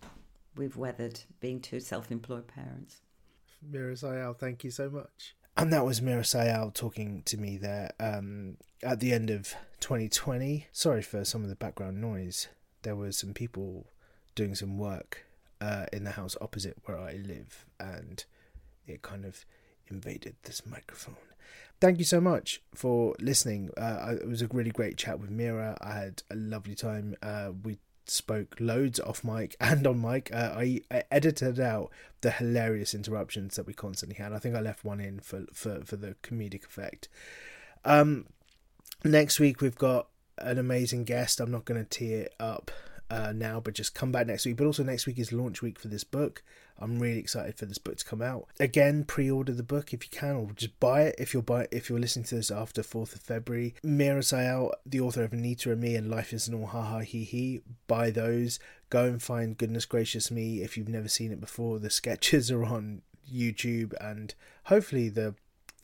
we've 0.57 0.77
weathered 0.77 1.21
being 1.41 1.61
two 1.61 1.81
self-employed 1.81 2.47
parents. 2.47 3.01
Meera 3.69 3.99
Syal, 3.99 4.37
thank 4.37 4.65
you 4.65 4.71
so 4.71 4.89
much. 4.89 5.35
And 5.57 5.73
that 5.73 5.85
was 5.85 6.01
Meera 6.01 6.21
Syal 6.21 6.75
talking 6.75 7.23
to 7.27 7.37
me 7.37 7.57
there 7.57 7.93
um, 8.01 8.57
at 8.83 9.01
the 9.01 9.13
end 9.13 9.31
of 9.31 9.55
2020. 9.85 10.67
Sorry 10.73 11.03
for 11.03 11.27
some 11.27 11.43
of 11.43 11.51
the 11.51 11.55
background 11.55 12.01
noise. 12.01 12.49
There 12.85 12.97
were 12.97 13.13
some 13.13 13.35
people 13.35 13.85
doing 14.35 14.55
some 14.55 14.79
work 14.79 15.27
uh, 15.61 15.85
in 15.93 16.05
the 16.05 16.13
house 16.13 16.39
opposite 16.41 16.79
where 16.87 16.99
I 16.99 17.13
live, 17.13 17.67
and 17.79 18.25
it 18.87 19.03
kind 19.03 19.27
of 19.27 19.45
invaded 19.89 20.37
this 20.45 20.65
microphone. 20.65 21.17
Thank 21.83 21.99
you 21.99 22.07
so 22.07 22.19
much 22.19 22.63
for 22.75 23.15
listening. 23.21 23.73
Uh, 23.77 24.15
it 24.23 24.27
was 24.27 24.41
a 24.41 24.47
really 24.47 24.71
great 24.71 24.97
chat 24.97 25.21
with 25.21 25.31
Meera. 25.31 25.77
I 25.83 25.93
had 25.93 26.23
a 26.31 26.35
lovely 26.35 26.75
time. 26.75 27.15
Uh, 27.23 27.51
we 27.63 27.77
spoke 28.07 28.57
loads 28.59 28.99
off 29.01 29.23
mic 29.23 29.55
and 29.61 29.87
on 29.87 30.01
mic. 30.01 30.33
Uh, 30.33 30.55
I, 30.57 30.81
I, 30.91 31.03
edited 31.11 31.61
out 31.61 31.91
the 32.23 32.31
hilarious 32.31 32.95
interruptions 32.95 33.57
that 33.57 33.67
we 33.67 33.75
constantly 33.75 34.17
had. 34.17 34.33
I 34.33 34.39
think 34.39 34.57
I 34.57 34.61
left 34.61 34.83
one 34.83 35.01
in 35.01 35.21
for 35.21 35.45
for, 35.53 35.83
for 35.85 35.97
the 35.97 36.17
comedic 36.23 36.65
effect. 36.65 37.11
Um, 37.85 38.29
next 39.05 39.39
week 39.39 39.61
we've 39.61 39.77
got 39.77 40.09
an 40.39 40.59
amazing 40.59 41.05
guest. 41.05 41.41
I'm 41.41 41.51
not 41.51 41.65
going 41.65 41.83
to 41.83 41.89
tee 41.89 42.15
it 42.15 42.35
up 42.41 42.71
uh, 43.11 43.33
now, 43.33 43.61
but 43.61 43.75
just 43.75 43.95
come 43.95 44.13
back 44.13 44.27
next 44.27 44.47
week. 44.47 44.57
But 44.57 44.67
also 44.67 44.83
next 44.83 45.07
week 45.07 45.19
is 45.19 45.33
launch 45.33 45.63
week 45.63 45.79
for 45.79 45.89
this 45.89 46.05
book. 46.05 46.43
I'm 46.79 46.99
really 46.99 47.21
excited 47.21 47.57
for 47.57 47.67
this 47.67 47.79
book 47.79 47.99
to 47.99 48.05
come 48.05 48.21
out. 48.21 48.49
Again, 48.59 49.05
pre-order 49.05 49.53
the 49.53 49.63
book 49.63 49.95
if 49.95 50.05
you 50.05 50.11
can, 50.11 50.35
or 50.35 50.51
just 50.57 50.79
buy 50.81 51.03
it 51.03 51.15
if 51.19 51.33
you're 51.33 51.43
buy 51.43 51.69
if 51.71 51.89
you're 51.89 52.01
listening 52.01 52.25
to 52.27 52.35
this 52.35 52.51
after 52.51 52.83
4th 52.83 53.15
of 53.15 53.21
February. 53.21 53.75
Meera 53.85 54.19
Syal, 54.19 54.73
the 54.85 55.01
author 55.01 55.23
of 55.23 55.33
Anita 55.33 55.71
and 55.71 55.81
Me 55.81 55.95
and 55.95 56.11
Life 56.11 56.33
Isn't 56.33 56.55
All 56.55 56.67
Ha 56.67 56.83
Ha 56.83 56.99
He 57.01 57.23
He, 57.23 57.61
buy 57.87 58.11
those. 58.11 58.59
Go 58.91 59.05
and 59.05 59.23
find 59.23 59.57
Goodness 59.57 59.85
Gracious 59.85 60.31
Me 60.31 60.63
if 60.63 60.77
you've 60.77 60.89
never 60.89 61.09
seen 61.09 61.31
it 61.31 61.41
before. 61.41 61.79
The 61.79 61.91
sketches 61.91 62.51
are 62.51 62.65
on 62.65 63.03
YouTube 63.33 63.95
and 64.01 64.35
hopefully 64.65 65.09
the 65.09 65.37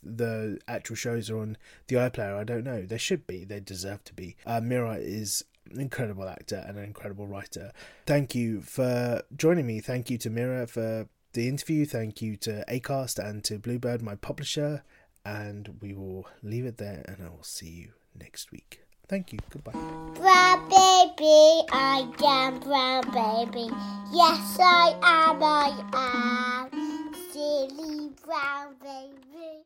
the 0.03 0.59
actual 0.67 0.95
shows 0.95 1.29
are 1.29 1.39
on 1.39 1.57
the 1.87 1.95
iPlayer. 1.95 2.37
I 2.37 2.43
don't 2.43 2.63
know. 2.63 2.81
They 2.83 2.97
should 2.97 3.27
be. 3.27 3.43
They 3.45 3.59
deserve 3.59 4.03
to 4.05 4.13
be. 4.13 4.35
Uh, 4.45 4.59
Meera 4.61 4.97
is 4.99 5.43
an 5.71 5.79
incredible 5.79 6.27
actor 6.27 6.63
and 6.67 6.77
an 6.77 6.83
incredible 6.83 7.27
writer. 7.27 7.71
Thank 8.05 8.35
you 8.35 8.61
for 8.61 9.21
joining 9.35 9.67
me. 9.67 9.79
Thank 9.79 10.09
you 10.09 10.17
to 10.19 10.29
Meera 10.29 10.67
for 10.69 11.07
the 11.33 11.47
interview. 11.47 11.85
Thank 11.85 12.21
you 12.21 12.35
to 12.37 12.63
Acast 12.67 13.17
and 13.19 13.43
to 13.45 13.57
Bluebird, 13.59 14.01
my 14.01 14.15
publisher. 14.15 14.83
And 15.23 15.77
we 15.81 15.93
will 15.93 16.27
leave 16.41 16.65
it 16.65 16.77
there 16.77 17.05
and 17.07 17.25
I 17.25 17.29
will 17.29 17.43
see 17.43 17.69
you 17.69 17.91
next 18.19 18.51
week. 18.51 18.81
Thank 19.07 19.33
you. 19.33 19.39
Goodbye. 19.49 19.73
Brown 19.73 20.69
baby, 20.69 21.67
I 21.71 22.07
am 22.23 22.59
brown 22.61 23.03
baby. 23.11 23.69
Yes, 24.13 24.57
I 24.59 24.95
am, 25.03 25.43
I 25.43 26.69
am. 26.71 27.13
silly 27.33 28.11
brown 28.25 28.75
baby. 28.81 29.65